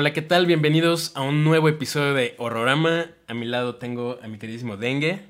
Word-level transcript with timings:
Hola, 0.00 0.14
¿qué 0.14 0.22
tal? 0.22 0.46
Bienvenidos 0.46 1.12
a 1.14 1.20
un 1.20 1.44
nuevo 1.44 1.68
episodio 1.68 2.14
de 2.14 2.34
Horrorama. 2.38 3.10
A 3.26 3.34
mi 3.34 3.44
lado 3.44 3.74
tengo 3.74 4.18
a 4.22 4.28
mi 4.28 4.38
queridísimo 4.38 4.78
Dengue. 4.78 5.20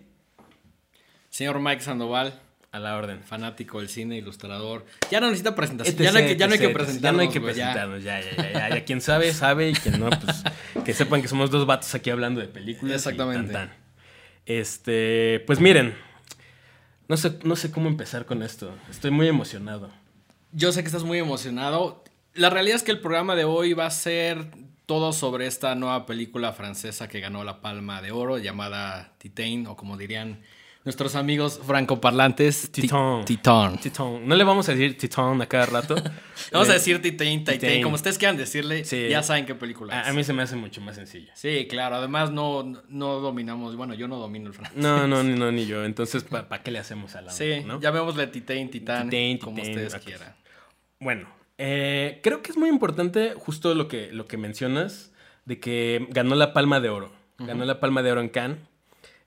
Señor 1.28 1.58
Mike 1.58 1.82
Sandoval, 1.82 2.40
A 2.71 2.78
la 2.78 2.96
orden. 2.96 3.21
fanático 3.24 3.80
del 3.80 3.88
cine, 3.88 4.17
ilustrador. 4.17 4.87
Ya 5.10 5.19
no 5.19 5.26
necesita 5.26 5.56
presentación. 5.56 5.96
Etc, 5.96 6.04
ya, 6.04 6.12
no 6.12 6.19
hay 6.19 6.26
que, 6.28 6.37
ya 6.37 6.46
no 6.46 6.53
hay 6.53 6.58
que 6.60 6.67
etc, 6.67 6.74
presentarnos. 6.74 7.03
Ya 7.03 7.12
no 7.12 7.21
hay 7.21 7.28
que 7.30 7.40
presentarnos, 7.40 8.04
ya, 8.04 8.21
ya, 8.21 8.37
ya, 8.37 8.53
ya, 8.53 8.69
ya. 8.76 8.85
Quien 8.85 9.01
sabe, 9.01 9.33
sabe. 9.33 9.71
Y 9.71 9.72
quien 9.72 9.98
no, 9.98 10.08
pues 10.08 10.44
que 10.84 10.94
sepan 10.94 11.21
que 11.21 11.26
somos 11.26 11.50
dos 11.50 11.66
vatos 11.66 11.92
aquí 11.96 12.10
hablando 12.10 12.40
de 12.40 12.46
películas. 12.46 12.92
y 12.92 12.94
Exactamente. 12.94 13.52
tan, 13.52 13.71
tan. 13.71 13.76
Este, 14.46 15.42
pues 15.48 15.58
miren. 15.58 15.96
No 17.09 17.16
sé, 17.16 17.41
no 17.42 17.56
sé 17.56 17.73
cómo 17.73 17.88
empezar 17.88 18.24
con 18.24 18.45
esto. 18.45 18.73
Estoy 18.88 19.10
muy 19.10 19.27
emocionado. 19.27 19.91
Yo 20.52 20.70
sé 20.70 20.82
que 20.82 20.87
estás 20.87 21.02
muy 21.02 21.18
emocionado. 21.18 22.05
La 22.34 22.50
realidad 22.50 22.76
es 22.76 22.82
que 22.82 22.92
el 22.92 23.00
programa 23.00 23.34
de 23.34 23.44
hoy 23.44 23.72
va 23.72 23.86
a 23.86 23.90
ser 23.90 24.46
todo 24.86 25.12
sobre 25.12 25.46
esta 25.46 25.74
nueva 25.74 26.06
película 26.06 26.52
francesa 26.52 27.08
que 27.08 27.20
ganó 27.20 27.44
la 27.44 27.60
Palma 27.60 28.02
de 28.02 28.10
Oro, 28.12 28.38
llamada 28.38 29.14
Titane, 29.18 29.64
o 29.68 29.76
como 29.76 29.96
dirían 29.96 30.40
nuestros 30.84 31.14
amigos 31.14 31.60
francoparlantes, 31.64 32.72
Ti- 32.72 32.82
Titán. 32.82 33.24
Titán. 33.24 33.78
Titón. 33.78 34.26
No 34.26 34.34
le 34.34 34.44
vamos 34.44 34.68
a 34.68 34.72
decir 34.72 34.96
Titón 34.96 35.42
a 35.42 35.46
cada 35.46 35.66
rato. 35.66 35.94
Vamos 36.52 36.70
a 36.70 36.72
decir 36.72 37.02
Titane, 37.02 37.40
Titane. 37.40 37.82
como 37.82 37.94
ustedes 37.96 38.16
quieran 38.16 38.36
decirle, 38.38 38.84
Sí. 38.86 39.08
ya 39.10 39.22
saben 39.22 39.44
qué 39.44 39.54
película 39.54 40.00
es. 40.00 40.06
A, 40.06 40.10
a 40.10 40.12
mí 40.14 40.24
se 40.24 40.32
me 40.32 40.42
hace 40.42 40.56
mucho 40.56 40.80
más 40.80 40.96
sencillo. 40.96 41.30
Sí, 41.34 41.66
claro, 41.68 41.96
además 41.96 42.30
no, 42.32 42.62
no 42.88 43.20
dominamos, 43.20 43.76
bueno, 43.76 43.92
yo 43.94 44.08
no 44.08 44.16
domino 44.16 44.46
el 44.48 44.54
francés. 44.54 44.78
No, 44.78 45.06
no, 45.06 45.22
ni, 45.22 45.34
no, 45.38 45.52
ni 45.52 45.66
yo. 45.66 45.84
Entonces, 45.84 46.24
¿para 46.24 46.62
qué 46.62 46.70
le 46.70 46.78
hacemos 46.78 47.14
a 47.14 47.20
la 47.20 47.30
Sí, 47.30 47.62
¿no? 47.66 47.78
llamémosle 47.78 48.26
Titane, 48.28 48.66
Titán, 48.68 49.10
Titane, 49.10 49.38
como 49.38 49.60
ustedes 49.62 49.94
quieran. 49.96 50.34
Bueno, 50.98 51.28
eh, 51.62 52.20
creo 52.22 52.40
que 52.42 52.50
es 52.50 52.56
muy 52.56 52.68
importante 52.70 53.34
justo 53.36 53.74
lo 53.74 53.86
que, 53.86 54.10
lo 54.12 54.26
que 54.26 54.36
mencionas 54.38 55.12
de 55.44 55.60
que 55.60 56.06
ganó 56.10 56.34
la 56.34 56.52
Palma 56.52 56.80
de 56.80 56.88
Oro. 56.88 57.12
Ganó 57.38 57.64
la 57.64 57.78
Palma 57.80 58.02
de 58.02 58.12
Oro 58.12 58.20
en 58.22 58.28
Cannes. 58.30 58.58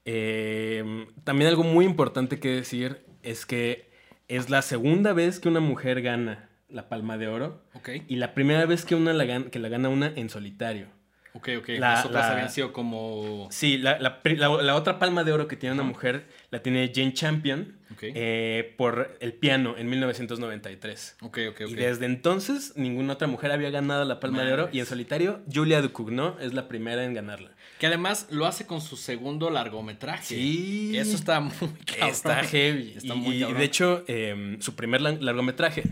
Eh, 0.06 1.06
también 1.24 1.50
algo 1.50 1.64
muy 1.64 1.86
importante 1.86 2.40
que 2.40 2.50
decir 2.50 3.06
es 3.22 3.46
que 3.46 3.90
es 4.28 4.50
la 4.50 4.62
segunda 4.62 5.14
vez 5.14 5.40
que 5.40 5.48
una 5.50 5.60
mujer 5.60 6.02
gana 6.02 6.50
la 6.70 6.90
Palma 6.90 7.18
de 7.18 7.28
Oro 7.28 7.62
Ok, 7.76 7.90
y 8.08 8.16
la 8.18 8.34
primera 8.34 8.66
vez 8.66 8.84
que, 8.86 8.96
una 8.96 9.14
la, 9.14 9.26
gan- 9.26 9.50
que 9.50 9.60
la 9.60 9.70
gana 9.70 9.90
una 9.90 10.08
en 10.16 10.30
solitario. 10.30 10.88
ok, 11.34 11.50
ok. 11.60 11.70
La- 11.70 11.92
Las 11.94 12.06
otras 12.06 12.26
la- 12.28 12.32
habían 12.34 12.50
sido 12.50 12.74
como... 12.74 13.48
Sí, 13.52 13.78
la 13.78 14.76
otra 14.76 15.00
palma 15.00 15.24
de 15.24 15.32
oro 15.34 15.48
que 15.48 15.56
tiene 15.56 15.74
una 15.76 15.84
mujer 15.84 16.28
la 16.54 16.62
tiene 16.62 16.92
Jane 16.94 17.14
Champion 17.14 17.74
eh, 18.00 18.76
por 18.78 19.18
el 19.22 19.34
piano 19.34 19.76
en 19.76 19.90
1993. 19.90 21.16
Ok, 21.22 21.40
ok, 21.50 21.62
ok. 21.66 21.72
Y 21.72 21.74
desde 21.74 22.06
entonces 22.06 22.74
ninguna 22.76 23.14
otra 23.14 23.28
mujer 23.28 23.52
había 23.52 23.72
ganado 23.72 24.06
la 24.06 24.20
palma 24.20 24.44
de 24.44 24.54
oro 24.54 24.70
y 24.72 24.80
en 24.80 24.86
solitario 24.86 25.42
Julia 25.52 25.82
Ducournau 25.82 26.38
es 26.40 26.54
la 26.54 26.68
primera 26.68 27.06
en 27.06 27.16
ganarla. 27.16 27.50
Que 27.80 27.88
además 27.88 28.28
lo 28.30 28.46
hace 28.46 28.68
con 28.68 28.82
su 28.82 28.98
segundo 28.98 29.50
largometraje. 29.50 30.36
Sí. 30.36 30.96
Eso 30.96 31.16
está 31.16 31.40
muy 31.40 31.52
cabrón. 31.88 32.10
Está 32.12 32.44
heavy. 32.44 32.94
Está 32.98 33.16
y, 33.16 33.18
muy 33.18 33.44
y 33.44 33.52
de 33.52 33.64
hecho, 33.64 34.04
eh, 34.08 34.58
su 34.60 34.76
primer 34.76 35.02
largometraje, 35.02 35.86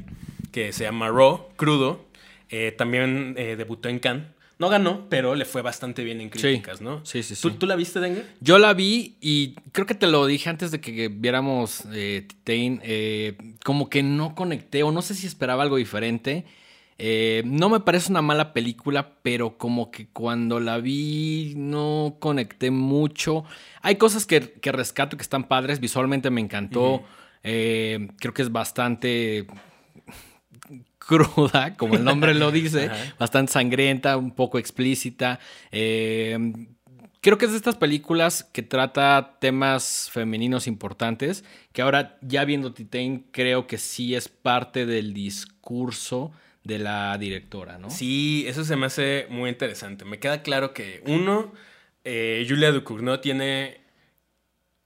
que 0.51 0.73
se 0.73 0.83
llama 0.83 1.09
Raw, 1.09 1.47
crudo, 1.55 2.05
eh, 2.49 2.71
también 2.71 3.33
eh, 3.35 3.55
debutó 3.55 3.89
en 3.89 3.97
Cannes. 3.97 4.27
No 4.61 4.69
ganó, 4.69 5.07
pero 5.09 5.33
le 5.33 5.45
fue 5.45 5.63
bastante 5.63 6.03
bien 6.03 6.21
en 6.21 6.29
críticas, 6.29 6.81
¿no? 6.81 7.03
Sí, 7.03 7.23
sí, 7.23 7.33
sí. 7.33 7.41
¿Tú, 7.41 7.49
tú 7.55 7.65
la 7.65 7.75
viste, 7.75 7.99
Dengue? 7.99 8.23
Yo 8.41 8.59
la 8.59 8.75
vi 8.75 9.15
y 9.19 9.55
creo 9.71 9.87
que 9.87 9.95
te 9.95 10.05
lo 10.05 10.27
dije 10.27 10.51
antes 10.51 10.69
de 10.69 10.79
que 10.79 11.07
viéramos 11.07 11.83
eh, 11.91 12.27
Titane. 12.27 12.79
eh, 12.83 13.37
como 13.65 13.89
que 13.89 14.03
no 14.03 14.35
conecté 14.35 14.83
o 14.83 14.91
no 14.91 15.01
sé 15.01 15.15
si 15.15 15.25
esperaba 15.25 15.63
algo 15.63 15.77
diferente. 15.77 16.45
Eh, 16.99 17.41
no 17.43 17.69
me 17.69 17.79
parece 17.79 18.11
una 18.11 18.21
mala 18.21 18.53
película, 18.53 19.15
pero 19.23 19.57
como 19.57 19.89
que 19.89 20.05
cuando 20.09 20.59
la 20.59 20.77
vi 20.77 21.55
no 21.57 22.17
conecté 22.19 22.69
mucho. 22.69 23.43
Hay 23.81 23.95
cosas 23.95 24.27
que, 24.27 24.51
que 24.51 24.71
rescato 24.71 25.17
que 25.17 25.23
están 25.23 25.45
padres. 25.47 25.79
Visualmente 25.79 26.29
me 26.29 26.39
encantó. 26.39 27.01
Eh, 27.43 28.09
creo 28.19 28.35
que 28.35 28.43
es 28.43 28.51
bastante 28.51 29.47
cruda, 31.11 31.75
como 31.77 31.95
el 31.95 32.03
nombre 32.03 32.33
lo 32.33 32.51
dice, 32.51 32.89
bastante 33.19 33.51
sangrienta, 33.51 34.17
un 34.17 34.31
poco 34.31 34.57
explícita. 34.57 35.39
Eh, 35.71 36.37
creo 37.19 37.37
que 37.37 37.45
es 37.45 37.51
de 37.51 37.57
estas 37.57 37.75
películas 37.75 38.43
que 38.51 38.61
trata 38.61 39.37
temas 39.39 40.09
femeninos 40.11 40.67
importantes, 40.67 41.43
que 41.73 41.81
ahora 41.81 42.17
ya 42.21 42.45
viendo 42.45 42.73
Titane 42.73 43.23
creo 43.31 43.67
que 43.67 43.77
sí 43.77 44.15
es 44.15 44.29
parte 44.29 44.85
del 44.85 45.13
discurso 45.13 46.31
de 46.63 46.79
la 46.79 47.17
directora, 47.17 47.77
¿no? 47.77 47.89
Sí, 47.89 48.45
eso 48.47 48.63
se 48.63 48.75
me 48.75 48.85
hace 48.85 49.25
muy 49.29 49.49
interesante. 49.49 50.05
Me 50.05 50.19
queda 50.19 50.43
claro 50.43 50.73
que, 50.73 51.01
uno, 51.07 51.51
eh, 52.03 52.45
Julia 52.47 52.71
Ducournau 52.71 53.19
tiene 53.19 53.80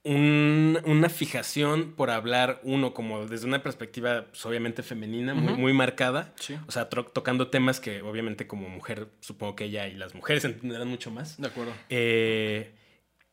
un- 0.06 0.78
una 0.84 1.08
fijación 1.08 1.92
por 1.92 2.10
hablar, 2.10 2.60
uno, 2.62 2.94
como 2.94 3.26
desde 3.26 3.46
una 3.46 3.62
perspectiva, 3.62 4.26
pues, 4.30 4.46
obviamente 4.46 4.82
femenina, 4.82 5.34
muy, 5.34 5.54
muy 5.54 5.72
marcada. 5.72 6.32
Sí. 6.40 6.56
O 6.68 6.72
sea, 6.72 6.88
tocando 6.88 7.48
temas 7.48 7.80
que, 7.80 8.02
obviamente, 8.02 8.46
como 8.46 8.68
mujer, 8.68 9.08
supongo 9.20 9.56
que 9.56 9.64
ella 9.64 9.88
y 9.88 9.94
las 9.94 10.14
mujeres 10.14 10.44
entenderán 10.44 10.88
mucho 10.88 11.10
más. 11.10 11.40
De 11.40 11.48
acuerdo. 11.48 11.72
Eh, 11.90 12.72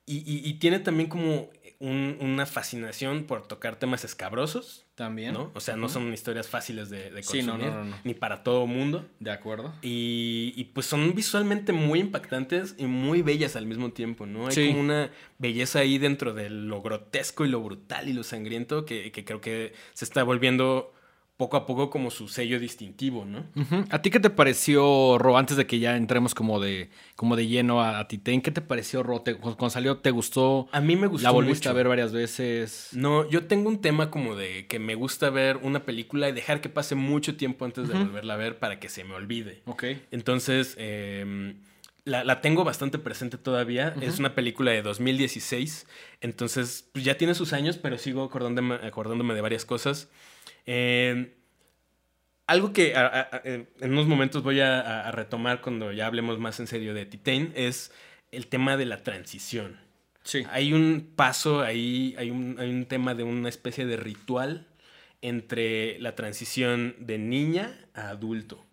y, 0.06 0.18
y- 0.18 0.48
y 0.50 0.54
tiene 0.56 0.80
también 0.80 1.08
como 1.10 1.50
un- 1.80 2.18
una 2.20 2.46
fascinación 2.46 3.24
por 3.26 3.48
tocar 3.48 3.76
temas 3.78 4.04
escabrosos, 4.04 4.83
También. 4.96 5.34
¿no? 5.34 5.52
O 5.56 5.60
sea, 5.60 5.76
no 5.76 5.90
son 5.90 6.14
historias 6.14 6.48
fáciles 6.48 6.90
de, 6.92 7.10
de 7.10 7.24
consumir, 7.24 7.46
no, 7.46 7.58
no, 7.58 7.84
no. 7.86 7.96
ni 8.04 8.14
para 8.14 8.44
todo 8.44 8.68
mundo. 8.68 9.08
De 9.20 9.32
acuerdo. 9.32 9.74
Y, 9.82 10.54
y, 10.56 10.66
pues 10.66 10.86
son 10.86 11.16
visualmente 11.16 11.74
muy 11.74 12.00
impactantes 12.00 12.76
y 12.78 12.86
muy 12.86 13.24
bellas 13.24 13.56
al 13.56 13.66
mismo 13.66 13.92
tiempo, 13.92 14.28
¿no? 14.28 14.46
Hay 14.48 14.54
Sí. 14.54 14.68
como 14.68 14.82
una 14.82 15.10
belleza 15.40 15.80
ahí 15.80 15.98
dentro 15.98 16.34
de 16.36 16.50
lo 16.52 16.82
grotesco 16.84 17.44
y 17.44 17.50
lo 17.50 17.62
brutal 17.62 18.08
y 18.08 18.14
lo 18.14 18.22
sangriento 18.24 18.86
que, 18.86 19.12
que 19.12 19.26
creo 19.26 19.42
que 19.42 19.74
se 19.94 20.06
está 20.06 20.22
volviendo 20.24 20.94
poco 21.38 21.58
a 21.58 21.66
poco 21.66 21.90
como 21.90 22.12
su 22.12 22.28
sello 22.28 22.60
distintivo, 22.60 23.26
¿no? 23.26 23.46
¿A 23.90 24.02
ti 24.02 24.12
qué 24.12 24.20
te 24.20 24.30
pareció, 24.30 25.18
Ro, 25.18 25.38
antes 25.38 25.58
de 25.58 25.66
que 25.66 25.80
ya 25.80 25.98
entremos 25.98 26.36
como 26.36 26.60
de, 26.60 26.90
como 27.16 27.36
de 27.36 27.48
lleno 27.48 27.82
a, 27.82 28.00
a 28.00 28.08
Titane? 28.08 28.42
¿Qué 28.44 28.52
te 28.52 28.62
pareció, 28.62 29.02
Ro? 29.02 29.22
¿Te- 29.22 29.36
cuando 29.36 29.70
salió, 29.72 29.98
¿te 29.98 30.12
gustó? 30.12 30.68
A 30.72 30.80
mí 30.80 30.96
me 30.96 31.08
gustó 31.08 31.24
¿La 31.24 31.32
volviste 31.32 31.68
mucho. 31.68 31.70
a 31.72 31.74
ver 31.74 31.88
varias 31.88 32.12
veces? 32.12 32.90
No, 32.94 33.28
yo 33.30 33.46
tengo 33.48 33.68
un 33.68 33.82
tema 33.82 34.12
como 34.12 34.36
de 34.36 34.68
que 34.68 34.78
me 34.80 34.94
gusta 34.96 35.30
ver 35.32 35.58
una 35.64 35.86
película 35.86 36.30
y 36.30 36.34
dejar 36.34 36.62
que 36.62 36.70
pase 36.70 36.94
mucho 36.96 37.36
tiempo 37.36 37.66
antes 37.66 37.88
de 37.88 37.96
volverla 37.98 38.36
a 38.36 38.38
ver 38.38 38.60
para 38.60 38.80
que 38.80 38.88
se 38.88 39.04
me 39.04 39.16
olvide. 39.16 39.64
Ok. 39.66 39.86
Entonces, 40.12 40.76
eh, 40.78 41.56
la, 42.06 42.24
la 42.24 42.42
tengo 42.42 42.64
bastante 42.64 43.00
presente 43.00 43.38
todavía. 43.40 43.96
Es 44.02 44.20
una 44.20 44.36
película 44.36 44.72
de 44.72 44.84
2016. 44.84 45.88
Entonces, 46.22 46.88
pues 46.92 47.04
ya 47.04 47.18
tiene 47.18 47.34
sus 47.34 47.54
años, 47.54 47.78
pero 47.78 47.98
sigo 47.98 48.24
acordándome, 48.24 48.76
acordándome 48.76 49.34
de 49.34 49.42
varias 49.42 49.66
cosas. 49.66 50.10
Eh, 50.66 51.36
algo 52.48 52.74
que 52.74 52.96
a- 52.96 53.08
a- 53.08 53.22
a- 53.38 53.42
en 53.46 53.68
unos 53.82 54.08
momentos 54.08 54.44
voy 54.44 54.60
a, 54.60 55.12
retomar 55.12 55.62
cuando 55.62 55.92
ya 55.92 56.08
hablemos 56.08 56.40
más 56.40 56.60
en 56.60 56.68
serio 56.68 56.94
de 56.94 57.06
Titane 57.06 57.52
es 57.56 57.92
el 58.32 58.48
tema 58.48 58.78
de 58.78 58.86
la 58.86 59.04
transición. 59.04 59.80
Sí. 60.24 60.44
Hay 60.52 60.74
un 60.74 61.12
paso 61.16 61.62
ahí, 61.62 62.16
hay 62.18 62.32
un, 62.32 62.58
hay 62.60 62.70
un 62.70 62.86
tema 62.86 63.14
de 63.14 63.24
una 63.24 63.50
especie 63.50 63.86
de 63.86 63.98
ritual 63.98 64.68
entre 65.22 66.00
la 66.00 66.16
transición 66.16 66.96
de 67.00 67.18
niña 67.18 67.78
a 67.94 68.10
adulto. 68.10 68.66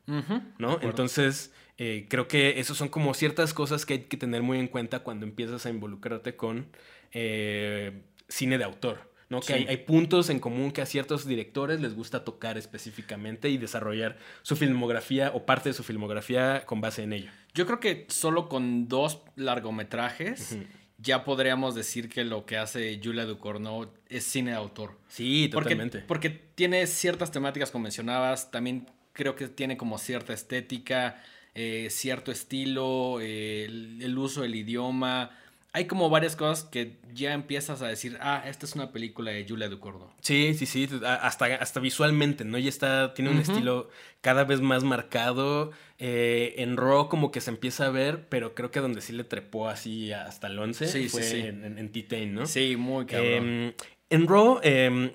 ¿no? 0.58 0.80
Entonces, 0.82 1.52
eh, 1.78 2.06
creo 2.08 2.26
que 2.26 2.58
eso 2.58 2.74
son 2.74 2.88
como 2.88 3.14
ciertas 3.14 3.54
cosas 3.54 3.86
que 3.86 3.94
hay 3.94 4.00
que 4.00 4.16
tener 4.16 4.42
muy 4.42 4.58
en 4.58 4.66
cuenta 4.66 5.00
cuando 5.00 5.24
empiezas 5.24 5.64
a 5.66 5.70
involucrarte 5.70 6.34
con 6.34 6.66
eh, 7.12 8.02
cine 8.28 8.58
de 8.58 8.64
autor, 8.64 9.09
¿no? 9.30 9.40
Sí. 9.40 9.46
Que 9.46 9.54
hay, 9.54 9.66
hay 9.66 9.76
puntos 9.78 10.28
en 10.28 10.38
común 10.40 10.70
que 10.72 10.82
a 10.82 10.86
ciertos 10.86 11.26
directores 11.26 11.80
les 11.80 11.94
gusta 11.94 12.24
tocar 12.24 12.58
específicamente 12.58 13.48
y 13.48 13.56
desarrollar 13.56 14.18
su 14.42 14.56
filmografía 14.56 15.30
o 15.34 15.46
parte 15.46 15.70
de 15.70 15.72
su 15.72 15.82
filmografía 15.82 16.66
con 16.66 16.82
base 16.82 17.04
en 17.04 17.14
ello. 17.14 17.30
Yo 17.54 17.64
creo 17.64 17.80
que 17.80 18.06
solo 18.10 18.48
con 18.48 18.88
dos 18.88 19.22
largometrajes 19.36 20.58
ya 20.98 21.24
podríamos 21.24 21.74
decir 21.74 22.08
que 22.08 22.24
lo 22.24 22.44
que 22.44 22.58
hace 22.58 23.00
Julia 23.02 23.24
Ducournau 23.24 23.90
es 24.08 24.24
cine 24.24 24.50
de 24.50 24.56
autor. 24.58 24.98
Sí, 25.08 25.48
Porque, 25.50 25.70
totalmente. 25.70 25.98
porque 26.00 26.28
tiene 26.30 26.86
ciertas 26.86 27.30
temáticas 27.32 27.70
como 27.70 27.84
mencionabas, 27.84 28.50
también 28.50 28.86
creo 29.12 29.34
que 29.34 29.48
tiene 29.48 29.76
como 29.76 29.96
cierta 29.98 30.32
estética, 30.34 31.22
eh, 31.54 31.88
cierto 31.90 32.30
estilo, 32.30 33.20
eh, 33.20 33.64
el, 33.64 34.02
el 34.02 34.18
uso 34.18 34.42
del 34.42 34.54
idioma. 34.54 35.30
Hay 35.72 35.86
como 35.86 36.10
varias 36.10 36.34
cosas 36.34 36.64
que 36.64 36.98
ya 37.14 37.32
empiezas 37.32 37.80
a 37.80 37.86
decir, 37.86 38.18
ah, 38.20 38.42
esta 38.46 38.66
es 38.66 38.74
una 38.74 38.90
película 38.90 39.30
de 39.30 39.46
Julia 39.48 39.68
Ducournau. 39.68 40.10
Sí, 40.20 40.54
sí, 40.54 40.66
sí, 40.66 40.88
hasta, 41.04 41.44
hasta 41.46 41.78
visualmente, 41.80 42.44
¿no? 42.44 42.58
Ya 42.58 42.68
está, 42.68 43.14
tiene 43.14 43.30
un 43.30 43.38
estilo 43.38 43.88
cada 44.20 44.42
vez 44.44 44.60
más 44.60 44.82
marcado. 44.82 45.70
eh, 45.98 46.54
en 46.58 46.76
Raw 46.76 47.08
como 47.08 47.30
que 47.30 47.40
se 47.40 47.50
empieza 47.50 47.86
a 47.86 47.90
ver, 47.90 48.26
pero 48.28 48.54
creo 48.54 48.70
que 48.70 48.80
donde 48.80 49.00
sí 49.00 49.12
le 49.12 49.22
trepó 49.22 49.68
así 49.68 50.12
hasta 50.12 50.46
el 50.48 50.58
11 50.58 50.88
Sí, 50.88 51.08
fue 51.08 51.22
sí. 51.22 51.38
en, 51.40 51.64
en, 51.64 51.78
en 51.78 51.92
T-Tain, 51.92 52.34
¿no? 52.34 52.46
Sí, 52.46 52.74
muy 52.76 53.06
cabrón. 53.06 53.26
Em, 53.30 53.72
en 54.08 54.26
Raw, 54.26 54.58
em, 54.64 55.12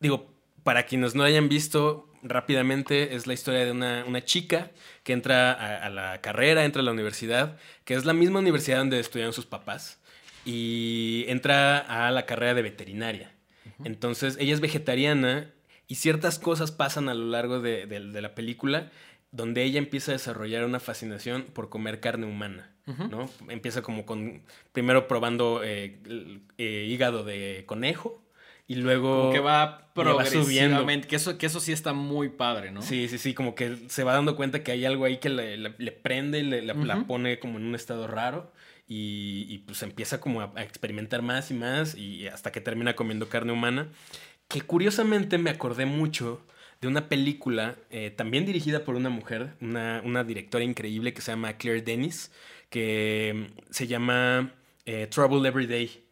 digo, 0.00 0.32
para 0.64 0.84
quienes 0.84 1.14
no 1.14 1.22
hayan 1.22 1.48
visto, 1.48 2.05
rápidamente 2.28 3.14
es 3.14 3.26
la 3.26 3.34
historia 3.34 3.64
de 3.64 3.70
una, 3.72 4.04
una 4.06 4.24
chica 4.24 4.70
que 5.02 5.12
entra 5.12 5.52
a, 5.52 5.86
a, 5.86 5.90
la 5.90 6.20
carrera, 6.20 6.64
entra 6.64 6.82
a 6.82 6.84
la 6.84 6.92
universidad, 6.92 7.58
que 7.84 7.94
es 7.94 8.04
la 8.04 8.12
misma 8.12 8.40
universidad 8.40 8.78
donde 8.78 9.00
estudian 9.00 9.32
sus 9.32 9.46
papás, 9.46 9.98
y 10.44 11.24
entra 11.28 11.78
a 11.78 12.10
la 12.10 12.26
carrera 12.26 12.54
de 12.54 12.62
veterinaria. 12.62 13.32
Entonces, 13.84 14.36
ella 14.40 14.54
es 14.54 14.60
vegetariana 14.60 15.50
y 15.88 15.96
ciertas 15.96 16.38
cosas 16.38 16.70
pasan 16.70 17.08
a 17.08 17.14
lo 17.14 17.26
largo 17.26 17.60
de, 17.60 17.86
de, 17.86 18.00
de 18.00 18.22
la 18.22 18.34
película 18.34 18.90
donde 19.36 19.62
ella 19.62 19.78
empieza 19.78 20.12
a 20.12 20.14
desarrollar 20.14 20.64
una 20.64 20.80
fascinación 20.80 21.42
por 21.42 21.68
comer 21.68 22.00
carne 22.00 22.26
humana, 22.26 22.70
¿no? 22.86 23.28
Empieza 23.48 23.82
como 23.82 24.06
con, 24.06 24.42
primero 24.72 25.08
probando 25.08 25.62
eh, 25.62 25.98
eh, 26.56 26.86
hígado 26.88 27.24
de 27.24 27.64
conejo 27.66 28.22
y 28.66 28.76
luego... 28.76 29.20
Como 29.22 29.32
que 29.32 29.40
va 29.40 29.90
progresivamente, 29.94 31.08
que 31.08 31.16
eso, 31.16 31.38
que 31.38 31.46
eso 31.46 31.60
sí 31.60 31.72
está 31.72 31.92
muy 31.92 32.28
padre, 32.28 32.70
¿no? 32.70 32.82
Sí, 32.82 33.08
sí, 33.08 33.18
sí, 33.18 33.34
como 33.34 33.54
que 33.54 33.76
se 33.88 34.04
va 34.04 34.12
dando 34.12 34.36
cuenta 34.36 34.62
que 34.62 34.72
hay 34.72 34.84
algo 34.84 35.04
ahí 35.04 35.18
que 35.18 35.28
le, 35.28 35.56
le, 35.56 35.74
le 35.76 35.92
prende, 35.92 36.42
le, 36.42 36.60
uh 36.60 36.76
-huh. 36.76 36.84
la 36.84 37.04
pone 37.06 37.38
como 37.38 37.58
en 37.58 37.64
un 37.64 37.74
estado 37.74 38.06
raro 38.06 38.52
y, 38.86 39.46
y 39.48 39.58
pues 39.58 39.82
empieza 39.82 40.20
como 40.20 40.42
a, 40.42 40.52
a 40.54 40.62
experimentar 40.62 41.22
más 41.22 41.50
y 41.50 41.54
más 41.54 41.94
y 41.96 42.26
hasta 42.28 42.52
que 42.52 42.60
termina 42.60 42.94
comiendo 42.94 43.28
carne 43.28 43.52
humana, 43.52 43.88
que 44.48 44.60
curiosamente 44.60 45.38
me 45.38 45.50
acordé 45.50 45.86
mucho 45.86 46.44
de 46.80 46.88
una 46.88 47.08
película 47.08 47.76
eh, 47.90 48.10
también 48.10 48.44
dirigida 48.44 48.84
por 48.84 48.94
una 48.96 49.08
mujer, 49.08 49.54
una, 49.60 50.02
una, 50.04 50.24
directora 50.24 50.64
increíble 50.64 51.12
que 51.14 51.22
se 51.22 51.32
llama 51.32 51.54
Claire 51.54 51.82
Dennis, 51.82 52.30
que 52.70 53.32
mm, 53.34 53.60
se 53.70 53.86
llama 53.86 54.52
eh, 54.84 55.06
Trouble 55.06 55.48
Every 55.48 55.66
Day. 55.66 56.05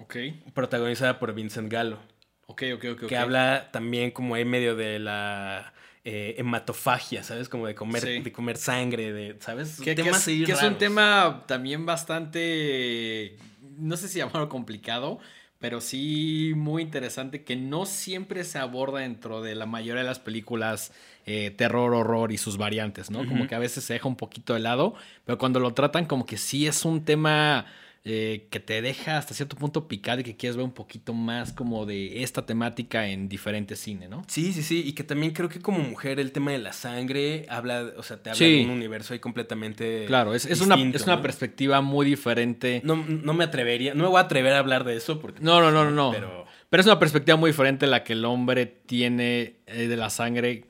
Ok. 0.00 0.16
Protagonizada 0.54 1.18
por 1.18 1.32
Vincent 1.34 1.70
Gallo. 1.70 1.98
Ok, 2.46 2.64
ok, 2.74 2.84
ok. 2.92 2.98
Que 2.98 3.04
okay. 3.06 3.16
habla 3.16 3.70
también 3.72 4.10
como 4.10 4.36
en 4.36 4.48
medio 4.48 4.74
de 4.74 4.98
la 4.98 5.72
eh, 6.04 6.34
hematofagia, 6.38 7.22
¿sabes? 7.22 7.48
Como 7.48 7.66
de 7.66 7.74
comer, 7.74 8.02
Sí. 8.02 8.20
de 8.20 8.32
comer 8.32 8.56
sangre, 8.56 9.12
de, 9.12 9.36
¿sabes? 9.40 9.80
Que, 9.80 9.94
que 9.94 10.08
es, 10.08 10.24
que 10.24 10.52
es 10.52 10.62
un 10.62 10.78
tema 10.78 11.44
también 11.46 11.86
bastante, 11.86 13.36
no 13.76 13.96
sé 13.96 14.08
si 14.08 14.18
llamarlo 14.18 14.48
complicado, 14.48 15.20
pero 15.58 15.82
sí 15.82 16.52
muy 16.56 16.82
interesante 16.82 17.44
que 17.44 17.54
no 17.54 17.84
siempre 17.84 18.44
se 18.44 18.58
aborda 18.58 19.00
dentro 19.00 19.42
de 19.42 19.54
la 19.54 19.66
mayoría 19.66 20.02
de 20.02 20.08
las 20.08 20.18
películas 20.18 20.92
eh, 21.26 21.50
terror, 21.50 21.92
horror 21.94 22.32
y 22.32 22.38
sus 22.38 22.56
variantes, 22.56 23.10
¿no? 23.10 23.26
Como 23.26 23.46
que 23.46 23.54
a 23.54 23.58
veces 23.58 23.84
se 23.84 23.92
deja 23.92 24.08
un 24.08 24.16
poquito 24.16 24.54
de 24.54 24.60
lado, 24.60 24.94
pero 25.26 25.36
cuando 25.36 25.60
lo 25.60 25.74
tratan 25.74 26.06
como 26.06 26.24
que 26.24 26.38
sí 26.38 26.66
es 26.66 26.86
un 26.86 27.04
tema 27.04 27.66
eh, 28.04 28.48
que 28.50 28.60
te 28.60 28.80
deja 28.80 29.18
hasta 29.18 29.34
cierto 29.34 29.56
punto 29.56 29.86
picado 29.86 30.20
y 30.20 30.24
que 30.24 30.34
quieres 30.36 30.56
ver 30.56 30.64
un 30.64 30.72
poquito 30.72 31.12
más 31.12 31.52
como 31.52 31.84
de 31.84 32.22
esta 32.22 32.46
temática 32.46 33.06
en 33.08 33.28
diferentes 33.28 33.78
cine, 33.78 34.08
¿no? 34.08 34.22
Sí, 34.26 34.52
sí, 34.54 34.62
sí, 34.62 34.82
y 34.86 34.92
que 34.94 35.04
también 35.04 35.32
creo 35.32 35.50
que 35.50 35.60
como 35.60 35.80
mujer 35.80 36.18
el 36.18 36.32
tema 36.32 36.50
de 36.52 36.58
la 36.58 36.72
sangre 36.72 37.44
habla, 37.50 37.92
o 37.98 38.02
sea, 38.02 38.22
te 38.22 38.30
habla 38.30 38.38
Sí. 38.38 38.56
de 38.60 38.64
un 38.64 38.70
universo 38.70 39.12
ahí 39.12 39.18
completamente 39.20 40.04
Claro, 40.06 40.34
es, 40.34 40.46
es 40.46 40.60
una, 40.62 40.76
es 40.76 41.02
una 41.02 41.20
perspectiva 41.20 41.80
muy 41.82 42.06
diferente. 42.06 42.80
No, 42.84 42.96
no 42.96 43.34
me 43.34 43.44
atrevería, 43.44 43.92
no 43.94 44.04
me 44.04 44.08
voy 44.08 44.18
a 44.18 44.24
atrever 44.24 44.54
a 44.54 44.58
hablar 44.60 44.84
de 44.84 44.96
eso 44.96 45.20
porque... 45.20 45.40
No, 45.42 45.60
no, 45.60 45.70
no, 45.70 45.84
no, 45.84 45.90
no. 45.90 46.10
Pero 46.10 46.46
Pero 46.70 46.80
es 46.80 46.86
una 46.86 46.98
perspectiva 46.98 47.36
muy 47.36 47.50
diferente 47.50 47.86
la 47.86 48.02
que 48.02 48.14
el 48.14 48.24
hombre 48.24 48.64
tiene 48.64 49.56
eh, 49.66 49.88
de 49.88 49.96
la 49.98 50.08
sangre 50.08 50.64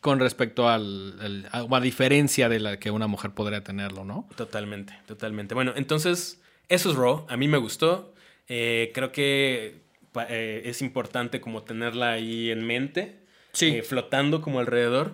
con 0.00 0.18
respecto 0.18 0.68
al, 0.68 1.14
al- 1.20 1.48
a, 1.52 1.76
a 1.76 1.80
diferencia 1.80 2.48
de 2.48 2.58
la 2.58 2.78
que 2.80 2.90
una 2.90 3.06
mujer 3.06 3.30
podría 3.30 3.62
tenerlo, 3.62 4.04
¿no? 4.04 4.26
totalmente, 4.34 4.94
totalmente. 5.06 5.54
Bueno, 5.54 5.72
entonces, 5.76 6.41
eso 6.74 6.90
es 6.90 6.96
Raw, 6.96 7.26
a 7.28 7.36
mí 7.36 7.48
me 7.48 7.58
gustó. 7.58 8.14
Eh, 8.48 8.90
creo 8.94 9.12
que 9.12 9.82
eh, 10.28 10.62
es 10.64 10.82
importante 10.82 11.40
como 11.40 11.62
tenerla 11.62 12.12
ahí 12.12 12.50
en 12.50 12.66
mente, 12.66 13.20
Sí. 13.52 13.68
eh, 13.68 13.82
flotando 13.82 14.40
como 14.40 14.60
alrededor 14.60 15.12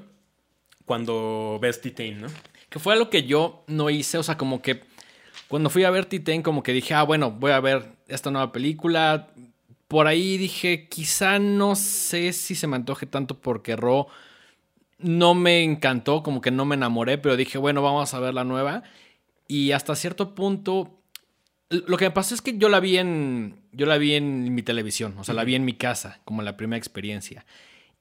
cuando 0.84 1.58
ves 1.60 1.80
Titan, 1.80 2.20
¿no? 2.22 2.28
Que 2.70 2.78
fue 2.78 2.92
algo 2.94 3.10
que 3.10 3.24
yo 3.24 3.64
no 3.66 3.90
hice, 3.90 4.18
o 4.18 4.22
sea, 4.22 4.36
como 4.36 4.62
que 4.62 4.80
cuando 5.48 5.70
fui 5.70 5.84
a 5.84 5.90
ver 5.90 6.04
Titan, 6.06 6.42
como 6.42 6.62
que 6.62 6.72
dije, 6.72 6.94
ah, 6.94 7.02
bueno, 7.02 7.30
voy 7.30 7.52
a 7.52 7.60
ver 7.60 7.92
esta 8.08 8.30
nueva 8.30 8.52
película. 8.52 9.28
Por 9.88 10.06
ahí 10.06 10.36
dije, 10.36 10.86
quizá 10.88 11.38
no 11.38 11.74
sé 11.76 12.32
si 12.32 12.54
se 12.54 12.66
me 12.66 12.76
antoje 12.76 13.06
tanto 13.06 13.38
porque 13.38 13.74
Raw 13.76 14.06
no 14.98 15.34
me 15.34 15.62
encantó, 15.62 16.22
como 16.22 16.40
que 16.40 16.50
no 16.50 16.64
me 16.64 16.74
enamoré, 16.74 17.18
pero 17.18 17.36
dije, 17.36 17.56
bueno, 17.58 17.82
vamos 17.82 18.12
a 18.14 18.20
ver 18.20 18.34
la 18.34 18.44
nueva. 18.44 18.82
Y 19.46 19.72
hasta 19.72 19.96
cierto 19.96 20.34
punto, 20.34 20.97
lo 21.70 21.96
que 21.96 22.06
me 22.06 22.10
pasó 22.10 22.34
es 22.34 22.40
que 22.40 22.56
yo 22.56 22.68
la 22.68 22.80
vi 22.80 22.98
en, 22.98 23.60
yo 23.72 23.86
la 23.86 23.98
vi 23.98 24.14
en 24.14 24.54
mi 24.54 24.62
televisión, 24.62 25.14
o 25.18 25.24
sea, 25.24 25.34
la 25.34 25.44
vi 25.44 25.54
en 25.54 25.64
mi 25.64 25.74
casa, 25.74 26.20
como 26.24 26.42
la 26.42 26.56
primera 26.56 26.78
experiencia. 26.78 27.44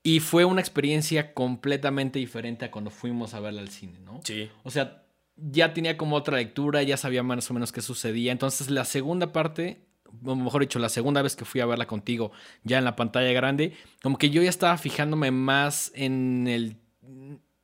Y 0.04 0.22
fue 0.22 0.46
una 0.46 0.62
experiencia 0.62 1.34
completamente 1.34 2.18
diferente 2.19 2.66
a 2.66 2.72
cuando 2.72 2.92
fuimos 2.92 3.34
a 3.34 3.42
verla 3.42 3.62
al 3.62 3.69
cine, 3.69 4.00
¿no? 4.00 4.22
Sí. 4.24 4.50
O 4.64 4.72
sea, 4.72 5.04
ya 5.36 5.74
tenía 5.74 5.98
como 5.98 6.16
otra 6.16 6.38
lectura, 6.38 6.81
ya 6.84 6.96
sabía 6.96 7.24
más 7.24 7.50
o 7.52 7.54
menos 7.54 7.74
qué 7.74 7.81
sucedía. 7.81 8.31
Entonces, 8.31 8.69
la 8.69 8.86
segunda 8.86 9.34
parte, 9.34 9.81
o 10.24 10.36
mejor 10.36 10.62
dicho, 10.62 10.80
la 10.80 10.88
segunda 10.88 11.22
vez 11.22 11.36
que 11.36 11.44
fui 11.44 11.60
a 11.60 11.66
verla 11.66 11.88
contigo, 11.88 12.31
ya 12.64 12.78
en 12.78 12.86
la 12.86 12.96
pantalla 12.96 13.31
grande, 13.34 13.74
como 14.02 14.18
que 14.18 14.30
yo 14.30 14.42
ya 14.42 14.50
estaba 14.50 14.78
fijándome 14.78 15.31
más 15.31 15.92
en 15.94 16.48
el. 16.48 16.78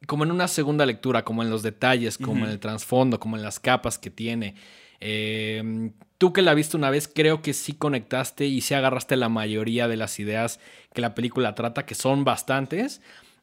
como 0.06 0.26
en 0.26 0.32
una 0.32 0.50
segunda 0.50 0.86
lectura, 0.86 1.24
como 1.24 1.44
en 1.44 1.50
los 1.50 1.64
detalles, 1.64 2.18
como 2.18 2.44
en 2.44 2.52
el 2.52 2.60
trasfondo, 2.60 3.22
como 3.22 3.38
en 3.38 3.44
las 3.44 3.60
capas 3.60 3.98
que 3.98 4.10
tiene. 4.10 4.56
Eh, 5.06 5.92
tú 6.18 6.32
que 6.32 6.42
la 6.42 6.54
viste 6.54 6.78
una 6.78 6.90
vez, 6.90 7.10
creo 7.14 7.42
que 7.42 7.54
sí 7.54 7.74
conectaste 7.74 8.46
y 8.46 8.62
sí 8.62 8.74
agarraste 8.74 9.18
la 9.18 9.28
mayoría 9.28 9.90
de 9.90 9.98
las 9.98 10.18
ideas 10.20 10.62
que 10.94 11.02
la 11.02 11.14
película 11.16 11.54
trata, 11.54 11.86
que 11.86 11.96
son 11.96 12.24
bastantes. 12.24 13.02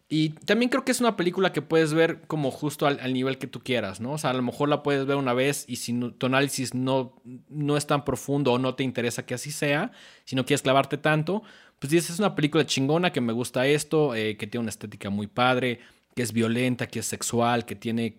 Y 0.08 0.30
también 0.30 0.70
creo 0.70 0.84
que 0.84 0.90
es 0.90 1.00
una 1.00 1.14
película 1.14 1.52
que 1.52 1.60
puedes 1.60 1.92
ver 1.92 2.22
como 2.26 2.50
justo 2.50 2.86
al, 2.86 3.12
nivel 3.12 3.36
que 3.36 3.46
tú 3.46 3.60
quieras, 3.60 4.00
¿no? 4.00 4.12
O 4.12 4.18
sea, 4.18 4.30
a 4.30 4.34
lo 4.34 4.42
mejor 4.42 4.70
la 4.70 4.82
puedes 4.82 5.04
ver 5.04 5.16
una 5.16 5.34
vez 5.34 5.66
y 5.68 5.76
si 5.76 5.92
tu 5.92 6.26
análisis 6.26 6.74
no, 6.74 7.14
no 7.50 7.76
es 7.76 7.86
tan 7.86 8.06
profundo 8.06 8.54
o 8.54 8.58
no 8.58 8.74
te 8.74 8.82
interesa 8.82 9.26
que 9.26 9.34
así 9.34 9.52
sea, 9.52 9.92
si 10.24 10.34
no 10.34 10.46
quieres 10.46 10.62
clavarte 10.62 10.96
tanto, 10.96 11.42
pues 11.78 11.90
dices, 11.90 12.10
es 12.10 12.18
una 12.18 12.34
película 12.34 12.64
chingona, 12.66 13.12
que 13.12 13.20
me 13.20 13.34
gusta 13.34 13.66
esto, 13.66 14.14
eh, 14.14 14.38
que 14.38 14.46
tiene 14.46 14.62
una 14.62 14.70
estética 14.70 15.10
muy 15.10 15.26
padre, 15.26 15.80
que 16.16 16.22
es 16.22 16.32
violenta, 16.32 16.86
que 16.86 17.00
es 17.00 17.06
sexual, 17.06 17.66
que 17.66 17.76
tiene 17.76 18.16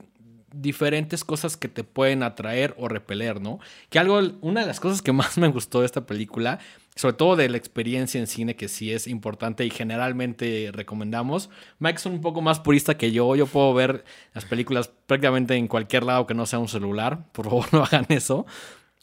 diferentes 0.53 1.24
cosas 1.24 1.57
que 1.57 1.68
te 1.68 1.83
pueden 1.83 2.24
atraer 2.24 2.75
o 2.77 2.88
repeler, 2.88 3.39
¿no? 3.42 3.59
Que 3.89 4.00
algo, 4.00 4.19
una 4.42 4.62
de 4.62 4.68
las 4.68 4.80
cosas 4.80 5.01
que 5.01 5.12
más 5.12 5.38
me 5.39 5.48
gustó 5.48 5.80
de 5.80 5.86
esta 5.86 6.06
película, 6.06 6.59
sobre 6.95 7.13
todo 7.15 7.36
de 7.38 7.48
la 7.50 7.57
experiencia 7.57 8.19
en 8.19 8.27
cine, 8.27 8.56
que 8.56 8.68
sí 8.68 8.92
es 8.92 9.07
importante 9.07 9.65
y 9.65 9.69
generalmente 9.69 10.69
recomendamos. 10.74 11.50
Mike 11.79 11.98
es 11.98 12.05
un 12.05 12.20
poco 12.22 12.41
más 12.41 12.60
purista 12.60 12.98
que 12.98 13.12
yo. 13.12 13.36
Yo 13.36 13.48
puedo 13.48 13.74
ver 13.74 14.03
las 14.34 14.43
películas 14.46 14.91
prácticamente 15.08 15.55
en 15.55 15.67
cualquier 15.67 16.03
lado 16.03 16.27
que 16.27 16.34
no 16.34 16.46
sea 16.46 16.60
un 16.60 16.67
celular. 16.67 17.25
Por 17.31 17.46
favor, 17.46 17.65
no 17.74 17.84
hagan 17.84 18.05
eso. 18.10 18.46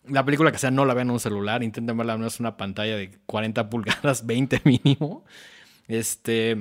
La 0.06 0.24
película 0.24 0.52
que 0.52 0.58
sea, 0.58 0.70
no 0.70 0.84
la 0.84 0.94
vean 0.94 1.08
en 1.08 1.12
un 1.12 1.20
celular. 1.20 1.62
Intenten 1.62 1.96
verla 1.96 2.14
en 2.14 2.26
una 2.40 2.56
pantalla 2.56 2.96
de 2.96 3.18
40 3.26 3.68
pulgadas, 3.70 4.26
20 4.26 4.60
mínimo. 4.64 5.24
Este. 5.86 6.56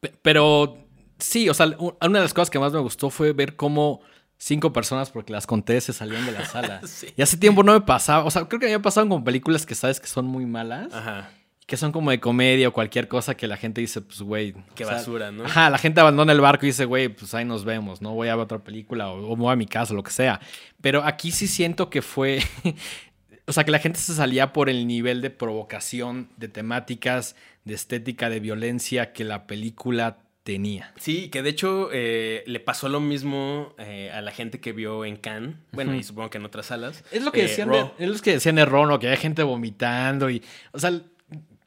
pe- 0.00 0.12
Pero 0.22 0.78
sí, 1.18 1.48
o 1.48 1.54
sea, 1.54 1.66
una 1.66 2.18
de 2.18 2.24
las 2.24 2.34
cosas 2.34 2.50
que 2.50 2.58
más 2.58 2.72
me 2.72 2.80
gustó 2.80 3.10
fue 3.10 3.32
ver 3.32 3.56
cómo 3.56 4.00
cinco 4.36 4.72
personas, 4.72 5.10
porque 5.10 5.32
las 5.32 5.46
conté, 5.46 5.80
se 5.80 5.92
salían 5.92 6.26
de 6.26 6.32
la 6.32 6.44
sala. 6.44 6.80
Sí. 6.86 7.08
Y 7.16 7.22
hace 7.22 7.36
tiempo 7.36 7.62
no 7.62 7.72
me 7.72 7.80
pasaba. 7.80 8.24
O 8.24 8.30
sea, 8.30 8.46
creo 8.46 8.60
que 8.60 8.66
me 8.66 8.72
había 8.72 8.82
pasado 8.82 9.08
con 9.08 9.24
películas 9.24 9.64
que 9.64 9.74
sabes 9.74 10.00
que 10.00 10.06
son 10.06 10.26
muy 10.26 10.44
malas. 10.46 10.92
Ajá. 10.92 11.30
Que 11.66 11.78
son 11.78 11.92
como 11.92 12.10
de 12.10 12.20
comedia 12.20 12.68
o 12.68 12.72
cualquier 12.72 13.08
cosa 13.08 13.34
que 13.36 13.46
la 13.46 13.56
gente 13.56 13.80
dice, 13.80 14.02
pues, 14.02 14.20
güey. 14.20 14.54
Qué 14.74 14.84
sea, 14.84 14.96
basura, 14.96 15.32
¿no? 15.32 15.44
Ajá, 15.44 15.70
la 15.70 15.78
gente 15.78 16.00
abandona 16.00 16.32
el 16.32 16.40
barco 16.40 16.66
y 16.66 16.68
dice, 16.68 16.84
güey, 16.84 17.08
pues 17.08 17.32
ahí 17.34 17.46
nos 17.46 17.64
vemos, 17.64 18.02
¿no? 18.02 18.12
Voy 18.12 18.28
a 18.28 18.36
ver 18.36 18.44
otra 18.44 18.58
película 18.58 19.08
o, 19.08 19.28
o 19.28 19.36
me 19.36 19.42
voy 19.42 19.52
a 19.52 19.56
mi 19.56 19.66
casa, 19.66 19.94
lo 19.94 20.02
que 20.02 20.10
sea. 20.10 20.40
Pero 20.82 21.02
aquí 21.04 21.32
sí 21.32 21.46
siento 21.48 21.88
que 21.88 22.02
fue. 22.02 22.42
o 23.46 23.52
sea, 23.52 23.64
que 23.64 23.70
la 23.70 23.78
gente 23.78 23.98
se 23.98 24.14
salía 24.14 24.52
por 24.52 24.68
el 24.68 24.86
nivel 24.86 25.22
de 25.22 25.30
provocación, 25.30 26.28
de 26.36 26.48
temáticas, 26.48 27.34
de 27.64 27.74
estética, 27.74 28.28
de 28.28 28.40
violencia 28.40 29.14
que 29.14 29.24
la 29.24 29.46
película 29.46 30.18
tenía. 30.44 30.92
Sí, 30.96 31.28
que 31.30 31.42
de 31.42 31.50
hecho 31.50 31.88
eh, 31.92 32.44
le 32.46 32.60
pasó 32.60 32.88
lo 32.88 33.00
mismo 33.00 33.74
eh, 33.78 34.10
a 34.14 34.20
la 34.20 34.30
gente 34.30 34.60
que 34.60 34.72
vio 34.72 35.04
en 35.04 35.16
Cannes, 35.16 35.56
bueno, 35.72 35.94
y 35.94 36.02
supongo 36.04 36.30
que 36.30 36.38
en 36.38 36.44
otras 36.44 36.66
salas. 36.66 37.02
Es 37.10 37.24
lo 37.24 37.32
que 37.32 37.40
Eh, 37.40 37.48
decían, 37.48 37.70
de, 37.70 37.86
es 37.98 38.08
lo 38.08 38.18
que 38.18 38.32
decían 38.32 38.54
de 38.54 38.64
Rono, 38.64 38.98
que 38.98 39.08
hay 39.08 39.16
gente 39.16 39.42
vomitando 39.42 40.30
y. 40.30 40.42
O 40.72 40.78
sea, 40.78 40.92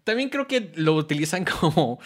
también 0.03 0.29
creo 0.29 0.48
que 0.48 0.72
lo 0.75 0.93
utilizan 0.93 1.43
como 1.60 2.00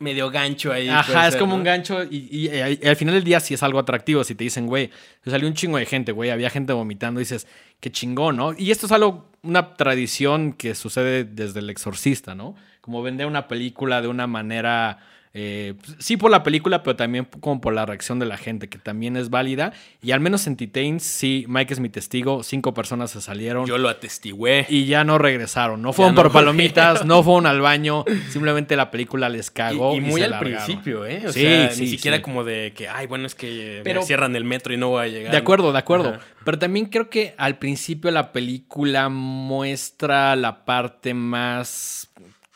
medio 0.00 0.30
gancho 0.30 0.72
ahí. 0.72 0.88
Ajá, 0.88 1.26
es 1.26 1.32
ser, 1.32 1.40
como 1.40 1.54
¿no? 1.54 1.58
un 1.58 1.64
gancho 1.64 2.04
y, 2.04 2.28
y- 2.30 2.48
y 2.48 2.86
al 2.86 2.94
final 2.96 3.14
del 3.14 3.24
día 3.24 3.40
sí 3.40 3.54
es 3.54 3.62
algo 3.64 3.78
atractivo. 3.80 4.22
Si 4.22 4.34
te 4.36 4.44
dicen, 4.44 4.66
güey, 4.66 4.90
salió 5.26 5.48
un 5.48 5.54
chingo 5.54 5.78
de 5.78 5.86
gente, 5.86 6.12
güey, 6.12 6.30
había 6.30 6.50
gente 6.50 6.72
vomitando, 6.72 7.18
dices, 7.18 7.48
qué 7.80 7.90
chingón, 7.90 8.36
¿no? 8.36 8.52
Y 8.56 8.70
esto 8.70 8.86
es 8.86 8.92
algo 8.92 9.30
una 9.42 9.74
tradición 9.76 10.52
que 10.52 10.74
sucede 10.74 11.24
desde 11.24 11.60
El 11.60 11.70
Exorcista, 11.70 12.34
¿no? 12.34 12.54
Como 12.80 13.02
vender 13.02 13.26
una 13.26 13.48
película 13.48 14.00
de 14.02 14.08
una 14.08 14.26
manera 14.26 14.98
eh, 15.34 15.74
sí 15.98 16.16
por 16.16 16.30
la 16.30 16.42
película, 16.42 16.82
pero 16.82 16.96
también 16.96 17.26
como 17.40 17.60
por 17.60 17.74
la 17.74 17.86
reacción 17.86 18.18
de 18.18 18.26
la 18.26 18.36
gente, 18.36 18.68
que 18.68 18.78
también 18.78 19.16
es 19.16 19.30
válida. 19.30 19.72
Y 20.02 20.12
al 20.12 20.20
menos 20.20 20.46
en 20.46 20.56
Titanes, 20.56 21.02
sí, 21.02 21.44
Mike 21.48 21.74
es 21.74 21.80
mi 21.80 21.88
testigo, 21.88 22.42
cinco 22.42 22.74
personas 22.74 23.10
se 23.10 23.20
salieron. 23.20 23.66
Yo 23.66 23.78
lo 23.78 23.88
atestigué. 23.88 24.66
Y 24.68 24.86
ya 24.86 25.04
no 25.04 25.18
regresaron. 25.18 25.82
No 25.82 25.92
fueron 25.92 26.14
por 26.14 26.32
palomitas, 26.32 27.04
no 27.04 27.22
fueron 27.24 27.46
al 27.46 27.60
baño, 27.60 28.04
simplemente 28.30 28.76
la 28.76 28.90
película 28.90 29.28
les 29.28 29.50
cagó. 29.50 29.94
Y, 29.94 30.00
muy 30.00 30.22
al 30.22 30.38
principio, 30.38 31.06
¿eh? 31.06 31.22
O 31.26 31.32
sí, 31.32 31.40
sea, 31.40 31.70
ni 31.78 31.86
siquiera 31.88 32.22
como 32.22 32.44
de 32.44 32.72
que, 32.74 32.88
ay, 32.88 33.06
bueno, 33.06 33.26
es 33.26 33.34
que 33.34 33.80
pero, 33.84 34.02
cierran 34.02 34.34
el 34.36 34.44
metro 34.44 34.72
y 34.72 34.76
no 34.76 34.90
voy 34.90 35.04
a 35.04 35.08
llegar. 35.08 35.32
De 35.32 35.38
acuerdo, 35.38 35.72
de 35.72 35.78
acuerdo. 35.78 36.18
Pero 36.44 36.58
también 36.58 36.86
creo 36.86 37.10
que 37.10 37.34
al 37.36 37.58
principio 37.58 38.10
la 38.10 38.32
película 38.32 39.08
muestra 39.08 40.34
la 40.36 40.64
parte 40.64 41.12
más 41.12 42.08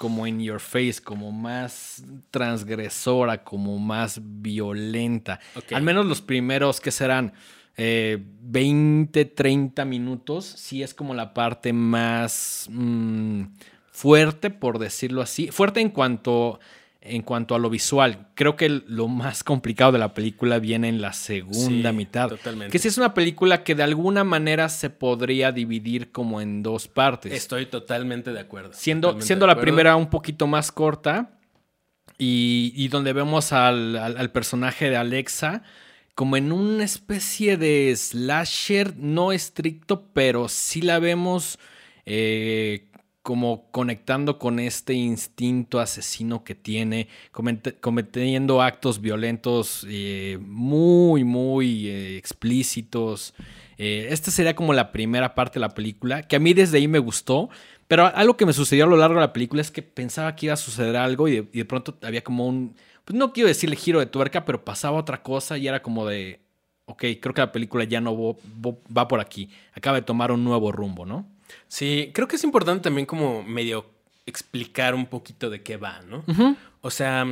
como 0.02 0.26
in 0.26 0.40
your 0.40 0.59
face, 0.59 0.97
como 1.00 1.30
más 1.30 2.02
transgresora, 2.32 3.44
como 3.44 3.78
más 3.78 4.18
violenta. 4.21 5.38
Al 5.71 5.85
menos 5.85 6.06
los 6.06 6.21
primeros 6.21 6.80
que 6.80 6.90
serán 6.90 7.32
20, 7.76 9.21
eh, 9.21 9.25
30 9.26 9.85
minutos, 9.85 10.44
sí 10.44 10.82
es 10.82 10.92
como 10.92 11.14
la 11.14 11.32
parte 11.32 11.73
más 11.73 12.66
mm, 12.68 13.42
fuerte, 13.92 14.50
por 14.50 14.80
decirlo 14.80 15.23
así. 15.23 15.52
Fuerte 15.52 15.80
en 15.80 15.90
cuanto 15.90 16.59
en 17.04 17.23
cuanto 17.23 17.54
a 17.54 17.59
lo 17.59 17.68
visual. 17.68 18.28
Creo 18.35 18.56
que 18.56 18.68
lo 18.68 19.09
más 19.09 19.42
complicado 19.42 19.92
de 19.92 19.99
la 19.99 20.14
película 20.14 20.59
viene 20.59 20.88
en 20.88 21.00
la 21.00 21.12
segunda 21.12 21.92
mitad. 21.92 22.28
Totalmente. 22.28 22.71
Que 22.71 22.78
si 22.78 22.88
es 22.88 22.97
una 22.97 23.12
película 23.12 23.64
que 23.64 23.75
de 23.75 23.82
alguna 23.82 24.23
manera 24.25 24.68
se 24.68 24.88
podría 24.88 25.50
dividir 25.50 26.12
como 26.12 26.40
en 26.40 26.62
dos 26.62 26.87
partes. 26.87 27.32
Estoy 27.32 27.66
totalmente 27.66 28.32
de 28.32 28.40
acuerdo. 28.40 28.71
Siendo, 28.73 29.21
siendo 29.21 29.47
la 29.47 29.61
primera 29.61 29.97
un 29.97 30.11
poquito 30.11 30.47
más 30.47 30.71
corta 30.71 31.38
y, 32.18 32.87
donde 32.88 33.12
vemos 33.12 33.52
al, 33.52 34.30
personaje 34.32 34.88
de 34.88 34.97
Alexa 34.97 35.62
como 36.14 36.37
en 36.37 36.52
una 36.52 36.85
especie 36.85 37.56
de 37.56 37.92
slasher 37.97 38.97
no 38.97 39.32
estricto, 39.32 40.09
pero 40.12 40.49
sí 40.49 40.82
la 40.82 40.99
vemos 40.99 41.59
eh, 42.04 42.90
como 43.23 43.71
conectando 43.71 44.38
con 44.38 44.59
este 44.59 44.95
instinto 44.95 45.79
asesino 45.79 46.43
que 46.43 46.57
tiene, 46.57 47.09
cometiendo 47.81 48.62
actos 48.62 49.00
violentos 49.00 49.87
eh, 49.88 50.38
muy, 50.41 51.23
muy 51.23 51.88
eh, 51.88 52.17
explícitos. 52.17 53.35
Eh, 53.79 54.09
esta 54.11 54.33
sería 54.33 54.57
como 54.57 54.73
la 54.73 54.91
primera 54.91 55.35
parte 55.35 55.55
de 55.55 55.61
la 55.61 55.69
película, 55.69 56.23
que 56.23 56.37
a 56.37 56.41
mí 56.41 56.52
desde 56.52 56.79
ahí 56.79 56.88
me 56.88 56.99
gustó, 56.99 57.49
pero 57.87 58.07
algo 58.07 58.37
que 58.37 58.47
me 58.47 58.52
sucedió 58.52 58.85
a 58.85 58.88
lo 58.88 58.97
largo 58.97 59.17
de 59.17 59.26
la 59.26 59.33
película 59.33 59.62
es 59.62 59.71
que 59.71 59.83
pensaba 59.83 60.35
que 60.35 60.47
iba 60.47 60.55
a 60.55 60.57
suceder 60.57 60.97
algo 60.97 61.29
y 61.29 61.43
de, 61.43 61.64
pronto 61.64 61.97
había 62.02 62.25
como 62.25 62.47
un, 62.47 62.75
pues 63.05 63.17
no 63.17 63.33
quiero 63.33 63.49
decirle 63.49 63.76
giro 63.76 64.00
de 64.00 64.07
tuerca, 64.07 64.45
pero 64.45 64.64
pasaba 64.64 64.99
otra 64.99 65.23
cosa 65.23 65.59
y 65.59 65.69
era 65.69 65.81
como 65.81 66.07
de, 66.07 66.41
ok, 66.87 67.05
creo 67.21 67.35
que 67.35 67.41
la 67.41 67.52
película 67.52 67.85
ya 67.85 68.00
no 68.00 68.37
va 68.97 69.07
por 69.07 69.21
aquí, 69.21 69.50
acaba 69.75 69.99
de 69.99 70.02
tomar 70.02 70.33
un 70.33 70.43
nuevo 70.43 70.73
rumbo, 70.73 71.07
¿no? 71.07 71.26
Sí, 71.68 72.11
creo 72.12 72.28
que 72.28 72.37
es 72.37 72.44
importante 72.44 72.85
también 72.85 73.06
como 73.06 73.42
medio 73.42 73.87
explicar 74.26 74.94
un 74.94 75.06
poquito 75.06 75.50
de 75.50 75.62
qué 75.62 75.76
va, 75.76 76.00
¿no? 76.02 76.25
O 76.80 76.90
sea, 76.90 77.26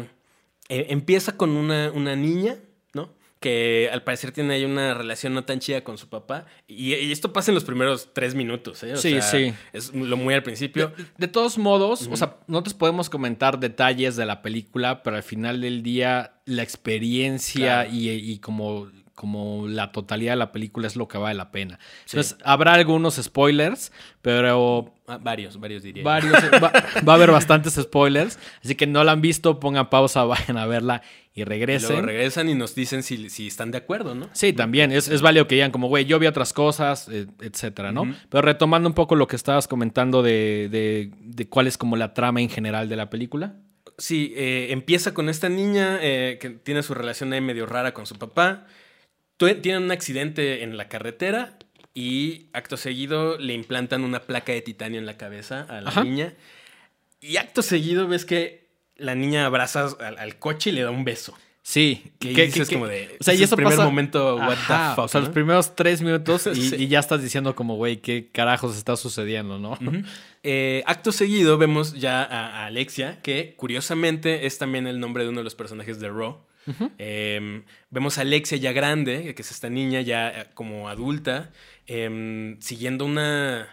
eh, 0.68 0.86
empieza 0.90 1.36
con 1.36 1.50
una, 1.50 1.90
una, 1.92 2.16
niña, 2.16 2.56
¿no? 2.94 3.10
Que 3.40 3.88
al 3.92 4.02
parecer 4.02 4.32
tiene 4.32 4.54
ahí 4.54 4.64
una 4.64 4.94
relación 4.94 5.34
no 5.34 5.44
tan 5.44 5.60
chida 5.60 5.82
con 5.82 5.98
su 5.98 6.08
papá. 6.08 6.46
Y, 6.66 6.94
esto 7.12 7.32
pasa 7.32 7.50
en 7.50 7.54
los 7.54 7.64
primeros 7.64 8.10
tres 8.12 8.34
minutos, 8.34 8.82
¿eh? 8.82 8.96
sí, 8.96 9.20
sí. 9.22 9.52
Es 9.72 9.92
lo 9.94 10.16
muy 10.16 10.34
al 10.34 10.42
principio. 10.42 10.92
De, 11.18 11.28
todos 11.28 11.58
modos, 11.58 12.08
o 12.10 12.16
sea, 12.16 12.36
nosotros 12.46 12.74
podemos 12.74 13.10
comentar 13.10 13.58
detalles 13.58 14.16
de 14.16 14.26
la 14.26 14.42
película, 14.42 15.02
pero 15.02 15.16
al 15.16 15.22
final 15.22 15.60
del 15.60 15.82
día, 15.82 16.34
la 16.44 16.62
experiencia 16.62 17.86
y, 17.86 18.10
y 18.10 18.38
como 18.38 18.88
como 19.20 19.68
la 19.68 19.92
totalidad 19.92 20.32
de 20.32 20.36
la 20.36 20.50
película 20.50 20.86
es 20.86 20.96
lo 20.96 21.06
que 21.06 21.18
vale 21.18 21.34
la 21.34 21.50
pena. 21.50 21.78
Entonces, 22.06 22.38
habrá 22.42 22.72
algunos 22.72 23.16
spoilers, 23.16 23.92
pero... 24.22 24.94
Ah, 25.06 25.18
varios, 25.20 25.60
varios 25.60 25.82
diría. 25.82 26.02
Varios, 26.02 26.32
va, 26.54 26.72
a 26.72 27.14
haber 27.14 27.30
bastantes 27.30 27.74
spoilers, 27.74 28.38
así 28.64 28.76
que 28.76 28.86
no 28.86 29.04
la 29.04 29.12
han 29.12 29.20
visto, 29.20 29.60
pongan 29.60 29.90
pausa, 29.90 30.24
vayan 30.24 30.56
a 30.56 30.64
verla 30.64 31.02
y 31.34 31.44
regresen. 31.44 31.98
Y 31.98 32.00
regresan 32.00 32.48
y 32.48 32.54
nos 32.54 32.74
dicen 32.74 33.02
si, 33.02 33.46
están 33.46 33.72
de 33.72 33.76
acuerdo, 33.76 34.14
¿no? 34.14 34.30
Sí, 34.32 34.54
también, 34.54 34.90
es, 34.90 35.08
es 35.08 35.20
válido 35.20 35.46
que 35.46 35.56
digan 35.56 35.70
como, 35.70 35.88
güey, 35.88 36.06
yo 36.06 36.18
vi 36.18 36.26
otras 36.26 36.54
cosas, 36.54 37.06
e, 37.10 37.26
etcétera, 37.42 37.92
¿no? 37.92 38.10
Pero 38.30 38.40
retomando 38.40 38.88
un 38.88 38.94
poco 38.94 39.16
lo 39.16 39.26
que 39.26 39.36
estabas 39.36 39.68
comentando 39.68 40.22
de, 40.22 41.10
cuál 41.50 41.66
es 41.66 41.76
como 41.76 41.96
la 41.96 42.14
trama 42.14 42.40
en 42.40 42.48
general 42.48 42.88
de 42.88 42.96
la 42.96 43.10
película. 43.10 43.56
Sí, 43.98 44.32
eh, 44.34 44.68
empieza 44.70 45.12
con 45.12 45.28
esta 45.28 45.50
niña 45.50 45.98
eh, 46.00 46.38
que 46.40 46.48
tiene 46.48 46.82
su 46.82 46.94
relación 46.94 47.34
ahí 47.34 47.42
medio 47.42 47.66
rara 47.66 47.92
con 47.92 48.06
su 48.06 48.16
papá 48.16 48.66
tienen 49.46 49.84
un 49.84 49.90
accidente 49.90 50.62
en 50.62 50.76
la 50.76 50.88
carretera 50.88 51.56
y 51.94 52.48
acto 52.52 52.76
seguido 52.76 53.38
le 53.38 53.54
implantan 53.54 54.04
una 54.04 54.20
placa 54.20 54.52
de 54.52 54.60
titanio 54.60 55.00
en 55.00 55.06
la 55.06 55.16
cabeza 55.16 55.66
a 55.68 55.80
la 55.80 56.04
niña. 56.04 56.34
Y 57.20 57.36
acto 57.36 57.62
seguido 57.62 58.06
ves 58.06 58.24
que 58.24 58.68
la 58.96 59.14
niña 59.14 59.46
abraza 59.46 59.88
al, 59.98 60.38
coche 60.38 60.70
y 60.70 60.72
le 60.74 60.82
da 60.82 60.90
un 60.90 61.04
beso. 61.04 61.36
Sí, 61.62 62.12
que 62.18 62.46
dices 62.46 62.68
como 62.70 62.86
de. 62.86 63.16
O 63.20 63.24
sea, 63.24 63.34
y 63.34 63.42
eso 63.42 63.54
primer 63.54 63.78
momento, 63.78 64.36
what 64.36 64.56
the 64.66 64.94
fuck. 64.94 65.04
O 65.04 65.08
sea, 65.08 65.20
los 65.20 65.30
primeros 65.30 65.76
tres 65.76 66.00
minutos 66.00 66.46
y, 66.54 66.88
ya 66.88 66.98
estás 66.98 67.22
diciendo, 67.22 67.54
como, 67.54 67.76
güey, 67.76 67.98
qué 67.98 68.30
carajos 68.32 68.76
está 68.76 68.96
sucediendo, 68.96 69.58
¿no? 69.58 69.78
Eh, 70.42 70.82
acto 70.86 71.12
seguido 71.12 71.58
vemos 71.58 71.94
ya 71.94 72.24
a, 72.24 72.66
Alexia, 72.66 73.20
que 73.22 73.54
curiosamente 73.56 74.46
es 74.46 74.58
también 74.58 74.86
el 74.86 75.00
nombre 75.00 75.24
de 75.24 75.30
uno 75.30 75.40
de 75.40 75.44
los 75.44 75.54
personajes 75.54 76.00
de 76.00 76.08
Raw. 76.08 76.38
Em, 76.98 77.62
vemos 77.90 78.18
a 78.18 78.22
Alexia 78.22 78.58
ya 78.58 78.72
grande, 78.72 79.34
que 79.34 79.42
es 79.42 79.50
esta 79.50 79.68
niña 79.68 80.00
ya 80.00 80.28
eh, 80.28 80.46
como 80.54 80.88
adulta, 80.88 81.50
em, 81.86 82.60
siguiendo 82.60 83.04
una, 83.04 83.68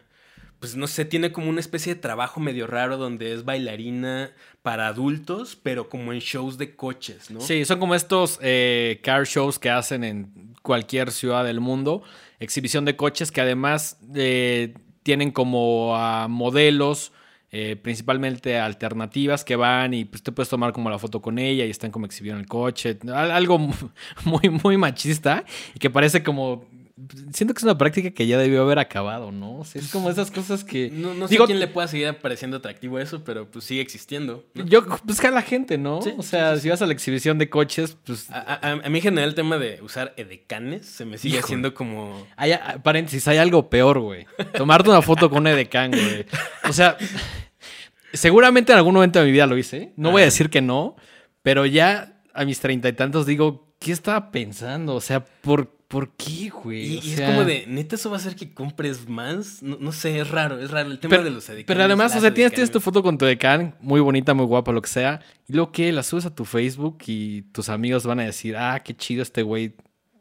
pues 0.60 0.76
no 0.76 0.88
sé, 0.88 1.06
tiene 1.06 1.32
como 1.32 1.50
una 1.50 1.60
especie 1.60 1.96
de 1.96 2.02
trabajo 2.02 2.40
medio 2.40 2.68
raro 2.68 2.98
donde 2.98 3.34
es 3.34 3.46
bailarina 3.46 4.32
para 4.62 4.88
adultos, 4.88 5.58
pero 5.62 5.90
como 5.90 6.14
en 6.14 6.20
shows 6.20 6.58
de 6.58 6.76
coches, 6.76 7.32
¿no? 7.32 7.42
Sí, 7.42 7.66
son 7.66 7.80
como 7.80 7.96
estos 7.96 8.40
eh, 8.42 9.00
car 9.04 9.26
shows 9.26 9.60
que 9.60 9.70
hacen 9.70 10.04
en 10.04 10.56
cualquier 10.62 11.12
ciudad 11.12 11.46
del 11.46 11.60
mundo, 11.60 12.04
exhibición 12.40 12.86
de 12.86 12.96
coches 12.96 13.32
que 13.32 13.42
además 13.42 14.00
eh, 14.16 14.74
tienen 15.04 15.32
como 15.32 15.96
a 15.96 16.28
modelos 16.28 17.14
eh, 17.52 17.78
principalmente 17.82 18.60
alternativas 18.60 19.46
que 19.46 19.56
van 19.56 19.94
y 19.94 20.04
pues 20.06 20.22
te 20.22 20.32
puedes 20.32 20.50
tomar 20.50 20.74
como 20.74 20.90
la 20.90 21.00
foto 21.00 21.22
con 21.22 21.40
ella 21.40 21.66
y 21.66 21.70
están 21.70 21.92
como 21.92 22.06
exhibiendo 22.06 22.42
el 22.42 22.48
coche, 22.48 22.98
algo 23.14 23.58
muy, 24.26 24.50
muy 24.64 24.78
machista 24.78 25.46
y 25.74 25.80
que 25.80 25.90
parece 25.90 26.24
como 26.24 26.66
siento 27.32 27.54
que 27.54 27.60
es 27.60 27.64
una 27.64 27.78
práctica 27.78 28.12
que 28.12 28.26
ya 28.26 28.38
debió 28.38 28.62
haber 28.64 28.80
acabado, 28.80 29.32
¿no? 29.32 29.62
es 29.62 29.92
como 29.92 30.10
esas 30.10 30.32
cosas 30.32 30.64
que... 30.64 30.90
No, 30.90 31.14
no 31.14 31.28
sé 31.28 31.38
quién 31.46 31.60
le 31.60 31.68
pueda 31.68 31.88
seguir 31.88 32.12
pareciendo 32.16 32.58
atractivo 32.58 33.00
eso, 33.00 33.24
pero 33.24 33.50
pues 33.50 33.66
sigue 33.66 33.82
existiendo. 33.82 34.46
Yo, 34.54 34.84
pues 35.06 35.24
a 35.24 35.32
la 35.32 35.44
gente, 35.44 35.78
¿no? 35.78 36.00
o 36.00 36.24
sea, 36.24 36.58
si 36.58 36.70
vas 36.70 36.82
a 36.82 36.88
la 36.88 36.94
exhibición 36.94 37.38
de 37.38 37.50
coches, 37.50 37.98
pues... 38.04 38.28
A, 38.32 38.76
mí 38.90 38.98
en 38.98 39.04
general 39.04 39.30
el 39.30 39.36
tema 39.36 39.58
de 39.58 39.80
usar 39.82 40.14
edecanes 40.18 40.86
se 40.88 41.06
me 41.06 41.18
sigue 41.18 41.40
haciendo 41.40 41.74
como... 41.74 42.26
Hay, 42.36 42.54
paréntesis, 42.84 43.28
hay 43.28 43.38
algo 43.38 43.70
peor, 43.70 44.00
güey. 44.00 44.26
Tomarte 44.56 44.90
una 44.90 45.02
foto 45.02 45.30
con 45.30 45.40
un 45.40 45.48
edecán, 45.48 45.92
güey. 45.92 46.26
O 46.68 46.74
sea, 46.74 46.98
seguramente 48.14 48.72
en 48.72 48.80
algún 48.80 48.96
momento 48.96 49.20
de 49.20 49.26
mi 49.26 49.32
vida 49.32 49.46
lo 49.46 49.58
hice. 49.58 49.94
No 49.98 50.12
voy 50.12 50.24
a 50.24 50.26
decir 50.26 50.50
que 50.50 50.62
no, 50.62 50.96
pero 51.44 51.66
ya 51.66 52.22
a 52.34 52.46
mis 52.46 52.60
treinta 52.60 52.90
y 52.90 52.94
tantos 52.94 53.26
digo, 53.26 53.76
¿qué 53.80 53.92
estaba 53.92 54.32
pensando? 54.32 54.96
O 54.96 55.02
sea, 55.02 55.24
¿por, 55.24 55.77
¿por 55.88 56.12
qué, 56.16 56.50
güey? 56.50 56.96
Y, 56.96 57.14
es 57.14 57.22
como 57.22 57.46
de, 57.46 57.66
neta, 57.68 57.96
eso 57.96 58.10
va 58.10 58.18
a 58.18 58.20
hacer 58.20 58.36
que 58.36 58.54
compres 58.54 59.08
más. 59.08 59.62
No, 59.62 59.92
sé, 59.92 60.20
es 60.20 60.30
raro, 60.30 60.60
es 60.60 60.72
raro 60.72 60.92
el 60.92 61.00
tema 61.00 61.18
de 61.20 61.30
los. 61.30 61.50
Pero 61.66 61.84
además, 61.84 62.16
o 62.16 62.20
sea, 62.20 62.34
tienes, 62.34 62.54
tienes, 62.54 62.72
tu 62.72 62.80
foto 62.80 63.02
con 63.02 63.18
tu 63.18 63.26
edecán, 63.26 63.76
muy 63.80 64.02
bonita, 64.02 64.34
muy 64.34 64.46
guapa, 64.46 64.72
lo 64.72 64.82
que 64.82 64.90
sea. 64.90 65.22
Y 65.48 65.54
luego 65.54 65.72
que 65.72 65.92
la 65.92 66.04
subes 66.04 66.26
a 66.26 66.36
tu 66.36 66.46
Facebook 66.46 66.98
y 67.08 67.44
tus 67.54 67.70
amigos 67.70 68.06
van 68.06 68.20
a 68.20 68.24
decir, 68.24 68.58
ah, 68.58 68.82
qué 68.84 68.96
chido 68.96 69.24
este 69.24 69.44
güey 69.44 69.76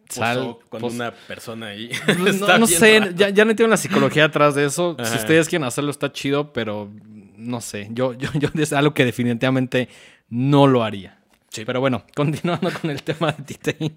sal 0.08 0.56
con 0.68 0.84
una 0.84 1.12
persona 1.12 1.68
ahí. 1.68 1.90
Pues, 2.18 2.40
no, 2.40 2.66
sé, 2.66 3.12
ya, 3.16 3.30
ya, 3.30 3.44
no 3.44 3.50
entiendo 3.50 3.70
la 3.70 3.76
psicología 3.76 4.26
atrás 4.26 4.54
de 4.54 4.66
eso. 4.66 4.96
Si 5.02 5.16
ustedes 5.16 5.48
quieren 5.48 5.66
hacerlo, 5.66 5.90
está 5.90 6.12
chido, 6.12 6.52
pero 6.52 6.90
no 7.36 7.60
sé. 7.60 7.88
Yo, 7.90 8.14
yo, 8.14 8.30
yo 8.34 8.48
es 8.62 8.72
algo 8.72 8.94
que 8.94 9.04
definitivamente 9.04 9.88
no 10.28 10.66
lo 10.66 10.82
haría. 10.82 11.18
Sí. 11.56 11.64
Pero 11.64 11.80
bueno, 11.80 12.04
continuando 12.14 12.70
con 12.72 12.90
el 12.90 13.02
tema 13.02 13.32
de 13.32 13.42
titanio. 13.44 13.92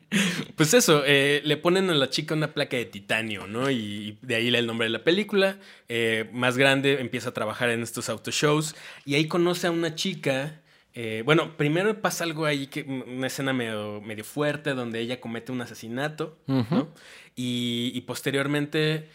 Pues 0.56 0.74
eso, 0.74 1.04
eh, 1.06 1.42
le 1.44 1.58
ponen 1.58 1.90
a 1.90 1.94
la 1.94 2.10
chica 2.10 2.34
una 2.34 2.54
placa 2.54 2.78
de 2.78 2.86
titanio, 2.86 3.48
¿no? 3.48 3.70
Y, 3.70 4.18
de 4.22 4.36
ahí 4.36 4.48
el 4.54 4.66
nombre 4.68 4.86
de 4.88 4.92
la 4.92 5.04
película. 5.04 5.58
Eh, 5.88 6.30
más 6.34 6.58
grande, 6.58 7.00
empieza 7.00 7.30
a 7.30 7.34
trabajar 7.34 7.70
en 7.70 7.82
estos 7.84 8.10
autoshows. 8.10 8.76
Y 9.06 9.16
ahí 9.16 9.28
conoce 9.28 9.68
a 9.68 9.72
una 9.72 9.96
chica 9.96 10.62
eh, 10.96 11.22
bueno, 11.24 11.56
primero 11.56 12.02
pasa 12.02 12.24
algo 12.24 12.46
ahí, 12.46 12.66
que 12.68 12.82
una 12.82 13.28
escena 13.28 13.54
medio, 13.54 14.02
medio 14.02 14.24
fuerte 14.24 14.74
donde 14.74 15.00
ella 15.00 15.22
comete 15.22 15.52
un 15.52 15.62
asesinato, 15.62 16.40
¿no? 16.48 16.90
Y, 17.36 18.02
posteriormente 18.02 19.08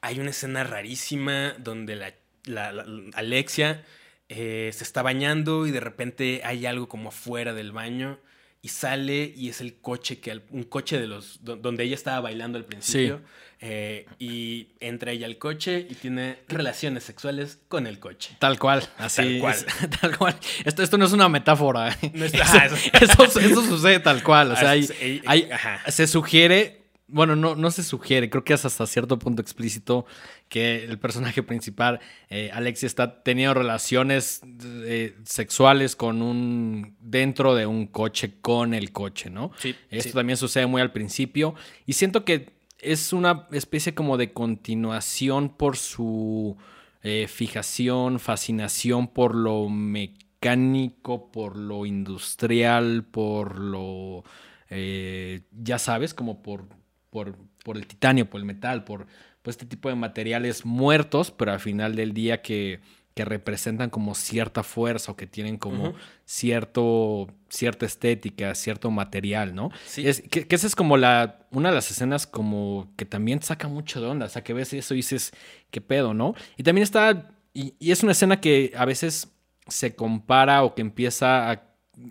hay 0.00 0.20
una 0.20 0.30
escena 0.30 0.62
rarísima 0.64 1.54
donde 1.58 1.96
la, 1.96 2.14
la- 2.44 2.72
la- 2.72 2.86
Alexia 3.14 3.84
eh, 4.28 4.70
se 4.74 4.84
está 4.84 5.02
bañando 5.02 5.66
y 5.66 5.70
de 5.70 5.80
repente 5.80 6.40
hay 6.44 6.66
algo 6.66 6.88
como 6.88 7.10
afuera 7.10 7.54
del 7.54 7.72
baño 7.72 8.18
y 8.62 8.68
sale 8.68 9.32
y 9.36 9.48
es 9.48 9.60
el 9.60 9.76
coche 9.80 10.18
que 10.18 10.40
un 10.50 10.64
coche 10.64 10.98
de 10.98 11.06
los 11.06 11.44
do- 11.44 11.54
donde 11.56 11.84
ella 11.84 11.94
estaba 11.94 12.20
bailando 12.20 12.58
al 12.58 12.64
principio 12.64 13.20
eh, 13.60 14.06
y 14.18 14.68
entra 14.80 15.12
ella 15.12 15.26
al 15.26 15.38
coche 15.38 15.86
y 15.88 15.94
tiene 15.94 16.40
relaciones 16.48 17.04
sexuales 17.04 17.60
con 17.68 17.86
el 17.86 18.00
coche. 18.00 18.36
Tal 18.40 18.58
cual, 18.58 18.82
así. 18.98 19.22
Tal 19.22 19.38
cual. 19.40 19.54
es- 19.54 19.90
tal 20.00 20.18
cual. 20.18 20.36
Esto, 20.64 20.82
esto 20.82 20.98
no 20.98 21.04
es 21.06 21.12
una 21.12 21.28
metáfora. 21.28 21.96
No 22.12 22.24
es- 22.24 22.34
eso, 23.00 23.22
eso- 23.38 23.62
sucede 23.62 24.00
tal 24.00 24.22
cual. 24.24 24.50
O 24.50 24.56
sea, 24.56 24.70
hay- 24.70 25.22
hay- 25.26 25.48
se 25.88 26.06
sugiere. 26.08 26.82
Bueno, 27.08 27.36
no, 27.36 27.54
no 27.54 27.70
se 27.70 27.84
sugiere, 27.84 28.28
creo 28.28 28.42
que 28.42 28.54
es 28.54 28.64
hasta 28.64 28.86
cierto 28.86 29.18
punto 29.18 29.40
explícito 29.40 30.06
que 30.48 30.84
el 30.84 30.98
personaje 30.98 31.42
principal, 31.42 32.00
eh, 32.30 32.50
Alexia, 32.52 32.86
está 32.86 33.22
teniendo 33.22 33.54
relaciones 33.54 34.40
eh, 34.64 35.16
sexuales 35.24 35.94
con 35.94 36.20
un. 36.22 36.96
dentro 37.00 37.54
de 37.54 37.66
un 37.66 37.86
coche 37.86 38.40
con 38.40 38.74
el 38.74 38.92
coche, 38.92 39.30
¿no? 39.30 39.52
Sí, 39.58 39.74
Esto 39.90 40.10
sí. 40.10 40.14
también 40.14 40.36
sucede 40.36 40.66
muy 40.66 40.82
al 40.82 40.92
principio. 40.92 41.54
Y 41.86 41.92
siento 41.92 42.24
que 42.24 42.56
es 42.80 43.12
una 43.12 43.46
especie 43.52 43.94
como 43.94 44.16
de 44.16 44.32
continuación 44.32 45.48
por 45.50 45.76
su 45.76 46.56
eh, 47.02 47.26
fijación, 47.28 48.18
fascinación 48.18 49.08
por 49.08 49.34
lo 49.34 49.68
mecánico, 49.68 51.30
por 51.30 51.56
lo 51.56 51.86
industrial, 51.86 53.04
por 53.04 53.58
lo, 53.58 54.24
eh, 54.70 55.42
ya 55.52 55.78
sabes, 55.78 56.14
como 56.14 56.42
por, 56.42 56.68
por, 57.16 57.34
por 57.64 57.78
el 57.78 57.86
titanio, 57.86 58.28
por 58.28 58.40
el 58.42 58.44
metal, 58.44 58.84
por, 58.84 59.06
por 59.40 59.50
este 59.50 59.64
tipo 59.64 59.88
de 59.88 59.94
materiales 59.94 60.66
muertos, 60.66 61.30
pero 61.30 61.50
al 61.50 61.60
final 61.60 61.96
del 61.96 62.12
día 62.12 62.42
que, 62.42 62.80
que 63.14 63.24
representan 63.24 63.88
como 63.88 64.14
cierta 64.14 64.62
fuerza 64.62 65.12
o 65.12 65.16
que 65.16 65.26
tienen 65.26 65.56
como 65.56 65.94
cierto, 66.26 67.28
cierta 67.48 67.86
estética, 67.86 68.54
cierto 68.54 68.90
material, 68.90 69.54
¿no? 69.54 69.70
Sí. 69.86 70.06
Es, 70.06 70.20
que, 70.20 70.46
que 70.46 70.54
esa 70.54 70.66
es 70.66 70.76
como 70.76 70.98
la, 70.98 71.46
una 71.52 71.70
de 71.70 71.76
las 71.76 71.90
escenas 71.90 72.26
como 72.26 72.92
que 72.98 73.06
también 73.06 73.40
saca 73.40 73.66
mucho 73.66 74.02
de 74.02 74.08
onda, 74.08 74.26
o 74.26 74.28
sea, 74.28 74.44
que 74.44 74.52
ves 74.52 74.74
eso 74.74 74.92
y 74.92 74.98
dices, 74.98 75.32
qué 75.70 75.80
pedo, 75.80 76.12
¿no? 76.12 76.34
Y 76.58 76.64
también 76.64 76.82
está, 76.82 77.30
y, 77.54 77.72
y 77.78 77.92
es 77.92 78.02
una 78.02 78.12
escena 78.12 78.42
que 78.42 78.74
a 78.76 78.84
veces 78.84 79.32
se 79.68 79.96
compara 79.96 80.64
o 80.64 80.74
que 80.74 80.82
empieza 80.82 81.50
a 81.50 81.62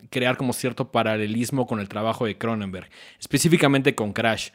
crear 0.09 0.35
como 0.35 0.51
cierto 0.51 0.91
paralelismo 0.91 1.67
con 1.67 1.79
el 1.79 1.89
trabajo 1.89 2.25
de 2.25 2.39
Cronenberg, 2.39 2.89
específicamente 3.19 3.93
con 3.93 4.13
Crash. 4.13 4.50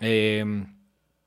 Eh, 0.00 0.64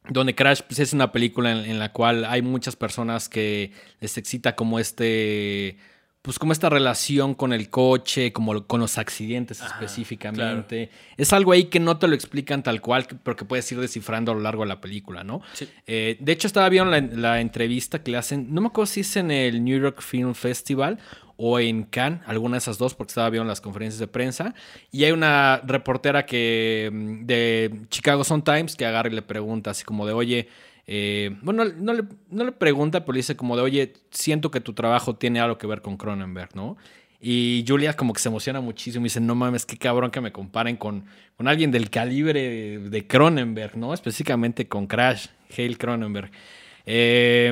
donde 0.10 0.36
Crash 0.36 0.62
pues, 0.68 0.80
es 0.80 0.94
una 0.94 1.12
película 1.12 1.52
en, 1.52 1.70
en 1.70 1.80
la 1.80 1.92
cual 1.92 2.26
hay 2.26 2.42
muchas 2.42 2.76
personas 2.76 3.30
que 3.30 3.72
les 4.00 4.18
excita 4.18 4.56
como 4.56 4.80
este 4.80 5.78
pues 6.22 6.38
como 6.38 6.52
esta 6.52 6.70
relación 6.70 7.34
con 7.34 7.52
el 7.52 7.70
coche, 7.70 8.32
como 8.32 8.68
con 8.68 8.80
los 8.80 9.00
accidentes 9.00 9.62
Ajá, 9.62 9.74
específicamente. 9.74 10.92
Es 11.18 11.34
algo 11.34 11.52
ahí 11.52 11.66
que 11.66 11.80
no 11.80 11.98
te 11.98 12.08
lo 12.08 12.14
explican 12.14 12.62
tal 12.62 12.80
cual, 12.80 13.08
pero 13.24 13.36
que 13.36 13.44
puedes 13.44 13.72
ir 13.72 13.80
descifrando 13.80 14.32
a 14.32 14.36
lo 14.36 14.42
largo 14.42 14.62
de 14.62 14.70
la 14.70 14.80
película, 14.80 15.24
¿no? 15.24 15.42
Sí. 15.54 15.68
Eh, 15.88 16.18
de 16.20 16.32
hecho, 16.32 16.46
estaba 16.46 16.70
viendo 16.70 16.92
la, 16.92 17.02
la 17.02 17.42
entrevista 17.42 18.04
que 18.04 18.12
le 18.12 18.18
hacen, 18.18 18.54
no 18.54 18.62
me 18.62 18.68
acuerdo 18.68 18.86
si 18.86 19.00
es 19.00 19.16
en 19.16 19.32
el 19.32 19.64
New 19.64 19.82
York 19.82 20.02
Film 20.02 20.36
Festival 20.36 21.00
o 21.44 21.60
en 21.60 21.84
Cannes, 21.84 22.22
alguna 22.28 22.54
de 22.54 22.60
esas 22.60 22.78
dos, 22.78 22.94
porque 22.94 23.10
estaba 23.10 23.28
viendo 23.32 23.48
las 23.48 23.62
conferencias 23.62 24.00
de 24.00 24.06
prensa. 24.06 24.54
Y 24.92 25.06
hay 25.06 25.12
una 25.12 25.60
reportera 25.66 26.24
que 26.28 26.88
mm, 26.94 27.26
de 27.26 27.82
Chicago 27.90 28.24
Sun 28.24 28.44
Times 28.44 28.76
que 28.76 28.86
agarra 28.86 29.10
y 29.10 29.14
le 29.14 29.24
pregunta 29.24 29.72
así 29.72 29.84
como 29.84 30.06
de, 30.06 30.14
oye, 30.14 30.48
eh, 30.86 31.36
bueno, 31.42 31.66
no 31.66 31.94
le, 31.94 32.52
pregunta, 32.52 33.00
pero 33.00 33.14
le 33.14 33.20
dice 33.20 33.36
como 33.36 33.56
de, 33.56 33.64
oye, 33.64 33.94
siento 34.12 34.52
que 34.52 34.62
tu 34.62 34.74
trabajo 34.74 35.16
tiene 35.16 35.40
algo 35.40 35.58
que 35.58 35.66
ver 35.66 35.82
con 35.82 35.98
Cronenberg, 35.98 36.56
¿no? 36.56 36.78
Y 37.20 37.66
Julia 37.68 37.94
como 37.94 38.14
que 38.14 38.20
se 38.20 38.30
emociona 38.30 38.62
muchísimo 38.62 39.06
y 39.06 39.10
dice, 39.10 39.20
no 39.20 39.34
mames, 39.34 39.66
qué 39.66 39.78
cabrón 39.78 40.12
que 40.12 40.22
me 40.22 40.32
comparen 40.32 40.78
con, 40.78 41.06
con 41.38 41.48
alguien 41.48 41.72
del 41.72 41.90
calibre 41.90 42.78
de 42.78 43.08
Cronenberg, 43.08 43.78
¿no? 43.78 43.96
Específicamente 43.96 44.68
con 44.68 44.86
Crash, 44.86 45.28
Hale 45.58 45.76
Cronenberg. 45.76 46.30
Eh, 46.86 47.48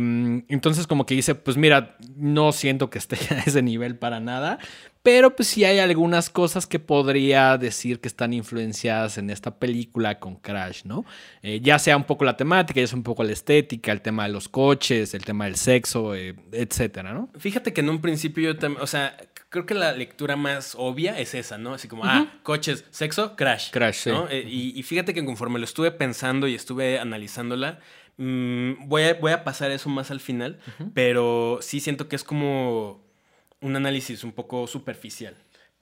entonces 0.48 0.88
como 0.88 1.06
que 1.06 1.16
dice, 1.16 1.36
pues 1.36 1.58
mira, 1.58 1.98
no 2.16 2.52
siento 2.52 2.90
que 2.90 2.98
esté 2.98 3.18
a 3.36 3.40
ese 3.40 3.62
nivel 3.62 3.98
para 3.98 4.20
nada, 4.20 4.60
pero 5.02 5.36
pues 5.36 5.48
sí 5.48 5.64
hay 5.64 5.80
algunas 5.80 6.30
cosas 6.30 6.68
que 6.68 6.78
podría 6.78 7.58
decir 7.58 8.02
que 8.02 8.08
están 8.08 8.34
influenciadas 8.34 9.18
en 9.18 9.30
esta 9.30 9.58
película 9.58 10.20
con 10.20 10.36
Crash, 10.36 10.84
¿no? 10.84 11.06
Eh, 11.42 11.62
ya 11.62 11.80
sea 11.80 11.96
un 11.96 12.04
poco 12.04 12.26
la 12.26 12.36
temática, 12.36 12.82
ya 12.82 12.88
sea 12.88 12.98
un 12.98 13.04
poco 13.04 13.24
la 13.24 13.32
estética, 13.32 13.94
el 13.94 14.02
tema 14.02 14.24
de 14.24 14.34
los 14.34 14.50
coches, 14.50 15.14
el 15.14 15.24
tema 15.24 15.46
del 15.46 15.56
sexo, 15.56 16.16
eh, 16.16 16.36
etcétera, 16.52 17.14
¿no? 17.14 17.30
Fíjate 17.38 17.72
que 17.72 17.80
en 17.82 17.90
un 17.90 18.02
principio 18.02 18.52
yo 18.52 18.58
también, 18.58 18.84
o 18.84 18.88
sea, 18.88 19.16
creo 19.50 19.66
que 19.66 19.74
la 19.74 19.94
lectura 19.94 20.36
más 20.36 20.76
obvia 20.78 21.18
es 21.18 21.34
esa, 21.34 21.58
¿no? 21.58 21.74
Así 21.74 21.88
como, 21.88 22.04
ah, 22.04 22.34
coches, 22.44 22.84
sexo, 22.92 23.38
crash. 23.38 23.72
Crash, 23.72 23.96
sí. 23.96 24.10
¿no? 24.10 24.28
Eh, 24.30 24.44
y, 24.46 24.78
y 24.78 24.84
fíjate 24.84 25.14
que 25.14 25.24
conforme 25.24 25.60
lo 25.60 25.66
estuve 25.66 25.92
pensando 25.92 26.48
y 26.48 26.56
estuve 26.56 27.00
analizándola, 27.00 27.80
mm, 28.20 28.88
voy, 28.88 29.04
a, 29.04 29.14
voy 29.16 29.32
a 29.32 29.44
pasar 29.44 29.72
eso 29.72 29.90
más 29.90 30.12
al 30.12 30.20
final, 30.20 30.60
pero 30.94 31.58
sí 31.62 31.80
siento 31.80 32.08
que 32.08 32.16
es 32.16 32.24
como 32.24 33.02
un 33.62 33.76
análisis 33.76 34.24
un 34.24 34.32
poco 34.34 34.68
superficial. 34.68 35.36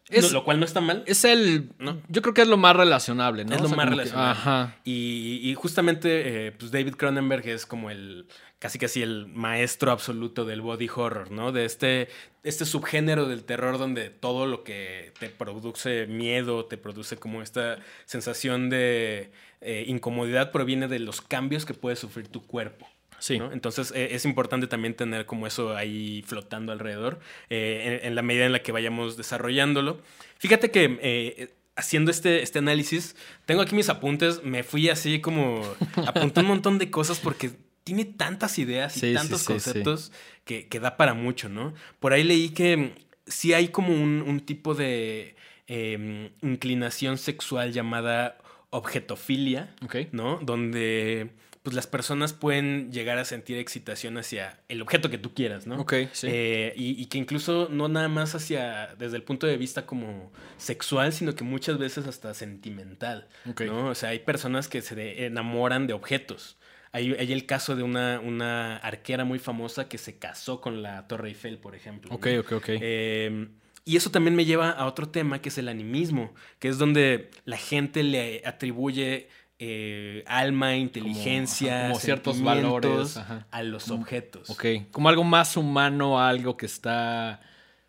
Es- 0.09 0.31
No, 0.31 0.39
lo 0.39 0.45
cual 0.45 0.57
no 0.59 0.65
está 0.65 0.79
mal. 0.79 1.03
Es 1.05 1.25
el... 1.25 1.71
¿No? 1.79 2.01
Yo 2.07 2.21
creo 2.21 2.33
que 2.33 2.41
es 2.41 2.47
lo 2.47 2.55
más 2.55 2.73
relacionable, 2.77 3.43
¿no? 3.43 3.53
Es 3.55 3.59
O 3.59 3.63
lo 3.63 3.67
sea, 3.67 3.75
más 3.75 3.85
que- 3.87 3.89
relacionable. 3.91 4.31
ajá. 4.31 4.75
Y, 4.85 5.41
y 5.43 5.53
justamente, 5.55 6.47
eh, 6.47 6.51
pues 6.53 6.71
David 6.71 6.95
Cronenberg 6.95 7.45
es 7.49 7.65
como 7.65 7.89
el, 7.91 8.25
casi 8.57 8.79
casi 8.79 9.01
el 9.01 9.27
maestro 9.27 9.91
absoluto 9.91 10.45
del 10.45 10.61
body 10.61 10.87
horror, 10.95 11.29
¿no? 11.31 11.51
De 11.51 11.65
este, 11.65 12.07
este 12.43 12.63
subgénero 12.63 13.25
del 13.27 13.43
terror 13.43 13.77
donde 13.77 14.09
todo 14.09 14.45
lo 14.45 14.63
que 14.63 15.11
te 15.19 15.27
produce 15.27 16.07
miedo, 16.07 16.63
te 16.65 16.77
produce 16.77 17.17
como 17.17 17.41
esta 17.41 17.77
sensación 18.05 18.69
de 18.69 19.29
eh, 19.61 19.85
incomodidad 19.87 20.51
proviene 20.51 20.87
de 20.87 20.99
los 20.99 21.21
cambios 21.21 21.65
que 21.65 21.73
puede 21.73 21.95
sufrir 21.95 22.27
tu 22.27 22.45
cuerpo. 22.45 22.87
Sí. 23.19 23.39
¿no? 23.39 23.51
Entonces 23.51 23.91
eh, 23.95 24.09
es 24.11 24.25
importante 24.25 24.67
también 24.67 24.93
tener 24.93 25.25
como 25.25 25.47
eso 25.47 25.75
ahí 25.75 26.23
flotando 26.27 26.71
alrededor 26.71 27.19
eh, 27.49 27.99
en, 28.01 28.07
en 28.09 28.15
la 28.15 28.21
medida 28.21 28.45
en 28.45 28.51
la 28.51 28.61
que 28.61 28.71
vayamos 28.71 29.17
desarrollándolo. 29.17 29.99
Fíjate 30.37 30.69
que 30.69 30.99
eh, 31.01 31.55
haciendo 31.75 32.11
este, 32.11 32.43
este 32.43 32.59
análisis, 32.59 33.15
tengo 33.45 33.61
aquí 33.61 33.75
mis 33.75 33.89
apuntes, 33.89 34.43
me 34.43 34.63
fui 34.63 34.89
así 34.89 35.19
como 35.19 35.63
apunté 36.05 36.41
un 36.41 36.47
montón 36.47 36.77
de 36.77 36.91
cosas 36.91 37.19
porque 37.19 37.51
tiene 37.83 38.05
tantas 38.05 38.59
ideas 38.59 38.95
y 38.97 38.99
Sí, 38.99 39.13
tantos 39.13 39.41
sí, 39.41 39.47
conceptos 39.47 40.11
Que, 40.43 40.67
que 40.67 40.79
da 40.79 40.95
para 40.97 41.13
mucho, 41.13 41.49
¿no? 41.49 41.73
Por 41.99 42.13
ahí 42.13 42.23
leí 42.23 42.49
que 42.49 42.93
sí 43.25 43.53
hay 43.53 43.69
como 43.69 43.93
un, 43.93 44.23
un 44.27 44.41
tipo 44.41 44.75
de 44.75 45.35
eh, 45.67 46.31
inclinación 46.41 47.17
sexual 47.17 47.73
llamada 47.73 48.37
objetofilia. 48.69 49.73
¿no? 50.11 50.39
Donde 50.41 51.29
pues 51.63 51.75
las 51.75 51.85
personas 51.85 52.31
pueden 52.31 52.93
llegar 52.93 53.17
a 53.17 53.25
sentir 53.25 53.57
excitación 53.57 54.17
hacia 54.17 54.61
el 54.69 54.81
objeto 54.81 55.09
que 55.09 55.17
tú 55.17 55.33
quieras, 55.33 55.67
¿no? 55.67 55.81
Ok, 55.81 55.95
sí. 56.13 56.27
Eh, 56.31 56.73
y, 56.77 56.91
y 57.01 57.07
que 57.07 57.17
incluso 57.17 57.67
no 57.69 57.89
nada 57.89 58.07
más 58.07 58.35
hacia, 58.35 58.95
desde 58.97 59.17
el 59.17 59.23
punto 59.23 59.47
de 59.47 59.57
vista 59.57 59.85
como 59.85 60.31
sexual, 60.55 61.11
sino 61.11 61.35
que 61.35 61.43
muchas 61.43 61.77
veces 61.77 62.07
hasta 62.07 62.33
sentimental, 62.33 63.27
Ok. 63.49 63.61
¿no? 63.63 63.87
O 63.87 63.95
sea, 63.95 64.11
hay 64.11 64.19
personas 64.19 64.69
que 64.69 64.81
se 64.81 65.25
enamoran 65.25 65.87
de 65.87 65.93
objetos. 65.93 66.57
Hay, 66.93 67.11
hay 67.19 67.33
el 67.33 67.45
caso 67.45 67.75
de 67.75 67.83
una, 67.83 68.21
una 68.21 68.77
arquera 68.77 69.25
muy 69.25 69.39
famosa 69.39 69.89
que 69.89 69.97
se 69.97 70.17
casó 70.17 70.61
con 70.61 70.81
la 70.81 71.05
Torre 71.09 71.27
Eiffel, 71.27 71.57
por 71.57 71.75
ejemplo. 71.75 72.15
Ok, 72.15 72.27
¿no? 72.27 72.39
ok, 72.39 72.51
ok. 72.53 72.69
Eh, 72.69 73.47
y 73.87 73.97
eso 73.97 74.11
también 74.11 74.35
me 74.35 74.45
lleva 74.45 74.69
a 74.69 74.85
otro 74.85 75.09
tema 75.09 75.41
que 75.41 75.49
es 75.49 75.57
el 75.57 75.69
animismo, 75.69 76.33
que 76.59 76.67
es 76.67 76.77
donde 76.77 77.29
la 77.45 77.57
gente 77.57 78.03
le 78.03 78.41
atribuye 78.45 79.29
eh, 79.59 80.23
alma, 80.27 80.75
inteligencia, 80.75 81.87
como 81.87 81.99
ciertos 81.99 82.41
valores, 82.43 83.17
ajá. 83.17 83.47
a 83.49 83.63
los 83.63 83.89
objetos. 83.89 84.49
ok. 84.49 84.65
Como 84.91 85.09
algo 85.09 85.23
más 85.23 85.57
humano, 85.57 86.19
algo 86.19 86.57
que 86.57 86.65
está 86.67 87.41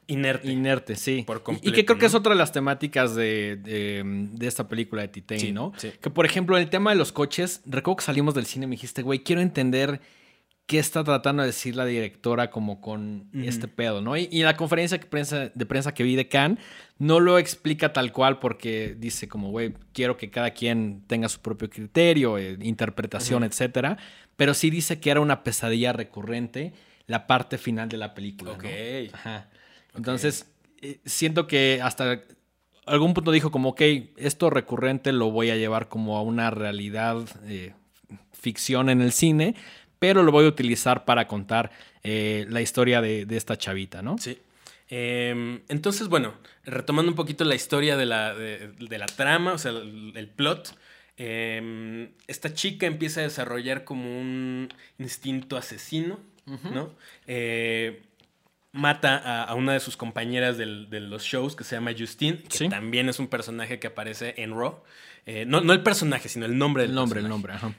Inerte. 0.06 0.50
inerte, 0.50 0.96
sí. 0.96 1.24
Por 1.26 1.42
Y- 1.60 1.72
que 1.72 1.84
creo 1.84 1.98
que 1.98 2.06
es 2.06 2.14
otra 2.14 2.32
de 2.32 2.38
las 2.38 2.52
temáticas 2.52 3.14
de, 3.14 3.56
de, 3.56 4.02
de 4.04 4.46
esta 4.46 4.66
película 4.66 5.02
de 5.02 5.08
Titain, 5.08 5.38
Sí, 5.40 5.52
¿no? 5.52 5.72
sí. 5.76 5.92
Que 6.00 6.08
por 6.08 6.24
ejemplo, 6.24 6.56
el 6.56 6.70
tema 6.70 6.90
de 6.90 6.96
los 6.96 7.12
coches, 7.12 7.60
recuerdo 7.66 7.96
que 7.96 8.04
salimos 8.04 8.34
del 8.34 8.46
cine 8.46 8.64
y 8.64 8.68
me 8.68 8.76
dijiste, 8.76 9.02
güey, 9.02 9.18
quiero 9.18 9.42
entender 9.42 10.00
qué 10.68 10.78
está 10.78 11.02
tratando 11.02 11.42
de 11.42 11.46
decir 11.48 11.74
la 11.74 11.86
directora 11.86 12.50
como 12.50 12.82
con 12.82 13.30
este 13.32 13.68
pedo, 13.68 14.02
¿no? 14.02 14.18
Y, 14.18 14.28
y 14.30 14.42
la 14.42 14.54
conferencia 14.54 15.00
que 15.00 15.06
prensa, 15.06 15.50
de 15.54 15.66
prensa 15.66 15.94
que 15.94 16.02
vi 16.02 16.14
de 16.14 16.28
Cannes 16.28 16.58
no 16.98 17.20
lo 17.20 17.38
explica 17.38 17.94
tal 17.94 18.12
cual 18.12 18.38
porque 18.38 18.94
dice 18.98 19.28
como, 19.28 19.50
güey, 19.50 19.72
quiero 19.94 20.18
que 20.18 20.30
cada 20.30 20.50
quien 20.50 21.04
tenga 21.06 21.30
su 21.30 21.40
propio 21.40 21.70
criterio, 21.70 22.36
eh, 22.36 22.58
interpretación, 22.60 23.42
Ujú. 23.44 23.50
etcétera. 23.50 23.96
Pero 24.36 24.52
sí 24.52 24.68
dice 24.68 25.00
que 25.00 25.10
era 25.10 25.20
una 25.20 25.42
pesadilla 25.42 25.94
recurrente 25.94 26.74
la 27.06 27.26
parte 27.26 27.56
final 27.56 27.88
de 27.88 27.96
la 27.96 28.12
película, 28.12 28.52
Ok. 28.52 28.64
¿no? 28.64 28.68
Ajá. 29.14 29.48
Entonces, 29.96 30.50
eh, 30.82 31.00
siento 31.06 31.46
que 31.46 31.80
hasta 31.82 32.20
algún 32.84 33.14
punto 33.14 33.32
dijo 33.32 33.50
como, 33.50 33.70
ok, 33.70 33.80
esto 34.18 34.50
recurrente 34.50 35.12
lo 35.12 35.30
voy 35.30 35.48
a 35.48 35.56
llevar 35.56 35.88
como 35.88 36.18
a 36.18 36.22
una 36.22 36.50
realidad, 36.50 37.16
eh, 37.46 37.72
ficción 38.32 38.90
en 38.90 39.00
el 39.00 39.12
cine, 39.12 39.54
pero 39.98 40.22
lo 40.22 40.32
voy 40.32 40.44
a 40.46 40.48
utilizar 40.48 41.04
para 41.04 41.26
contar 41.26 41.70
eh, 42.02 42.46
la 42.48 42.60
historia 42.60 43.00
de, 43.00 43.26
esta 43.30 43.56
chavita, 43.56 44.02
¿no? 44.02 44.18
Sí. 44.18 44.38
Em, 44.90 45.60
entonces, 45.68 46.08
bueno, 46.08 46.34
retomando 46.64 47.10
un 47.10 47.16
poquito 47.16 47.44
la 47.44 47.54
historia 47.54 47.96
de 47.96 48.06
la, 48.06 48.34
de, 48.34 48.98
la 48.98 49.06
trama, 49.06 49.52
o 49.52 49.58
sea, 49.58 49.72
el, 49.72 50.28
plot, 50.34 50.74
em, 51.16 52.08
esta 52.26 52.54
chica 52.54 52.86
empieza 52.86 53.20
a 53.20 53.24
desarrollar 53.24 53.84
como 53.84 54.18
un 54.20 54.68
instinto 54.98 55.56
asesino, 55.56 56.18
¿no? 56.46 56.94
Eh, 57.26 58.02
mata 58.72 59.44
a, 59.44 59.54
una 59.54 59.74
de 59.74 59.80
sus 59.80 59.98
compañeras 59.98 60.56
de 60.56 60.66
los 60.66 61.22
shows 61.22 61.56
que 61.56 61.64
se 61.64 61.76
llama 61.76 61.92
Justine, 61.98 62.38
que 62.38 62.68
también 62.68 63.08
es 63.10 63.18
un 63.18 63.28
personaje 63.28 63.78
que 63.78 63.88
aparece 63.88 64.34
en 64.38 64.52
Raw. 64.52 64.82
Eh, 65.26 65.44
no, 65.46 65.58
el 65.58 65.82
personaje, 65.82 66.30
sino 66.30 66.46
el 66.46 66.56
nombre 66.56 66.84
del 66.84 66.92
el 66.92 66.94
nombre, 66.94 67.20
El 67.20 67.28
nombre, 67.28 67.52
ajá. 67.52 67.74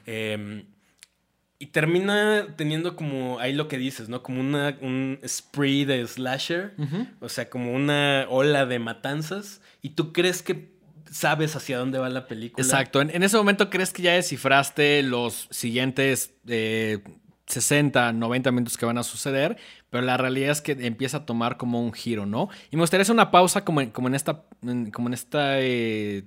Y 1.62 1.66
termina 1.66 2.46
teniendo 2.56 2.96
como 2.96 3.38
ahí 3.38 3.52
lo 3.52 3.68
que 3.68 3.76
dices, 3.76 4.08
¿no? 4.08 4.22
Como 4.22 4.40
una, 4.40 4.78
un 4.80 5.20
spree 5.22 5.84
de 5.84 6.06
slasher, 6.06 6.74
o 7.20 7.28
sea, 7.28 7.50
como 7.50 7.74
una 7.74 8.24
ola 8.30 8.64
de 8.64 8.78
matanzas. 8.78 9.60
Y 9.82 9.90
tú 9.90 10.14
crees 10.14 10.42
que 10.42 10.72
sabes 11.10 11.54
hacia 11.56 11.76
dónde 11.76 11.98
va 11.98 12.08
la 12.08 12.26
película. 12.26 12.64
Exacto. 12.64 13.02
En, 13.02 13.22
ese 13.22 13.36
momento 13.36 13.68
crees 13.68 13.92
que 13.92 14.00
ya 14.00 14.14
descifraste 14.14 15.02
los 15.02 15.48
siguientes 15.50 16.32
60, 16.46 18.14
90 18.14 18.52
minutos 18.52 18.78
que 18.78 18.86
van 18.86 18.96
a 18.96 19.02
suceder, 19.02 19.58
pero 19.90 20.02
la 20.02 20.16
realidad 20.16 20.52
es 20.52 20.62
que 20.62 20.72
empieza 20.72 21.18
a 21.18 21.26
tomar 21.26 21.58
como 21.58 21.82
un 21.82 21.92
giro, 21.92 22.24
¿no? 22.24 22.48
Y 22.70 22.76
me 22.76 22.82
gustaría 22.82 23.02
hacer 23.02 23.12
una 23.12 23.30
pausa 23.30 23.66
como 23.66 23.82
en, 23.82 23.90
como 23.90 24.08
en 24.08 24.14
esta, 24.14 24.44
como 24.92 25.08
en 25.08 25.14
esta, 25.14 25.60
eh, 25.60 26.24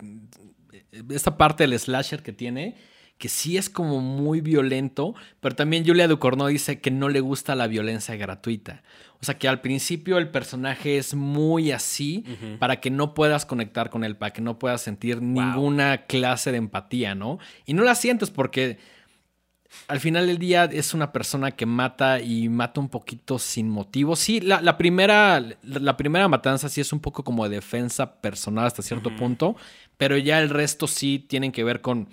esta 1.10 1.38
parte 1.38 1.63
del 1.63 1.80
slasher 1.80 2.22
que 2.22 2.34
tiene 2.34 2.76
que 3.24 3.30
sí 3.30 3.56
es 3.56 3.70
como 3.70 4.02
muy 4.02 4.42
violento, 4.42 5.16
pero 5.40 5.56
también 5.56 5.86
Julia 5.88 6.10
Ducournau 6.10 6.50
dice 6.50 6.82
que 6.82 6.92
no 6.92 7.08
le 7.08 7.22
gusta 7.22 7.56
la 7.56 7.68
violencia 7.68 8.18
gratuita. 8.18 8.84
O 9.22 9.24
sea 9.24 9.38
que 9.38 9.48
al 9.48 9.62
principio 9.62 10.18
el 10.18 10.28
personaje 10.28 10.98
es 10.98 11.14
muy 11.14 11.72
así 11.72 12.26
para 12.60 12.82
que 12.82 12.92
no 12.92 13.14
puedas 13.14 13.46
conectar 13.46 13.90
con 13.90 14.04
él, 14.04 14.18
para 14.18 14.34
que 14.34 14.42
no 14.42 14.60
puedas 14.60 14.82
sentir 14.82 15.22
ninguna 15.22 16.00
clase 16.00 16.52
de 16.52 16.58
empatía, 16.58 17.16
¿no? 17.16 17.40
Y 17.66 17.76
no 17.76 17.86
la 17.86 17.96
sientes 17.96 18.30
porque 18.30 18.78
al 19.88 20.02
final 20.02 20.28
del 20.28 20.38
día 20.38 20.66
es 20.66 20.94
una 20.94 21.14
persona 21.14 21.52
que 21.52 21.66
mata 21.66 22.20
y 22.20 22.50
mata 22.50 22.82
un 22.82 22.90
poquito 22.90 23.40
sin 23.40 23.70
motivo. 23.70 24.18
Sí, 24.18 24.42
la, 24.42 24.78
primera, 24.78 25.42
la 25.62 25.96
primera 25.96 26.28
matanza 26.28 26.68
sí 26.68 26.82
es 26.82 26.92
un 26.92 27.00
poco 27.00 27.24
como 27.24 27.48
de 27.48 27.56
defensa 27.56 28.20
personal 28.20 28.66
hasta 28.66 28.82
cierto 28.82 29.16
punto, 29.16 29.56
pero 29.96 30.18
ya 30.18 30.42
el 30.42 30.50
resto 30.50 30.88
sí 30.88 31.26
tienen 31.26 31.54
que 31.54 31.64
ver 31.64 31.80
con 31.80 32.10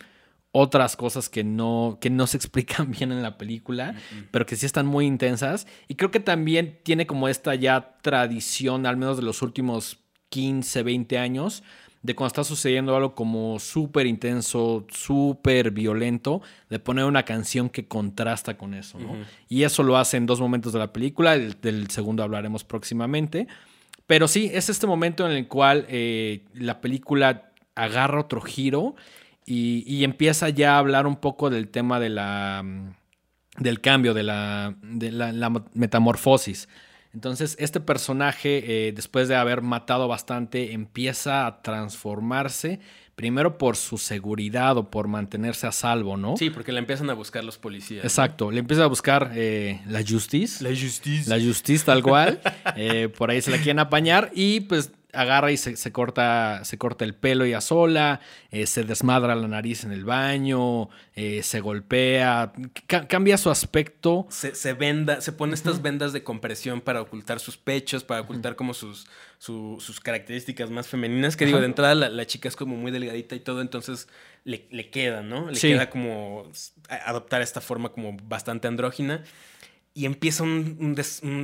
otras 0.53 0.97
cosas 0.97 1.29
que 1.29 1.45
no, 1.45 1.99
que 2.01 2.11
no 2.11 2.27
se 2.27 2.37
explican 2.37 2.91
bien 2.99 3.13
en 3.13 3.23
la 3.23 3.39
película, 3.39 3.95
pero 4.31 4.47
que 4.47 4.57
sí 4.57 4.67
están 4.67 4.87
muy 4.87 5.07
intensas. 5.07 5.67
Y 5.89 5.95
creo 5.95 6.11
que 6.11 6.21
también 6.21 6.79
tiene 6.83 7.07
como 7.07 7.29
esta 7.29 7.55
ya 7.55 7.97
tradición, 8.03 8.87
al 8.87 8.97
menos 8.97 9.17
de 9.17 9.23
los 9.23 9.43
últimos 9.43 9.99
15, 10.31 10.83
20 10.83 11.19
años, 11.19 11.63
de 12.03 12.15
cuando 12.15 12.29
está 12.29 12.45
sucediendo 12.45 12.97
algo 12.97 13.15
como 13.15 13.59
súper 13.59 14.07
intenso, 14.07 14.87
súper 14.89 15.71
violento, 15.71 16.41
de 16.71 16.79
poner 16.79 17.05
una 17.05 17.25
canción 17.25 17.69
que 17.69 17.87
contrasta 17.87 18.57
con 18.57 18.73
eso, 18.73 18.99
¿no? 18.99 19.17
Y 19.49 19.65
eso 19.65 19.83
lo 19.83 19.99
hace 19.99 20.17
en 20.17 20.25
dos 20.25 20.41
momentos 20.41 20.73
de 20.73 20.79
la 20.79 20.93
película, 20.93 21.37
del 21.37 21.91
segundo 21.91 22.23
hablaremos 22.23 22.65
próximamente. 22.65 23.49
Pero 24.07 24.29
sí, 24.29 24.51
es 24.53 24.71
este 24.71 24.87
momento 24.87 25.27
en 25.27 25.37
el 25.37 25.47
cual 25.47 25.85
eh, 25.89 26.45
la 26.55 26.81
película 26.81 27.53
agarra 27.75 28.21
otro 28.21 28.41
giro 28.41 28.97
y, 29.53 30.05
empieza 30.05 30.49
ya 30.49 30.77
a 30.77 30.79
hablar 30.79 31.07
un 31.07 31.17
poco 31.17 31.51
del 31.51 31.69
tema 31.69 31.99
de 31.99 32.09
la, 32.09 32.63
mm, 32.65 32.95
del 33.59 33.81
cambio, 33.81 34.15
de 34.15 34.23
la, 34.23 34.75
de 34.83 35.11
la, 35.11 35.51
metamorfosis. 35.75 36.69
Entonces, 37.13 37.57
este 37.59 37.81
personaje, 37.81 38.89
eh, 38.89 38.93
después 38.93 39.27
de 39.27 39.35
haber 39.35 39.63
matado 39.63 40.07
bastante, 40.07 40.73
empieza 40.73 41.47
a 41.47 41.61
transformarse, 41.63 42.79
primero 43.17 43.59
por 43.59 43.77
su 43.77 43.99
seguridad 43.99 44.77
o 44.77 44.89
por 44.89 45.09
mantenerse 45.09 45.67
a 45.67 45.73
salvo, 45.73 46.17
¿no? 46.17 46.37
Sí, 46.37 46.51
porque 46.51 46.71
le 46.71 46.79
empiezan 46.79 47.11
a 47.11 47.15
buscar 47.15 47.43
los 47.43 47.59
policías. 47.59 48.05
Exacto, 48.05 48.53
le 48.53 48.61
empieza 48.61 48.85
a 48.85 48.87
buscar 48.87 49.33
eh, 49.35 49.81
la 49.89 50.05
justice. 50.09 50.63
La 50.63 50.71
justice. 50.71 51.29
La 51.29 51.45
justice, 51.45 51.85
tal 51.85 52.03
cual. 52.03 52.41
Eh, 52.77 53.09
por 53.09 53.31
ahí 53.31 53.43
se 53.43 53.51
la 53.51 53.57
quieren 53.57 53.81
apañar 53.81 54.31
y 54.33 54.61
pues 54.61 54.93
agarra 55.13 55.53
y 55.53 55.57
se, 55.57 55.93
corta, 55.93 56.65
se 56.65 56.79
corta 56.79 57.05
el 57.05 57.15
pelo 57.15 57.47
ya 57.47 57.61
sola, 57.61 58.21
eh, 58.51 58.67
se 58.67 58.85
desmadra 58.85 59.35
la 59.35 59.49
nariz 59.49 59.85
en 59.85 59.93
el 59.93 60.05
baño, 60.05 60.89
eh, 61.15 61.43
se 61.43 61.61
golpea, 61.61 62.53
cambia 62.87 63.39
su 63.39 63.51
aspecto. 63.51 64.27
Se, 64.31 64.73
venda, 64.73 65.21
se 65.21 65.33
pone 65.33 65.55
estas 65.55 65.83
vendas 65.83 66.13
de 66.13 66.23
compresión 66.23 66.81
para 66.81 67.01
ocultar 67.01 67.41
sus 67.41 67.57
pechos, 67.57 68.05
para 68.05 68.21
ocultar 68.21 68.57
como 68.57 68.75
sus, 68.75 69.07
sus 69.39 70.01
características 70.01 70.71
más 70.71 70.89
femeninas, 70.89 71.37
que 71.37 71.47
digo, 71.47 71.61
de 71.61 71.67
entrada 71.67 71.95
la, 71.95 72.27
chica 72.27 72.49
es 72.49 72.57
como 72.57 72.77
muy 72.77 72.93
delgadita 72.93 73.35
y 73.35 73.41
todo, 73.41 73.61
entonces 73.61 74.09
le, 74.45 74.91
queda, 74.91 75.23
¿no? 75.23 75.51
Le 75.51 75.59
queda 75.59 75.91
como 75.91 76.51
adoptar 76.89 77.43
esta 77.43 77.61
forma 77.61 77.91
como 77.91 78.17
bastante 78.23 78.69
andrógina. 78.69 79.23
Y 79.93 80.07
empieza 80.07 80.45
un, 80.45 80.95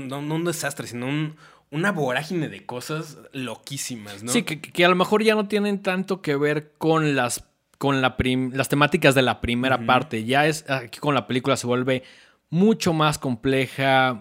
no 0.09 0.19
un 0.19 0.45
desastre, 0.45 0.87
sino 0.87 1.07
un, 1.07 1.37
una 1.71 1.93
vorágine 1.93 2.49
de 2.49 2.65
cosas 2.65 3.19
loquísimas, 3.33 4.23
¿no? 4.23 4.33
Sí, 4.33 4.43
que, 4.43 4.85
a 4.85 4.89
lo 4.89 4.97
mejor 4.97 5.23
ya 5.23 5.35
no 5.35 5.49
tienen 5.49 5.83
tanto 5.83 6.23
que 6.23 6.37
ver 6.37 6.73
con 6.79 7.17
las, 7.17 7.45
con 7.79 8.01
la 8.01 8.17
las 8.53 8.69
temáticas 8.69 9.15
de 9.15 9.23
la 9.23 9.41
primera 9.41 9.85
parte. 9.85 10.25
Ya 10.25 10.47
es, 10.47 10.69
aquí 10.71 10.99
con 11.01 11.15
la 11.15 11.27
película 11.27 11.57
se 11.57 11.67
vuelve 11.67 12.05
mucho 12.51 12.93
más 12.93 13.19
compleja, 13.19 14.21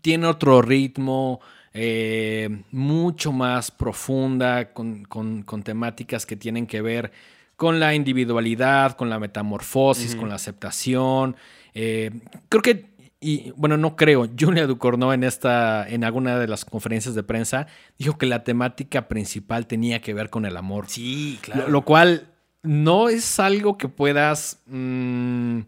tiene 0.00 0.26
otro 0.26 0.62
ritmo, 0.62 1.40
eh, 1.74 2.62
mucho 2.70 3.32
más 3.32 3.70
profunda, 3.70 4.72
con, 4.72 5.04
con, 5.04 5.62
temáticas 5.62 6.24
que 6.24 6.36
tienen 6.36 6.66
que 6.66 6.80
ver 6.80 7.12
con 7.56 7.80
la 7.80 7.94
individualidad, 7.94 8.96
con 8.96 9.10
la 9.10 9.18
metamorfosis, 9.18 10.14
con 10.14 10.28
la 10.28 10.36
aceptación. 10.36 11.36
Eh, 11.74 12.10
creo 12.48 12.62
que 12.62 12.95
y 13.26 13.52
bueno, 13.56 13.76
no 13.76 13.96
creo, 13.96 14.28
Julia 14.38 14.68
Ducournau 14.68 15.12
en 15.12 15.24
esta, 15.24 15.84
en 15.88 16.04
alguna 16.04 16.38
de 16.38 16.46
las 16.46 16.64
conferencias 16.64 17.16
de 17.16 17.24
prensa, 17.24 17.66
dijo 17.98 18.16
que 18.18 18.26
la 18.26 18.44
temática 18.44 19.08
principal 19.08 19.66
tenía 19.66 20.00
que 20.00 20.14
ver 20.14 20.30
con 20.30 20.44
el 20.44 20.56
amor. 20.56 20.84
Sí, 20.88 21.40
claro. 21.42 21.68
Lo, 21.68 21.82
cual 21.82 22.28
no 22.62 23.08
es 23.08 23.40
algo 23.40 23.78
que 23.78 23.88
puedas 23.88 24.62
mm, 24.66 25.60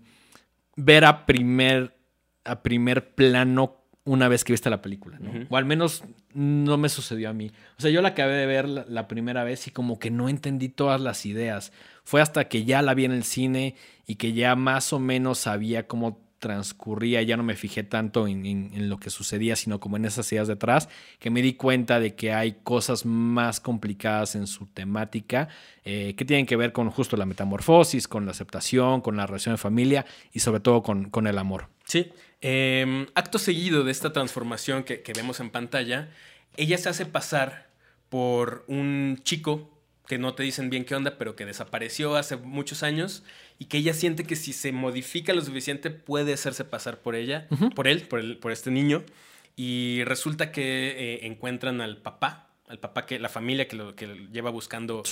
ver 0.76 1.04
a 1.04 1.26
primer, 1.26 1.96
a 2.44 2.62
primer 2.62 3.14
plano 3.16 3.74
una 4.04 4.28
vez 4.28 4.44
que 4.44 4.52
viste 4.52 4.70
la 4.70 4.80
película, 4.80 5.18
¿no? 5.18 5.30
O 5.50 5.56
al 5.56 5.64
menos 5.64 6.04
no 6.32 6.78
me 6.78 6.88
sucedió 6.88 7.28
a 7.28 7.32
mí. 7.32 7.50
O 7.76 7.82
sea, 7.82 7.90
yo 7.90 8.00
la 8.00 8.10
acabé 8.10 8.34
de 8.34 8.46
ver 8.46 8.68
la, 8.68 9.08
primera 9.08 9.44
vez 9.44 9.66
y 9.66 9.70
como 9.70 9.98
que 9.98 10.10
no 10.10 10.28
entendí 10.28 10.68
todas 10.68 11.00
las 11.00 11.26
ideas. 11.26 11.72
Fue 12.04 12.22
hasta 12.22 12.48
que 12.48 12.64
ya 12.64 12.80
la 12.80 12.94
vi 12.94 13.04
en 13.04 13.12
el 13.12 13.24
cine 13.24 13.74
y 14.06 14.14
que 14.14 14.32
ya 14.32 14.54
más 14.56 14.94
o 14.94 14.98
menos 14.98 15.40
sabía 15.40 15.86
cómo 15.86 16.27
transcurría, 16.38 17.22
ya 17.22 17.36
no 17.36 17.42
me 17.42 17.56
fijé 17.56 17.82
tanto 17.82 18.26
en, 18.26 18.88
lo 18.88 18.98
que 18.98 19.10
sucedía, 19.10 19.56
sino 19.56 19.80
como 19.80 19.96
en 19.96 20.04
esas 20.04 20.30
ideas 20.32 20.48
detrás, 20.48 20.88
que 21.18 21.30
me 21.30 21.42
di 21.42 21.54
cuenta 21.54 22.00
de 22.00 22.14
que 22.14 22.32
hay 22.32 22.58
cosas 22.62 23.04
más 23.04 23.60
complicadas 23.60 24.34
en 24.34 24.46
su 24.46 24.66
temática, 24.66 25.48
eh, 25.84 26.14
que 26.16 26.24
tienen 26.24 26.46
que 26.46 26.56
ver 26.56 26.72
con 26.72 26.90
justo 26.90 27.16
la 27.16 27.26
metamorfosis, 27.26 28.08
con 28.08 28.24
la 28.24 28.32
aceptación, 28.32 29.00
con 29.00 29.16
la 29.16 29.26
relación 29.26 29.54
de 29.54 29.58
familia 29.58 30.06
y 30.32 30.40
sobre 30.40 30.60
todo 30.60 30.82
con, 30.82 31.10
con 31.10 31.26
el 31.26 31.38
amor. 31.38 31.68
Sí, 31.84 32.12
em, 32.40 33.06
acto 33.14 33.38
seguido 33.38 33.84
de 33.84 33.90
esta 33.90 34.12
transformación 34.12 34.84
que 34.84 35.12
vemos 35.14 35.40
en 35.40 35.50
pantalla, 35.50 36.10
ella 36.56 36.78
se 36.78 36.88
hace 36.88 37.06
pasar 37.06 37.68
por 38.08 38.64
un 38.68 39.20
chico 39.22 39.77
que 40.08 40.18
no 40.18 40.34
te 40.34 40.42
dicen 40.42 40.70
bien 40.70 40.86
qué 40.86 40.94
onda, 40.94 41.18
pero 41.18 41.36
que 41.36 41.44
desapareció 41.44 42.16
hace 42.16 42.36
muchos 42.36 42.82
años 42.82 43.22
y 43.58 43.66
que 43.66 43.76
ella 43.76 43.92
siente 43.92 44.24
que 44.24 44.36
si 44.36 44.54
se 44.54 44.72
modifica 44.72 45.34
lo 45.34 45.42
suficiente 45.42 45.90
puede 45.90 46.32
hacerse 46.32 46.64
pasar 46.64 46.98
por 46.98 47.14
ella, 47.14 47.46
por 47.74 47.86
él, 47.86 48.08
por, 48.08 48.18
el, 48.18 48.38
por 48.38 48.50
este 48.50 48.70
niño. 48.70 49.04
Y 49.54 50.02
resulta 50.04 50.50
que 50.50 50.94
eh, 50.96 51.26
encuentran 51.26 51.82
al 51.82 51.98
papá, 51.98 52.48
al 52.68 52.78
papá 52.78 53.04
que 53.04 53.18
la 53.18 53.28
familia 53.28 53.68
que 53.68 53.76
lo 53.76 53.94
que 53.94 54.28
lleva 54.32 54.50
buscando 54.50 55.02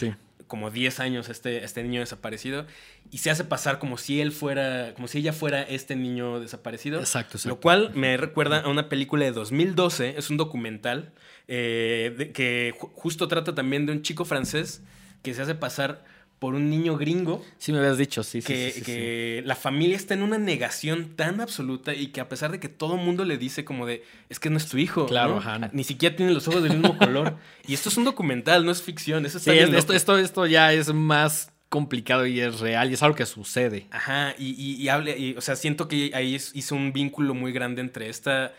como 0.47 0.71
10 0.71 1.01
años 1.01 1.29
este, 1.29 1.65
este 1.65 1.83
niño 1.83 2.01
desaparecido 2.01 2.67
y 3.11 3.19
se 3.19 3.31
hace 3.31 3.45
pasar 3.45 3.79
como 3.79 3.99
si 3.99 4.21
él 4.21 4.33
fuera, 4.33 4.95
como 4.95 5.09
si 5.09 5.19
ella 5.19 5.33
fuera 5.33 5.63
este 5.63 5.97
niño 5.97 6.41
desaparecido. 6.41 7.01
Exacto, 7.01 7.39
Lo 7.45 7.61
cual 7.61 7.91
me 7.95 8.17
recuerda 8.17 8.61
a 8.61 8.69
una 8.69 8.89
película 8.89 9.25
de 9.25 9.33
2012, 9.33 10.15
es 10.17 10.31
un 10.31 10.37
documental 10.37 11.13
eh, 11.49 12.33
que 12.35 12.75
justo 12.79 13.29
trata 13.29 13.55
también 13.55 13.87
de 13.87 13.93
un 13.93 14.03
chico 14.03 14.25
francés 14.25 14.83
que 15.23 15.35
se 15.35 15.43
hace 15.43 15.55
pasar 15.55 16.05
por 16.39 16.55
un 16.55 16.69
niño 16.69 16.97
gringo. 16.97 17.43
Sí, 17.59 17.73
me 17.73 17.79
habías 17.79 17.97
dicho, 17.99 18.23
sí, 18.23 18.43
que, 18.43 18.71
sí, 18.71 18.83
que 18.83 19.43
la 19.47 19.57
familia 19.57 19.97
está 19.97 20.15
en 20.15 20.23
una 20.23 20.39
negación 20.39 21.17
tan 21.17 21.41
absoluta 21.41 21.95
y 21.95 22.09
que 22.09 22.21
a 22.21 22.29
pesar 22.29 22.53
de 22.53 22.61
que 22.61 22.69
todo 22.69 22.97
el 22.97 23.01
mundo 23.01 23.25
le 23.25 23.39
dice 23.39 23.65
como 23.65 23.87
de, 23.87 24.05
es 24.29 24.39
que 24.39 24.51
no 24.51 24.59
es 24.59 24.69
tu 24.69 24.77
hijo. 24.77 25.07
Claro, 25.07 25.41
Ni 25.73 25.85
siquiera 25.85 26.15
tiene 26.15 26.33
los 26.33 26.47
ojos 26.49 26.63
del 26.63 26.79
mismo 26.79 26.99
color. 26.99 27.37
Y 27.67 27.75
esto 27.75 27.89
es 27.89 27.97
un 27.97 28.05
documental, 28.05 28.65
no 28.65 28.71
es 28.71 28.83
ficción. 28.83 29.25
Eso 29.25 29.39
esto, 29.39 29.93
esto, 29.95 30.19
esto 30.19 30.47
ya 30.47 30.73
es 30.73 30.93
más 30.93 31.51
complicado 31.69 32.27
y 32.27 32.41
es 32.41 32.61
real 32.61 32.91
y 32.91 32.95
es 32.95 33.03
algo 33.03 33.17
que 33.17 33.27
sucede. 33.27 33.87
Ajá, 33.91 34.35
y, 34.39 34.53
y, 34.53 34.89
hable, 34.89 35.19
y, 35.19 35.35
o 35.37 35.41
sea, 35.41 35.57
siento 35.57 35.89
que 35.89 36.11
ahí 36.15 36.35
hizo 36.35 36.75
un 36.75 36.93
vínculo 36.93 37.35
muy 37.35 37.53
grande 37.53 37.81
entre 37.81 38.09
esta, 38.09 38.53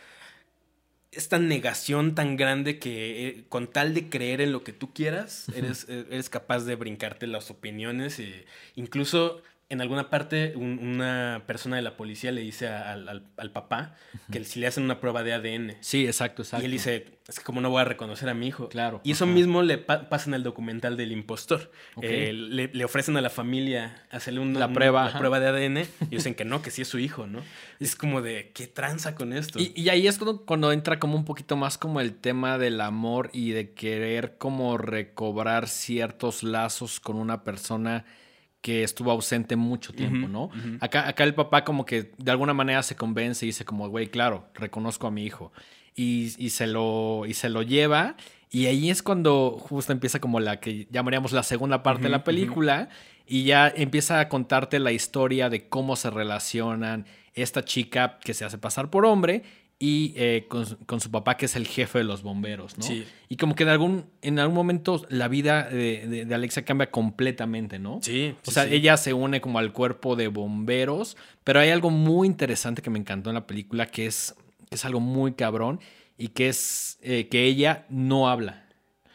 esta 1.18 1.40
negación 1.40 2.16
tan 2.16 2.38
grande 2.38 2.80
que 2.80 3.28
eh, 3.28 3.44
con 3.50 3.68
tal 3.68 3.94
de 3.94 4.10
creer 4.10 4.42
en 4.42 4.52
lo 4.52 4.64
que 4.64 4.74
tú 4.74 4.94
quieras, 4.94 5.48
eres, 5.56 5.88
eres 5.90 6.30
capaz 6.30 6.60
de 6.66 6.76
brincarte 6.76 7.28
las 7.28 7.50
opiniones, 7.50 8.20
e 8.20 8.46
incluso 8.76 9.42
en 9.70 9.82
alguna 9.82 10.10
parte 10.10 10.56
una 10.56 11.44
persona 11.46 11.76
de 11.76 11.82
la 11.82 11.98
policía 11.98 12.32
le 12.32 12.42
dice 12.42 12.68
al, 12.70 13.22
papá 13.52 13.96
que 14.32 14.44
si 14.46 14.60
le 14.60 14.68
hacen 14.68 14.84
una 14.84 15.00
prueba 15.02 15.24
de 15.24 15.34
ADN. 15.34 15.76
Sí, 15.82 16.06
exacto, 16.06 16.42
exacto. 16.42 16.64
Y 16.64 16.66
él 16.66 16.72
dice, 16.72 17.06
es 17.28 17.40
que 17.40 17.44
como 17.44 17.60
no 17.60 17.70
voy 17.70 17.82
a 17.82 17.86
reconocer 17.86 18.30
a 18.30 18.34
mi 18.34 18.48
hijo. 18.48 18.70
Claro. 18.70 19.02
Y 19.04 19.12
eso 19.12 19.26
mismo 19.26 19.64
le 19.64 19.78
pasa 19.78 20.30
en 20.30 20.36
el 20.36 20.44
documental 20.44 20.96
del 20.96 21.12
impostor. 21.12 21.70
Eh, 22.02 22.32
le, 22.34 22.86
ofrecen 22.86 23.18
a 23.18 23.22
la 23.22 23.30
familia 23.30 24.06
hacerle 24.10 24.40
una, 24.40 24.60
la 24.60 24.72
prueba, 24.72 25.12
prueba 25.18 25.40
de 25.42 25.48
ADN 25.48 25.78
y 26.10 26.16
dicen 26.16 26.34
que 26.34 26.46
no, 26.46 26.62
que 26.62 26.72
sí 26.72 26.84
es 26.84 26.88
su 26.88 27.00
hijo, 27.00 27.28
¿no? 27.28 27.42
Es 27.82 27.98
como 27.98 28.22
de, 28.22 28.52
¿qué 28.54 28.68
tranza 28.68 29.16
con 29.16 29.34
esto? 29.34 29.60
Y, 29.60 29.74
y 29.76 29.90
ahí 29.90 30.08
es 30.08 30.18
cuando, 30.18 30.46
cuando 30.46 30.72
entra 30.72 30.98
como 30.98 31.18
un 31.18 31.26
poquito 31.26 31.58
más 31.58 31.78
como 31.78 32.00
el 32.00 32.16
tema 32.16 32.58
del 32.58 32.80
amor 32.80 33.30
y 33.34 33.52
de 33.52 33.74
querer 33.74 34.38
como 34.38 34.78
recobrar 34.78 35.68
ciertos 35.68 36.44
lazos 36.44 37.02
con 37.02 37.18
una 37.18 37.44
persona 37.44 38.06
que 38.68 38.84
estuvo 38.84 39.12
ausente 39.12 39.56
mucho 39.56 39.94
tiempo, 39.94 40.28
¿no? 40.28 40.50
acá, 40.82 41.08
acá 41.08 41.24
el 41.24 41.34
papá 41.34 41.64
como 41.64 41.86
que 41.86 42.12
de 42.18 42.32
alguna 42.32 42.54
manera 42.54 42.84
se 42.84 42.98
convence 42.98 43.46
y 43.46 43.48
dice 43.48 43.64
como, 43.64 43.88
güey, 43.88 44.08
claro, 44.08 44.50
reconozco 44.56 45.08
a 45.08 45.12
mi 45.12 45.24
hijo. 45.24 45.54
Y, 45.96 46.50
se 46.50 46.68
lo, 46.68 47.24
y 47.26 47.34
se 47.34 47.48
lo 47.48 47.62
lleva. 47.62 48.18
Y 48.52 48.66
ahí 48.66 48.90
es 48.90 49.02
cuando 49.02 49.52
justo 49.58 49.94
empieza 49.94 50.20
como 50.20 50.42
la 50.42 50.60
que 50.60 50.86
llamaríamos 50.92 51.32
la 51.32 51.44
segunda 51.44 51.82
parte 51.82 52.04
de 52.04 52.10
la 52.10 52.26
película. 52.26 52.90
Y 53.26 53.46
ya 53.46 53.72
empieza 53.74 54.20
a 54.20 54.28
contarte 54.28 54.80
la 54.80 54.92
historia 54.92 55.50
de 55.50 55.70
cómo 55.70 55.96
se 55.96 56.10
relacionan 56.10 57.06
esta 57.36 57.64
chica 57.64 58.20
que 58.22 58.34
se 58.34 58.44
hace 58.44 58.58
pasar 58.58 58.90
por 58.90 59.06
hombre 59.06 59.44
y 59.80 60.14
eh, 60.16 60.48
con, 60.48 60.66
su 61.00 61.12
papá 61.12 61.38
que 61.38 61.46
es 61.46 61.56
el 61.56 61.68
jefe 61.68 62.00
de 62.00 62.04
los 62.04 62.24
bomberos, 62.24 62.78
¿no? 62.78 62.84
Sí. 62.84 63.06
Y 63.30 63.38
como 63.38 63.54
que 63.54 63.64
en 63.64 63.70
algún, 63.70 64.06
en 64.22 64.40
algún 64.40 64.56
momento 64.56 65.06
la 65.10 65.28
vida 65.28 65.70
de, 65.70 66.26
de, 66.26 66.36
Alexa 66.36 66.64
cambia 66.64 66.90
completamente, 66.90 67.78
¿no? 67.78 68.00
Sí. 68.02 68.36
O 68.48 68.52
sea, 68.52 68.66
ella 68.66 68.98
se 68.98 69.14
une 69.14 69.40
como 69.40 69.60
al 69.60 69.74
cuerpo 69.74 70.16
de 70.16 70.30
bomberos, 70.30 71.16
pero 71.44 71.60
hay 71.60 71.70
algo 71.70 71.92
muy 71.92 72.28
interesante 72.28 72.82
que 72.82 72.90
me 72.90 72.98
encantó 72.98 73.30
en 73.30 73.36
la 73.36 73.46
película 73.46 73.86
que 73.86 74.08
es, 74.08 74.36
es 74.72 74.84
algo 74.84 75.00
muy 75.00 75.34
cabrón 75.34 75.80
y 76.18 76.30
que 76.30 76.50
es 76.50 76.98
eh, 77.04 77.28
que 77.28 77.44
ella 77.44 77.86
no 77.90 78.30
habla. 78.30 78.66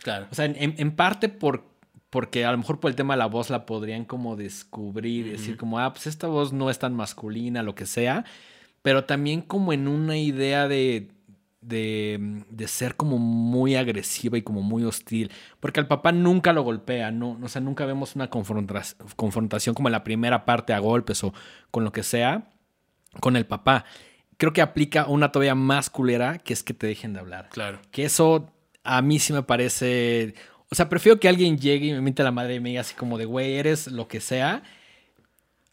Claro. 0.04 0.28
O 0.30 0.34
sea, 0.34 0.44
en, 0.44 0.92
parte 0.92 1.28
por, 1.28 1.64
porque 2.08 2.44
a 2.44 2.52
lo 2.52 2.58
mejor 2.58 2.78
por 2.78 2.88
el 2.90 2.96
tema 2.96 3.14
de 3.14 3.18
la 3.18 3.26
voz 3.26 3.50
la 3.50 3.66
podrían 3.66 4.04
como 4.04 4.36
descubrir 4.36 5.26
y 5.26 5.30
decir 5.30 5.56
como, 5.56 5.80
ah, 5.80 5.92
pues 5.92 6.06
esta 6.06 6.28
voz 6.28 6.52
no 6.52 6.70
es 6.70 6.78
tan 6.78 6.94
masculina, 6.94 7.64
lo 7.64 7.74
que 7.74 7.86
sea 7.86 8.24
pero 8.82 9.04
también 9.04 9.40
como 9.40 9.72
en 9.72 9.88
una 9.88 10.16
idea 10.16 10.68
de, 10.68 11.08
de, 11.60 12.44
de, 12.50 12.68
ser 12.68 12.96
como 12.96 13.18
muy 13.18 13.76
agresiva 13.76 14.36
y 14.36 14.42
como 14.42 14.62
muy 14.62 14.84
hostil. 14.84 15.30
Porque 15.60 15.80
al 15.80 15.86
papá 15.86 16.12
nunca 16.12 16.52
lo 16.52 16.62
golpea, 16.62 17.10
no, 17.10 17.38
o 17.42 17.48
sea, 17.48 17.60
nunca 17.60 17.86
vemos 17.86 18.16
una 18.16 18.28
confrontación 18.28 19.74
como 19.74 19.88
en 19.88 19.92
la 19.92 20.04
primera 20.04 20.44
parte 20.44 20.72
a 20.72 20.80
golpes 20.80 21.22
o 21.24 21.32
con 21.70 21.84
lo 21.84 21.92
que 21.92 22.02
sea 22.02 22.48
con 23.20 23.36
el 23.36 23.46
papá. 23.46 23.84
Creo 24.36 24.52
que 24.52 24.62
aplica 24.62 25.06
una 25.06 25.30
todavía 25.30 25.54
más 25.54 25.90
culera 25.90 26.38
que 26.38 26.52
es 26.52 26.62
que 26.62 26.74
te 26.74 26.86
dejen 26.86 27.12
de 27.12 27.20
hablar. 27.20 27.48
Claro. 27.50 27.80
Que 27.90 28.04
eso 28.04 28.50
a 28.82 29.02
mí 29.02 29.18
sí 29.18 29.32
me 29.32 29.42
parece. 29.42 30.34
O 30.70 30.74
sea, 30.74 30.88
prefiero 30.88 31.20
que 31.20 31.28
alguien 31.28 31.58
llegue 31.58 31.86
y 31.86 31.92
me 31.92 32.00
miente 32.00 32.22
la 32.22 32.32
madre 32.32 32.56
y 32.56 32.60
me 32.60 32.70
diga 32.70 32.80
así 32.80 32.94
como 32.94 33.18
de, 33.18 33.26
güey, 33.26 33.54
eres 33.54 33.88
lo 33.88 34.08
que 34.08 34.20
sea 34.20 34.62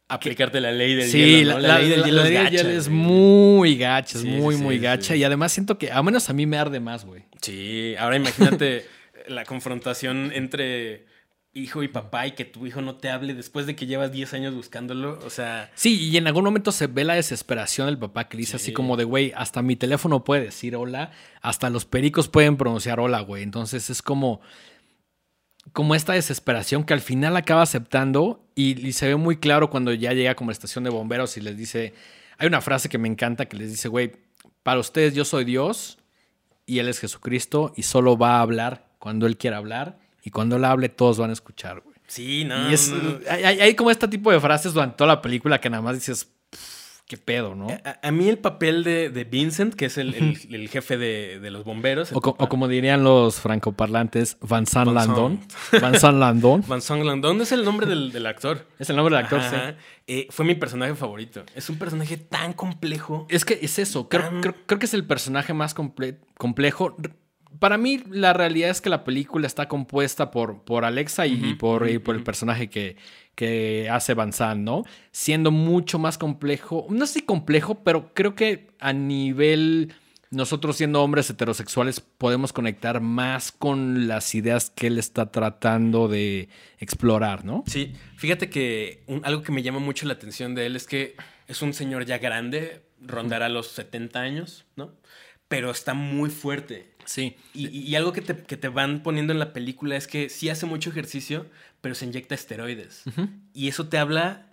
aplicarte 0.09 0.59
la 0.59 0.71
ley 0.71 0.95
del 0.95 1.09
sí, 1.09 1.17
hielo. 1.17 1.59
La, 1.59 1.67
la, 1.67 1.79
ley 1.79 1.89
del 1.89 2.03
hielo, 2.03 2.23
es, 2.69 2.89
muy 2.89 3.77
gacha, 3.77 4.17
es 4.17 4.25
muy, 4.25 4.57
muy 4.57 4.79
gacha. 4.79 5.15
Y 5.15 5.23
además 5.23 5.53
siento 5.53 5.77
que, 5.77 5.91
a 5.91 6.03
menos 6.03 6.29
a 6.29 6.33
mí 6.33 6.45
me 6.45 6.57
arde 6.57 6.79
más, 6.79 7.05
güey. 7.05 7.23
Sí, 7.41 7.95
ahora 7.97 8.17
imagínate 8.17 8.85
la 9.27 9.45
confrontación 9.45 10.31
entre 10.33 11.07
hijo 11.53 11.81
y 11.83 11.87
papá 11.87 12.27
y 12.27 12.31
que 12.31 12.45
tu 12.45 12.65
hijo 12.67 12.81
no 12.81 12.95
te 12.95 13.09
hable 13.09 13.33
después 13.33 13.65
de 13.65 13.75
que 13.75 13.85
llevas 13.85 14.11
10 14.11 14.33
años 14.35 14.53
buscándolo, 14.55 15.19
o 15.25 15.29
sea... 15.29 15.71
Sí, 15.73 15.99
y 15.99 16.15
en 16.17 16.27
algún 16.27 16.43
momento 16.43 16.71
se 16.71 16.87
ve 16.87 17.03
la 17.03 17.15
desesperación 17.15 17.87
del 17.87 17.97
papá 17.97 18.29
que 18.29 18.37
dice 18.37 18.57
así 18.57 18.71
como 18.71 18.97
de, 18.97 19.03
güey, 19.03 19.33
hasta 19.35 19.61
mi 19.63 19.75
teléfono 19.75 20.23
puede 20.23 20.45
decir 20.45 20.75
hola, 20.75 21.11
hasta 21.41 21.69
los 21.71 21.85
pericos 21.85 22.27
pueden 22.27 22.55
pronunciar 22.55 22.99
hola, 22.99 23.21
güey. 23.21 23.41
Entonces 23.41 23.89
es 23.89 24.01
como 24.03 24.41
como 25.73 25.95
esta 25.95 26.13
desesperación 26.13 26.83
que 26.83 26.93
al 26.93 27.01
final 27.01 27.35
acaba 27.37 27.61
aceptando 27.61 28.43
y, 28.55 28.91
se 28.93 29.07
ve 29.07 29.15
muy 29.15 29.37
claro 29.37 29.69
cuando 29.69 29.93
ya 29.93 30.13
llega 30.13 30.35
como 30.35 30.51
estación 30.51 30.83
de 30.83 30.89
bomberos 30.89 31.37
y 31.37 31.41
les 31.41 31.57
dice, 31.57 31.93
hay 32.37 32.47
una 32.47 32.61
frase 32.61 32.89
que 32.89 32.97
me 32.97 33.07
encanta 33.07 33.45
que 33.45 33.57
les 33.57 33.69
dice, 33.69 33.87
güey, 33.87 34.11
para 34.63 34.79
ustedes 34.79 35.13
yo 35.13 35.25
soy 35.25 35.45
Dios 35.45 35.97
y 36.65 36.79
Él 36.79 36.87
es 36.87 36.99
Jesucristo 36.99 37.73
y 37.75 37.83
solo 37.83 38.17
va 38.17 38.37
a 38.37 38.41
hablar 38.41 38.87
cuando 38.99 39.27
Él 39.27 39.37
quiera 39.37 39.57
hablar 39.57 39.99
y 40.23 40.31
cuando 40.31 40.57
Él 40.57 40.65
hable 40.65 40.89
todos 40.89 41.17
van 41.17 41.29
a 41.29 41.33
escuchar, 41.33 41.81
güey. 41.81 41.95
Sí, 42.07 42.43
no. 42.43 42.69
Y 42.69 42.73
es, 42.73 42.91
Hay, 43.29 43.43
hay, 43.43 43.75
como 43.75 43.91
este 43.91 44.07
tipo 44.07 44.31
de 44.31 44.39
frases 44.39 44.73
durante 44.73 44.97
toda 44.97 45.07
la 45.07 45.21
película 45.21 45.61
que 45.61 45.69
nada 45.69 45.83
más 45.83 45.95
dices, 45.95 46.27
qué 47.09 47.17
pedo, 47.17 47.55
¿no? 47.55 47.67
A, 48.03 48.11
mí 48.11 48.29
el 48.29 48.37
papel 48.37 48.83
de, 48.83 49.27
Vincent, 49.29 49.73
que 49.73 49.85
es 49.85 49.97
el, 49.97 50.13
jefe 50.69 50.97
de, 50.97 51.49
los 51.49 51.65
bomberos. 51.65 52.11
O, 52.13 52.21
como 52.21 52.67
dirían 52.67 53.03
los 53.03 53.39
francoparlantes, 53.39 54.37
Vincent 54.41 54.91
Landon. 54.91 55.39
Vincent 55.71 56.19
Landon. 56.19 56.63
Vincent 56.69 57.03
Landon 57.03 57.41
es 57.41 57.51
el 57.51 57.65
nombre 57.65 57.87
del, 57.87 58.25
actor. 58.27 58.67
Es 58.77 58.91
el 58.91 58.95
nombre 58.95 59.15
del 59.15 59.25
actor, 59.25 59.41
sí. 59.41 59.55
Eh, 60.05 60.27
fue 60.29 60.45
mi 60.45 60.53
personaje 60.53 60.93
favorito. 60.93 61.43
Es 61.55 61.67
un 61.71 61.79
personaje 61.79 62.17
tan 62.17 62.53
complejo. 62.53 63.25
Es 63.29 63.43
que 63.43 63.57
es 63.59 63.79
eso. 63.79 64.07
Creo, 64.07 64.29
que 64.67 64.85
es 64.85 64.93
el 64.93 65.05
personaje 65.05 65.55
más 65.55 65.73
complejo. 65.73 66.95
Para 67.57 67.79
mí, 67.79 68.03
la 68.07 68.33
realidad 68.33 68.69
es 68.69 68.81
que 68.81 68.89
la 68.91 69.03
película 69.03 69.47
está 69.47 69.67
compuesta 69.67 70.29
por, 70.29 70.63
por 70.63 70.85
Alexa 70.85 71.25
y, 71.25 71.55
por, 71.55 71.89
y 71.89 71.97
por 71.97 72.15
el 72.15 72.23
personaje 72.23 72.69
que, 72.69 72.97
que 73.39 73.89
hace 73.89 74.15
Van 74.15 74.31
¿no? 74.65 74.83
Siendo 75.13 75.49
mucho 75.49 75.97
más 75.97 76.17
complejo, 76.17 76.87
no 76.89 77.07
sé 77.07 77.13
si 77.13 77.21
complejo, 77.21 77.85
pero 77.85 78.13
creo 78.13 78.35
que 78.35 78.67
a 78.81 78.91
nivel 78.91 79.93
nosotros 80.29 80.75
siendo 80.75 81.01
hombres 81.01 81.29
heterosexuales 81.29 82.01
podemos 82.01 82.51
conectar 82.51 82.99
más 82.99 83.53
con 83.53 84.09
las 84.09 84.35
ideas 84.35 84.71
que 84.71 84.87
él 84.87 84.99
está 84.99 85.31
tratando 85.31 86.09
de 86.09 86.49
explorar, 86.79 87.45
¿no? 87.45 87.63
Sí, 87.65 87.93
fíjate 88.17 88.49
que 88.49 89.05
algo 89.23 89.41
que 89.41 89.53
me 89.53 89.63
llama 89.63 89.79
mucho 89.79 90.05
la 90.05 90.15
atención 90.15 90.53
de 90.53 90.65
él 90.65 90.75
es 90.75 90.85
que 90.85 91.15
es 91.47 91.61
un 91.61 91.73
señor 91.73 92.03
ya 92.03 92.17
grande, 92.17 92.81
rondará 92.99 93.47
los 93.47 93.67
70 93.67 94.19
años, 94.19 94.65
¿no? 94.75 94.91
Pero 95.49 95.71
está 95.71 95.93
muy 95.93 96.29
fuerte. 96.29 96.93
Sí. 97.03 97.35
Y, 97.53 97.93
algo 97.95 98.13
que 98.13 98.21
te, 98.21 98.37
que 98.37 98.55
te, 98.55 98.69
van 98.69 99.03
poniendo 99.03 99.33
en 99.33 99.39
la 99.39 99.51
película 99.51 99.97
es 99.97 100.07
que 100.07 100.29
sí 100.29 100.47
hace 100.47 100.65
mucho 100.65 100.91
ejercicio, 100.91 101.47
pero 101.81 101.95
se 101.95 102.05
inyecta 102.05 102.35
esteroides. 102.35 103.03
Y 103.53 103.67
eso 103.67 103.89
te 103.89 103.97
habla 103.97 104.49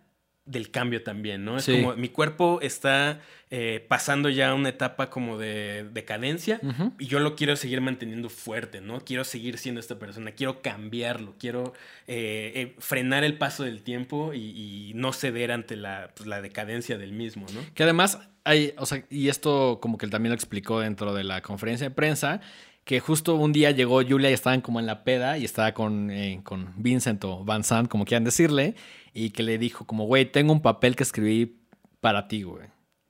del 0.46 0.70
cambio 0.70 1.02
también, 1.02 1.44
¿no? 1.44 1.58
Es 1.58 1.66
como 1.66 1.96
mi 1.96 2.08
cuerpo 2.08 2.60
está 2.62 3.20
eh, 3.50 3.84
pasando 3.88 4.28
ya 4.28 4.54
una 4.54 4.68
etapa 4.68 5.10
como 5.10 5.38
de 5.38 5.88
decadencia 5.92 6.60
y 7.00 7.06
yo 7.06 7.18
lo 7.18 7.34
quiero 7.34 7.56
seguir 7.56 7.80
manteniendo 7.80 8.30
fuerte, 8.30 8.80
¿no? 8.80 9.00
Quiero 9.00 9.24
seguir 9.24 9.58
siendo 9.58 9.80
esta 9.80 9.98
persona, 9.98 10.30
quiero 10.30 10.62
cambiarlo, 10.62 11.34
quiero 11.38 11.74
eh, 12.06 12.52
eh, 12.54 12.76
frenar 12.78 13.24
el 13.24 13.36
paso 13.36 13.64
del 13.64 13.82
tiempo 13.82 14.32
y, 14.34 14.92
no 14.94 15.12
ceder 15.12 15.52
ante 15.52 15.76
la, 15.76 16.12
pues, 16.14 16.26
la, 16.28 16.40
decadencia 16.40 16.96
del 16.96 17.12
mismo, 17.12 17.46
¿no? 17.52 17.60
Que 17.74 17.82
además 17.82 18.20
hay, 18.46 18.72
o 18.78 18.86
sea, 18.86 19.04
y 19.10 19.28
esto 19.28 19.78
como 19.82 19.98
que 19.98 20.06
él 20.06 20.12
también 20.12 20.30
lo 20.30 20.34
explicó 20.34 20.80
dentro 20.80 21.12
de 21.12 21.24
la 21.24 21.42
conferencia 21.42 21.88
de 21.88 21.94
prensa, 21.94 22.40
que 22.84 23.00
justo 23.00 23.34
un 23.34 23.52
día 23.52 23.72
llegó 23.72 24.00
Julia 24.02 24.30
y 24.30 24.32
estaban 24.32 24.60
como 24.60 24.78
en 24.78 24.86
la 24.86 25.02
peda 25.02 25.36
y 25.36 25.44
estaba 25.44 25.74
con, 25.74 26.10
eh, 26.10 26.40
con 26.44 26.72
Vincent 26.76 27.22
o 27.24 27.44
Van 27.44 27.64
Sant, 27.64 27.88
como 27.88 28.04
quieran 28.04 28.22
decirle, 28.22 28.76
y 29.12 29.30
que 29.30 29.42
le 29.42 29.58
dijo 29.58 29.84
como, 29.86 30.04
güey, 30.04 30.30
tengo 30.30 30.52
un 30.52 30.62
papel 30.62 30.94
que 30.94 31.02
escribí 31.02 31.60
para 32.00 32.28
ti, 32.28 32.44
güey. 32.44 32.68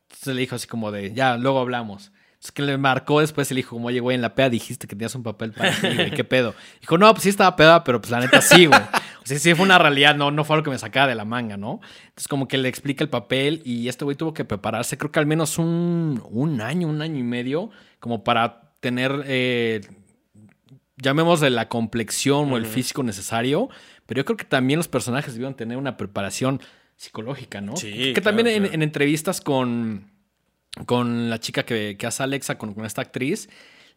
Entonces 0.09 0.35
le 0.35 0.41
dijo 0.41 0.57
así 0.57 0.67
como 0.67 0.91
de, 0.91 1.13
ya, 1.13 1.37
luego 1.37 1.61
hablamos. 1.61 2.11
Entonces 2.31 2.53
que 2.53 2.63
le 2.63 2.79
marcó 2.79 3.21
después 3.21 3.51
y 3.51 3.55
le 3.55 3.59
dijo 3.59 3.77
como, 3.77 3.89
oye, 3.89 4.01
güey, 4.01 4.15
en 4.15 4.23
la 4.23 4.35
peda 4.35 4.49
dijiste 4.49 4.87
que 4.87 4.97
tenías 4.97 5.15
un 5.15 5.23
papel 5.23 5.53
para 5.53 5.71
ti, 5.73 5.95
güey, 5.95 6.11
¿qué 6.11 6.25
pedo? 6.25 6.55
Dijo, 6.81 6.97
no, 6.97 7.13
pues 7.13 7.25
sí 7.25 7.29
estaba 7.29 7.55
peda, 7.55 7.85
pero 7.85 8.01
pues 8.01 8.11
la 8.11 8.21
neta 8.21 8.41
sí, 8.41 8.65
güey. 8.67 8.81
Sea, 9.27 9.39
sí 9.39 9.55
fue 9.55 9.65
una 9.65 9.79
realidad, 9.79 10.15
no, 10.15 10.31
no 10.31 10.45
fue 10.45 10.55
algo 10.55 10.65
que 10.65 10.71
me 10.71 10.79
sacaba 10.79 11.09
de 11.09 11.15
la 11.15 11.25
manga, 11.25 11.57
¿no? 11.57 11.81
Entonces 12.05 12.29
como 12.29 12.47
que 12.47 12.59
le 12.59 12.69
explica 12.69 13.03
el 13.03 13.11
papel 13.11 13.61
y 13.65 13.89
este 13.89 14.05
güey 14.05 14.17
tuvo 14.17 14.33
que 14.33 14.45
prepararse, 14.45 14.97
creo 14.97 15.11
que 15.11 15.19
al 15.19 15.27
menos 15.27 15.59
un, 15.59 16.23
un 16.31 16.61
año, 16.61 16.87
un 16.87 17.03
año 17.03 17.19
y 17.19 17.25
medio, 17.25 17.71
como 17.99 18.23
para 18.23 18.73
tener, 18.81 19.25
eh, 19.27 19.81
de 20.97 21.51
la 21.51 21.69
complexión 21.69 22.53
o 22.53 22.57
el 22.57 22.67
físico 22.67 23.03
necesario, 23.03 23.69
pero 24.07 24.21
yo 24.21 24.25
creo 24.25 24.37
que 24.37 24.45
también 24.45 24.79
los 24.79 24.89
personajes 24.89 25.35
debieron 25.35 25.55
tener 25.55 25.77
una 25.77 25.97
preparación 25.97 26.61
psicológica, 26.97 27.61
¿no? 27.61 27.77
Sí, 27.77 28.13
que 28.15 28.21
también 28.21 28.47
En, 28.47 28.83
entrevistas 28.83 29.41
con, 29.41 30.11
con 30.87 31.29
la 31.29 31.39
chica 31.39 31.65
que, 31.65 31.97
que 31.99 32.07
hace 32.07 32.23
Alexa, 32.23 32.57
con, 32.59 32.85
esta 32.85 33.03
actriz, 33.03 33.49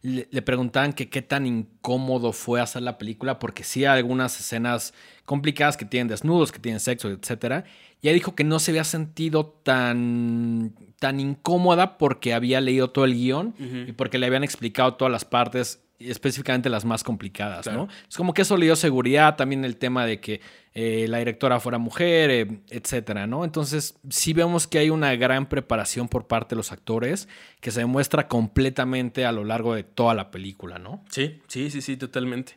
le, 0.02 0.28
le 0.30 0.42
preguntaban 0.42 0.92
que 0.92 1.08
qué 1.08 1.22
tan 1.22 1.46
incómodo 1.46 2.32
fue 2.32 2.60
hacer 2.60 2.82
la 2.82 2.98
película, 2.98 3.38
porque 3.38 3.64
sí 3.64 3.84
hay 3.84 3.98
algunas 3.98 4.38
escenas 4.40 4.94
complicadas 5.24 5.76
que 5.76 5.84
tienen 5.84 6.08
desnudos, 6.08 6.52
que 6.52 6.58
tienen 6.58 6.80
sexo, 6.80 7.10
etcétera. 7.10 7.64
Y 8.00 8.08
ella 8.08 8.14
dijo 8.14 8.34
que 8.34 8.44
no 8.44 8.58
se 8.58 8.70
había 8.70 8.84
sentido 8.84 9.46
tan, 9.62 10.74
tan 10.98 11.20
incómoda 11.20 11.98
porque 11.98 12.32
había 12.32 12.60
leído 12.60 12.90
todo 12.90 13.04
el 13.04 13.14
guion 13.14 13.54
y 13.58 13.92
porque 13.92 14.18
le 14.18 14.26
habían 14.26 14.42
explicado 14.44 14.94
todas 14.94 15.12
las 15.12 15.24
partes 15.24 15.82
específicamente 16.00 16.70
las 16.70 16.84
más 16.84 17.04
complicadas, 17.04 17.66
¿no? 17.66 17.88
Es 18.08 18.16
como 18.16 18.32
que 18.32 18.42
eso 18.42 18.56
le 18.56 18.64
dio 18.66 18.76
seguridad, 18.76 19.36
también 19.36 19.64
el 19.64 19.76
tema 19.76 20.06
de 20.06 20.20
que 20.20 20.40
eh, 20.72 21.06
la 21.08 21.18
directora 21.18 21.60
fuera 21.60 21.78
mujer, 21.78 22.30
eh, 22.30 22.60
etcétera, 22.70 23.26
¿no? 23.26 23.44
Entonces, 23.44 23.98
sí 24.08 24.32
vemos 24.32 24.66
que 24.66 24.78
hay 24.78 24.90
una 24.90 25.14
gran 25.16 25.48
preparación 25.48 26.08
por 26.08 26.26
parte 26.26 26.54
de 26.54 26.56
los 26.56 26.72
actores 26.72 27.28
que 27.60 27.70
se 27.70 27.80
demuestra 27.80 28.28
completamente 28.28 29.26
a 29.26 29.32
lo 29.32 29.44
largo 29.44 29.74
de 29.74 29.82
toda 29.82 30.14
la 30.14 30.30
película, 30.30 30.78
¿no? 30.78 31.04
Sí, 31.10 31.42
sí, 31.48 31.70
sí, 31.70 31.82
sí, 31.82 31.96
totalmente. 31.96 32.56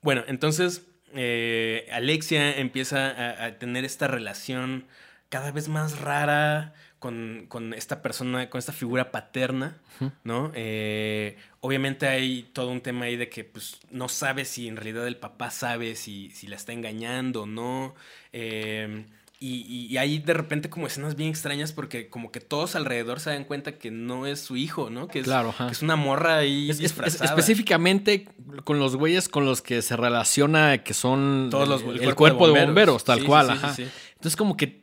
Bueno, 0.00 0.24
entonces 0.26 0.86
eh, 1.14 1.88
Alexia 1.92 2.56
empieza 2.56 3.44
a, 3.44 3.58
tener 3.58 3.84
esta 3.84 4.08
relación 4.08 4.86
cada 5.28 5.52
vez 5.52 5.68
más 5.68 6.00
rara 6.00 6.74
con, 7.02 7.74
esta 7.76 8.00
persona, 8.00 8.48
con 8.48 8.60
esta 8.60 8.72
figura 8.72 9.10
paterna, 9.10 9.76
¿no? 10.22 10.52
Eh, 10.54 11.36
obviamente 11.60 12.06
hay 12.06 12.44
todo 12.52 12.70
un 12.70 12.80
tema 12.80 13.06
ahí 13.06 13.16
de 13.16 13.28
que 13.28 13.42
pues, 13.42 13.80
no 13.90 14.08
sabe 14.08 14.44
si 14.44 14.68
en 14.68 14.76
realidad 14.76 15.08
el 15.08 15.16
papá 15.16 15.50
sabe 15.50 15.96
si, 15.96 16.30
si 16.30 16.46
la 16.46 16.54
está 16.54 16.72
engañando 16.72 17.42
o 17.42 17.46
no. 17.46 17.96
Eh, 18.32 19.04
y, 19.44 19.96
hay 19.96 20.20
de 20.20 20.34
repente 20.34 20.70
como 20.70 20.86
escenas 20.86 21.16
bien 21.16 21.30
extrañas 21.30 21.72
porque 21.72 22.08
como 22.08 22.30
que 22.30 22.38
todos 22.38 22.76
alrededor 22.76 23.18
se 23.18 23.30
dan 23.30 23.42
cuenta 23.42 23.72
que 23.72 23.90
no 23.90 24.24
es 24.24 24.40
su 24.40 24.56
hijo, 24.56 24.88
¿no? 24.88 25.08
Que 25.08 25.18
es, 25.18 25.26
que 25.26 25.72
es 25.72 25.82
una 25.82 25.96
morra 25.96 26.36
ahí 26.36 26.72
disfrazada. 26.72 27.24
específicamente 27.24 28.28
con 28.62 28.78
los 28.78 28.94
güeyes 28.94 29.28
con 29.28 29.44
los 29.44 29.60
que 29.60 29.82
se 29.82 29.96
relaciona 29.96 30.84
que 30.84 30.94
son 30.94 31.48
Todos 31.50 31.68
los, 31.68 31.82
el, 31.82 32.14
cuerpo, 32.14 32.46
de 32.46 32.64
bomberos, 32.64 33.02
tal 33.02 33.24
cual, 33.24 33.50
ajá. 33.50 33.74
Entonces 34.14 34.36
como 34.36 34.56
que 34.56 34.81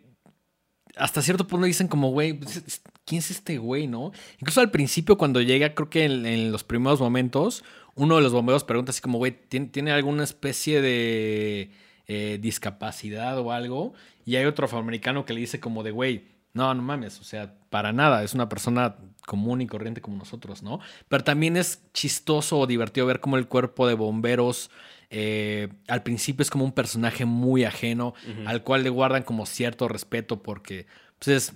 hasta 1.00 1.22
cierto 1.22 1.48
punto 1.48 1.66
dicen 1.66 1.88
como, 1.88 2.12
güey, 2.12 2.34
pues, 2.34 2.82
¿quién 3.06 3.20
es 3.20 3.32
este 3.32 3.58
güey, 3.58 3.88
no? 3.88 4.12
Incluso 4.40 4.62
al 4.62 4.72
principio 4.72 5.18
cuando 5.18 5.42
llega, 5.42 5.74
creo 5.74 5.90
que 5.90 6.06
en, 6.06 6.52
los 6.52 6.64
primeros 6.64 7.00
momentos, 7.00 7.64
uno 7.96 8.18
de 8.18 8.22
los 8.22 8.34
bomberos 8.34 8.64
pregunta 8.64 8.92
así 8.92 9.02
como, 9.02 9.18
güey, 9.18 9.32
¿tiene, 9.32 9.92
alguna 9.92 10.24
especie 10.24 10.82
de 10.82 11.72
eh, 12.08 12.38
discapacidad 12.42 13.38
o 13.40 13.52
algo? 13.52 13.94
Y 14.26 14.36
hay 14.36 14.46
otro 14.46 14.66
afroamericano 14.66 15.26
que 15.26 15.34
le 15.34 15.40
dice 15.40 15.60
como 15.60 15.84
de, 15.84 15.92
güey, 15.92 16.26
no, 16.54 16.74
no 16.74 16.82
mames, 16.82 17.20
o 17.20 17.24
sea, 17.24 17.54
para 17.70 17.94
nada, 17.94 18.24
es 18.24 18.34
una 18.34 18.50
persona 18.50 18.96
común 19.26 19.62
y 19.62 19.68
corriente 19.68 20.02
como 20.02 20.18
nosotros, 20.18 20.64
¿no? 20.64 20.80
Pero 21.08 21.24
también 21.24 21.56
es 21.56 21.84
chistoso 21.94 22.60
o 22.60 22.68
divertido 22.68 23.06
ver 23.06 23.20
cómo 23.20 23.38
el 23.38 23.48
cuerpo 23.48 23.88
de 23.88 23.94
bomberos 23.94 24.72
eh, 25.10 25.70
al 25.88 26.04
principio 26.04 26.44
es 26.44 26.50
como 26.50 26.66
un 26.66 26.72
personaje 26.72 27.26
muy 27.26 27.64
ajeno, 27.64 28.14
al 28.46 28.64
cual 28.64 28.84
le 28.84 28.90
guardan 28.90 29.24
como 29.24 29.46
cierto 29.46 29.88
respeto 29.88 30.44
porque 30.44 30.86
pues, 31.18 31.28
es 31.30 31.54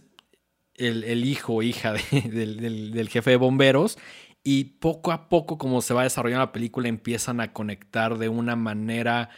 el, 0.75 1.25
hijo 1.25 1.55
o 1.55 1.61
hija 1.61 1.93
del, 2.11 3.09
jefe 3.09 3.31
de 3.31 3.37
bomberos. 3.37 3.97
Y 4.43 4.65
poco 4.65 5.11
a 5.11 5.29
poco, 5.29 5.57
como 5.57 5.81
se 5.81 5.93
va 5.93 6.03
desarrollando 6.03 6.45
la 6.45 6.51
película, 6.51 6.89
empiezan 6.89 7.39
a 7.39 7.53
conectar 7.53 8.17
de 8.17 8.27
una 8.27 8.57
manera, 8.57 9.29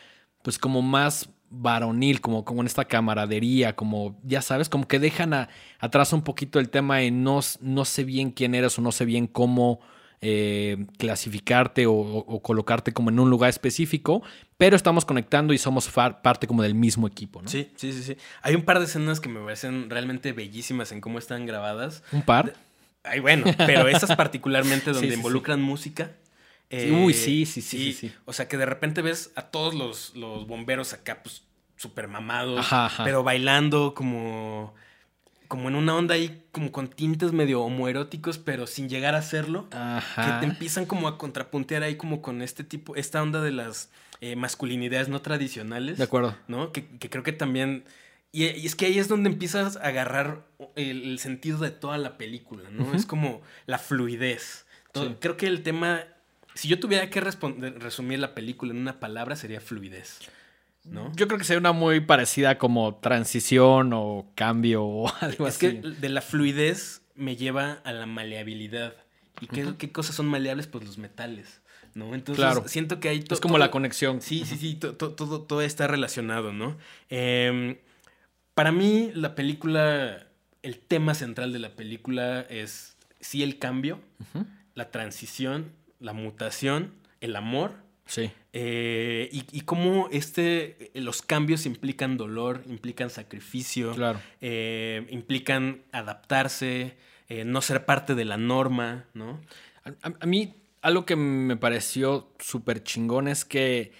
pues 0.41 0.57
como 0.57 0.81
más 0.81 1.29
varonil, 1.49 2.21
como, 2.21 2.43
como 2.43 2.61
en 2.61 2.67
esta 2.67 2.85
camaradería, 2.85 3.75
como 3.75 4.19
ya 4.23 4.41
sabes, 4.41 4.67
como 4.67 4.87
que 4.87 4.97
dejan 4.97 5.47
atrás 5.79 6.11
un 6.11 6.23
poquito 6.23 6.59
el 6.59 6.69
tema 6.69 6.97
de 6.97 7.11
no, 7.11 7.39
no 7.61 7.85
sé 7.85 8.03
bien 8.03 8.31
quién 8.31 8.55
eres 8.55 8.79
o 8.79 8.81
no 8.81 8.91
sé 8.91 9.05
bien 9.05 9.27
cómo 9.27 9.79
eh, 10.21 10.85
clasificarte 10.97 11.85
o, 11.87 12.41
colocarte 12.41 12.93
como 12.93 13.09
en 13.09 13.19
un 13.19 13.29
lugar 13.29 13.49
específico, 13.49 14.23
pero 14.57 14.75
estamos 14.75 15.05
conectando 15.05 15.53
y 15.53 15.57
somos 15.57 15.89
parte 15.89 16.47
como 16.47 16.63
del 16.63 16.75
mismo 16.75 17.07
equipo, 17.07 17.41
¿no? 17.41 17.49
Sí, 17.49 17.71
sí, 17.75 17.91
sí, 17.93 18.03
sí. 18.03 18.17
Hay 18.41 18.55
un 18.55 18.63
par 18.63 18.79
de 18.79 18.85
escenas 18.85 19.19
que 19.19 19.29
me 19.29 19.39
parecen 19.39 19.89
realmente 19.89 20.33
bellísimas 20.33 20.91
en 20.91 21.01
cómo 21.01 21.19
están 21.19 21.45
grabadas. 21.45 22.03
¿Un 22.11 22.23
par? 22.23 22.53
Ay, 23.03 23.19
bueno, 23.19 23.45
pero 23.57 23.87
esas 23.87 24.15
particularmente 24.15 24.91
donde 24.93 25.13
involucran 25.13 25.61
música. 25.61 26.11
Uy, 26.71 27.13
sí, 27.13 27.45
sí, 27.45 27.61
sí, 27.61 27.93
sí, 27.93 28.11
O 28.25 28.33
sea, 28.33 28.47
que 28.47 28.57
de 28.57 28.65
repente 28.65 29.01
ves 29.01 29.31
a 29.35 29.43
todos 29.43 29.73
los, 29.75 30.15
los 30.15 30.47
bomberos 30.47 30.93
acá, 30.93 31.21
pues, 31.21 31.43
súper 31.77 32.07
mamados, 32.07 32.65
pero 33.03 33.23
bailando 33.23 33.93
como 33.93 34.73
como 35.55 35.69
en 35.69 35.75
una 35.75 35.95
onda 35.95 36.15
ahí 36.15 36.43
como 36.51 36.69
con 36.73 36.89
tintes 36.89 37.31
medio 37.31 37.61
homoeróticos, 37.61 38.37
pero 38.37 38.67
sin 38.67 38.89
llegar 38.89 39.15
a 39.15 39.21
serlo. 39.21 39.69
Ajá. 39.71 40.25
Que 40.25 40.45
te 40.45 40.51
empiezan 40.51 40.85
como 40.85 41.07
a 41.07 41.17
contrapuntear 41.17 41.81
ahí 41.81 41.95
como 41.95 42.21
con 42.21 42.41
este 42.41 42.65
tipo, 42.65 42.97
esta 42.97 43.23
onda 43.23 43.41
de 43.41 43.51
las 43.51 43.89
eh, 44.19 44.35
masculinidades 44.35 45.07
no 45.07 45.21
tradicionales. 45.21 45.97
De 45.97 46.03
acuerdo. 46.03 46.35
¿No? 46.49 46.73
Que, 46.73 46.85
creo 46.85 47.23
que 47.23 47.31
también... 47.31 47.85
Y, 48.33 48.43
es 48.43 48.75
que 48.75 48.87
ahí 48.87 48.99
es 48.99 49.07
donde 49.07 49.29
empiezas 49.29 49.77
a 49.77 49.87
agarrar 49.87 50.45
el, 50.75 51.17
sentido 51.19 51.57
de 51.59 51.71
toda 51.71 51.97
la 51.97 52.17
película, 52.17 52.69
¿no? 52.69 52.93
Es 52.93 53.05
como 53.05 53.41
la 53.65 53.77
fluidez. 53.77 54.65
Creo 55.21 55.37
que 55.37 55.47
el 55.47 55.63
tema... 55.63 56.03
Si 56.53 56.67
yo 56.67 56.81
tuviera 56.81 57.09
que 57.09 57.21
resumir 57.21 58.19
la 58.19 58.35
película 58.35 58.73
en 58.73 58.79
una 58.79 58.99
palabra, 58.99 59.37
sería 59.37 59.61
fluidez. 59.61 60.19
Yo 61.15 61.27
creo 61.27 61.39
que 61.39 61.43
sería 61.43 61.59
una 61.59 61.71
muy 61.71 61.99
parecida 61.99 62.57
como 62.57 62.95
transición 62.95 63.91
o 63.93 64.31
cambio 64.35 64.83
o 64.83 65.13
algo 65.21 65.45
así. 65.47 65.65
Es 65.65 65.73
que 65.73 65.81
de 65.81 66.09
la 66.09 66.21
fluidez 66.21 67.01
me 67.15 67.35
lleva 67.35 67.73
a 67.83 67.91
la 67.91 68.05
maleabilidad. 68.05 68.93
¿Y 69.41 69.47
qué, 69.47 69.91
cosas 69.91 70.15
son 70.15 70.27
maleables? 70.27 70.67
Pues 70.67 70.85
los 70.85 70.97
metales. 70.97 71.61
¿no? 71.93 72.13
Entonces 72.13 72.45
siento 72.71 72.99
que 72.99 73.09
hay 73.09 73.23
Es 73.29 73.39
como 73.39 73.57
la 73.57 73.71
conexión. 73.71 74.21
Sí, 74.21 74.45
sí, 74.45 74.57
sí, 74.57 74.75
todo, 74.75 75.13
todo, 75.13 75.61
está 75.61 75.87
relacionado, 75.87 76.51
¿no? 76.51 76.77
Em, 77.09 77.77
para 78.53 78.71
mí, 78.71 79.11
la 79.13 79.33
película, 79.33 80.27
el 80.61 80.79
tema 80.79 81.15
central 81.15 81.53
de 81.53 81.59
la 81.59 81.69
película 81.69 82.41
es 82.49 82.97
sí 83.21 83.43
el 83.43 83.59
cambio, 83.59 83.99
la 84.73 84.91
transición, 84.91 85.71
la 85.99 86.13
mutación, 86.13 86.93
el 87.21 87.35
amor 87.37 87.84
Sí. 88.05 88.31
Eh, 88.53 89.29
y, 89.31 89.61
cómo 89.61 90.07
este, 90.11 90.91
los 90.93 91.21
cambios 91.21 91.65
implican 91.65 92.17
dolor, 92.17 92.63
implican 92.67 93.09
sacrificio, 93.09 93.93
claro. 93.93 94.21
Eh, 94.41 95.05
implican 95.09 95.81
adaptarse, 95.91 96.95
eh, 97.27 97.43
no 97.43 97.61
ser 97.61 97.85
parte 97.85 98.15
de 98.15 98.25
la 98.25 98.37
norma, 98.37 99.05
¿no? 99.13 99.41
A, 100.01 100.25
mí, 100.25 100.53
algo 100.81 101.05
que 101.05 101.15
me 101.15 101.57
pareció 101.57 102.29
súper 102.39 102.83
chingón 102.83 103.27
es 103.27 103.43
que 103.43 103.91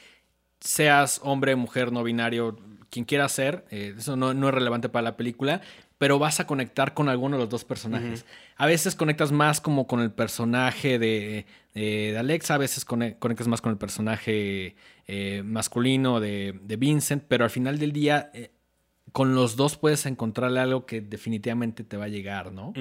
seas 0.60 1.20
hombre, 1.24 1.56
mujer, 1.56 1.92
no 1.92 2.04
binario, 2.04 2.58
quien 2.90 3.06
quiera 3.06 3.28
ser, 3.28 3.66
eso 3.72 4.16
no, 4.16 4.34
no, 4.34 4.48
es 4.48 4.54
relevante 4.54 4.88
para 4.88 5.04
la 5.04 5.18
película, 5.18 5.62
pero 5.98 6.20
vas 6.20 6.40
a 6.40 6.48
conectar 6.48 6.94
con 6.94 7.08
alguno 7.08 7.38
de 7.38 7.44
los 7.44 7.50
dos 7.50 7.64
personajes. 7.64 8.26
A 8.58 8.66
veces 8.66 8.96
conectas 8.96 9.32
más 9.32 9.62
como 9.62 9.88
con 9.88 10.02
el 10.02 10.12
personaje 10.12 11.00
de, 11.00 11.46
Alexa, 12.18 12.56
a 12.56 12.58
veces 12.58 12.84
conectas 12.84 13.48
más 13.48 13.62
con 13.62 13.72
el 13.72 13.78
personaje 13.78 14.76
eh, 15.08 15.42
masculino 15.46 16.20
de, 16.20 16.76
Vincent, 16.78 17.24
pero 17.28 17.46
al 17.46 17.50
final 17.50 17.80
del 17.80 17.94
día 17.94 18.30
eh, 18.34 18.52
con 19.14 19.36
los 19.36 19.56
dos 19.56 19.78
puedes 19.78 20.06
encontrarle 20.06 20.60
algo 20.60 20.86
que 20.86 21.00
definitivamente 21.00 21.84
te 21.84 21.96
va 21.96 22.06
a 22.06 22.10
llegar, 22.10 22.52
¿no? 22.52 22.74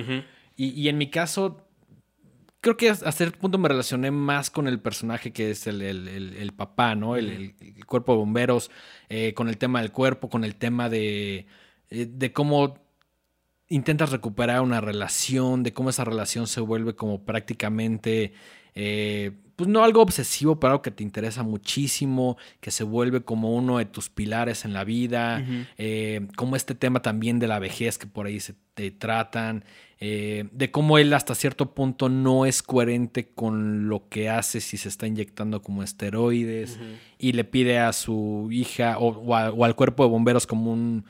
y, 0.57 0.89
en 0.89 0.99
mi 0.99 1.09
caso, 1.09 1.69
creo 2.61 2.77
que 2.77 2.91
hasta 2.91 3.13
cierto 3.13 3.39
punto 3.39 3.59
me 3.59 3.69
relacioné 3.69 4.11
más 4.11 4.51
con 4.51 4.67
el 4.67 4.81
personaje 4.81 5.33
que 5.33 5.51
es 5.53 5.69
el, 5.69 6.53
papá, 6.57 6.97
¿no? 6.97 7.15
El, 7.15 7.55
cuerpo 7.87 8.13
de 8.13 8.19
bomberos, 8.19 8.73
eh, 9.09 9.35
con 9.35 9.49
el 9.49 9.57
tema 9.57 9.81
del 9.81 9.93
cuerpo, 9.93 10.29
con 10.29 10.43
el 10.43 10.57
tema 10.57 10.89
de, 10.89 11.47
de 11.91 12.33
cómo 12.33 12.84
intentas 13.69 14.11
recuperar 14.11 14.61
una 14.61 14.81
relación, 14.81 15.63
de 15.63 15.73
cómo 15.73 15.91
esa 15.91 16.05
relación 16.05 16.47
se 16.47 16.61
vuelve 16.61 16.95
como 16.95 17.25
prácticamente, 17.25 18.33
eh, 18.75 19.33
pues 19.57 19.69
no 19.69 19.85
algo 19.85 20.03
obsesivo, 20.03 20.59
pero 20.59 20.73
algo 20.73 20.83
que 20.83 20.91
te 20.91 21.03
interesa 21.03 21.43
muchísimo, 21.43 22.37
que 22.61 22.71
se 22.71 22.85
vuelve 22.85 23.23
como 23.23 23.55
uno 23.55 23.79
de 23.79 23.85
tus 23.85 24.09
pilares 24.11 24.65
en 24.65 24.73
la 24.73 24.85
vida, 24.85 25.45
eh, 25.79 26.27
como 26.37 26.57
este 26.57 26.75
tema 26.75 27.01
también 27.01 27.39
de 27.39 27.47
la 27.47 27.59
vejez 27.59 27.97
que 27.97 28.07
por 28.07 28.27
ahí 28.27 28.41
se 28.41 28.55
te 28.75 28.91
tratan, 28.91 29.65
eh, 30.01 30.49
de 30.51 30.71
cómo 30.73 30.99
él 30.99 31.15
hasta 31.15 31.37
cierto 31.37 31.73
punto 31.73 32.09
no 32.09 32.47
es 32.47 32.63
coherente 32.63 33.29
con 33.29 33.89
lo 33.89 34.09
que 34.09 34.29
hace 34.29 34.61
si 34.61 34.77
se 34.77 34.89
está 34.89 35.07
inyectando 35.07 35.63
como 35.63 35.85
esteroides 35.85 36.79
y 37.17 37.33
le 37.33 37.45
pide 37.45 37.79
a 37.79 37.93
su 37.93 38.49
hija 38.51 38.99
o 38.99 39.35
al 39.35 39.77
cuerpo 39.77 40.03
de 40.03 40.11
bomberos 40.11 40.47
como 40.49 40.73
un 40.73 41.05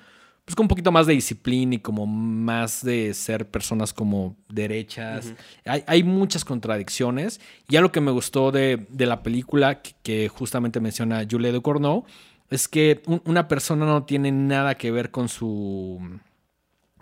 pues 0.44 0.54
con 0.54 0.64
un 0.64 0.68
poquito 0.68 0.92
más 0.92 1.06
de 1.06 1.14
disciplina 1.14 1.76
y 1.76 1.78
como 1.78 2.06
más 2.06 2.84
de 2.84 3.14
ser 3.14 3.48
personas 3.50 3.94
como 3.94 4.36
derechas. 4.48 5.32
hay, 5.64 6.02
muchas 6.02 6.44
contradicciones. 6.44 7.40
Y 7.68 7.76
algo 7.76 7.90
que 7.90 8.02
me 8.02 8.10
gustó 8.10 8.52
de, 8.52 8.86
la 8.98 9.22
película, 9.22 9.80
que, 9.80 10.28
justamente 10.28 10.80
menciona 10.80 11.26
Julie 11.28 11.50
de 11.50 11.62
Corneau, 11.62 12.04
es 12.50 12.68
que 12.68 13.00
una 13.24 13.48
persona 13.48 13.86
no 13.86 14.04
tiene 14.04 14.32
nada 14.32 14.74
que 14.74 14.90
ver 14.90 15.10
con 15.10 15.30
su. 15.30 16.20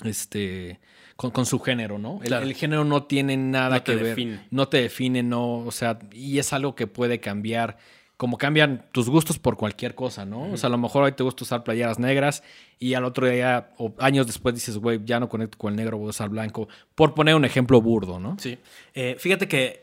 Este. 0.05 0.78
con, 1.16 1.45
su 1.45 1.59
género, 1.59 1.99
¿no? 1.99 2.20
El, 2.22 2.28
Claro. 2.28 2.47
el 2.47 2.55
género 2.55 2.84
no 2.84 3.05
tiene 3.05 3.36
nada 3.36 3.76
No 3.76 3.82
te 3.82 3.93
que 3.93 3.97
ver. 3.97 4.07
define. 4.07 4.40
No 4.51 4.68
te 4.68 4.82
define, 4.82 5.24
no, 5.24 5.59
o 5.59 5.72
sea, 5.72 5.99
y 6.12 6.38
es 6.38 6.53
algo 6.53 6.76
que 6.76 6.86
puede 6.86 7.18
cambiar. 7.18 7.76
Como 8.16 8.38
cambian 8.38 8.86
tus 8.92 9.08
gustos 9.08 9.38
por 9.38 9.56
cualquier 9.56 9.94
cosa, 9.94 10.24
¿no? 10.24 10.52
O 10.52 10.56
sea, 10.56 10.68
a 10.68 10.70
lo 10.70 10.78
mejor 10.78 11.02
hoy 11.02 11.12
te 11.12 11.24
gusta 11.24 11.42
usar 11.42 11.64
playeras 11.64 11.98
negras 11.98 12.44
y 12.78 12.94
al 12.94 13.04
otro 13.04 13.26
día 13.26 13.70
o 13.78 13.94
años 13.98 14.26
después 14.26 14.54
dices, 14.54 14.76
güey, 14.76 15.00
ya 15.04 15.18
no 15.18 15.28
conecto 15.28 15.58
con 15.58 15.72
el 15.72 15.76
negro, 15.76 15.98
voy 15.98 16.06
a 16.06 16.10
usar 16.10 16.28
blanco. 16.28 16.68
Por 16.94 17.14
poner 17.14 17.34
un 17.34 17.44
ejemplo 17.44 17.80
burdo, 17.80 18.20
¿no? 18.20 18.36
Sí. 18.38 18.58
Eh, 18.94 19.16
fíjate 19.18 19.48
que 19.48 19.82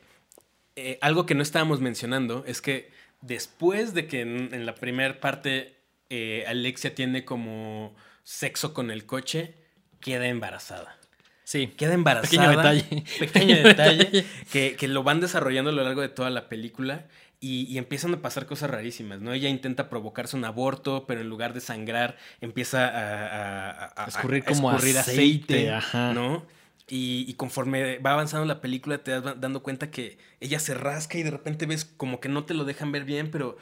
eh, 0.77 0.97
algo 1.01 1.25
que 1.25 1.35
no 1.35 1.43
estábamos 1.43 1.81
mencionando 1.81 2.45
es 2.47 2.61
que 2.61 2.91
después 3.21 3.93
de 3.93 4.07
que 4.07 4.21
en, 4.21 4.53
en 4.53 4.65
la 4.65 4.75
primera 4.75 5.19
parte 5.19 5.75
eh, 6.09 6.43
Alexia 6.47 6.95
tiene 6.95 7.23
como 7.23 7.95
sexo 8.23 8.73
con 8.73 8.89
el 8.91 9.05
coche, 9.05 9.53
queda 9.99 10.27
embarazada. 10.27 10.97
Sí. 11.43 11.67
Queda 11.67 11.93
embarazada. 11.93 12.29
Pequeño 12.29 12.49
detalle. 12.49 13.03
Pequeño 13.19 13.55
detalle. 13.63 14.25
que, 14.51 14.75
que 14.75 14.87
lo 14.87 15.03
van 15.03 15.19
desarrollando 15.19 15.71
a 15.71 15.73
lo 15.73 15.83
largo 15.83 16.01
de 16.01 16.09
toda 16.09 16.29
la 16.29 16.47
película. 16.47 17.07
Y, 17.41 17.61
y 17.73 17.77
empiezan 17.77 18.13
a 18.13 18.21
pasar 18.21 18.45
cosas 18.45 18.69
rarísimas, 18.69 19.21
¿no? 19.21 19.31
Ella 19.31 19.47
intenta 19.47 19.89
provocarse 19.89 20.35
un 20.35 20.43
aborto, 20.43 21.05
pero 21.07 21.21
en 21.21 21.29
lugar 21.29 21.53
de 21.53 21.61
sangrar, 21.61 22.17
empieza 22.41 22.85
a, 22.85 22.89
a- 22.89 23.69
a- 23.85 24.03
a- 24.03 24.07
Escurrir 24.07 24.43
a 24.45 24.51
como 24.51 24.71
escurrir 24.71 24.97
aceite, 24.97 25.71
ajá. 25.71 26.13
¿no? 26.13 26.45
Y, 26.89 27.23
y 27.29 27.33
conforme 27.35 27.99
va 27.99 28.11
avanzando 28.11 28.45
la 28.45 28.59
película, 28.59 28.97
te 28.97 29.11
das 29.11 29.39
dando 29.39 29.63
cuenta 29.63 29.89
que 29.89 30.17
ella 30.41 30.59
se 30.59 30.73
rasca 30.73 31.17
y 31.17 31.23
de 31.23 31.31
repente 31.31 31.65
ves 31.65 31.85
como 31.85 32.19
que 32.19 32.27
no 32.27 32.43
te 32.43 32.53
lo 32.55 32.65
dejan 32.65 32.91
ver 32.91 33.05
bien, 33.05 33.31
pero 33.31 33.57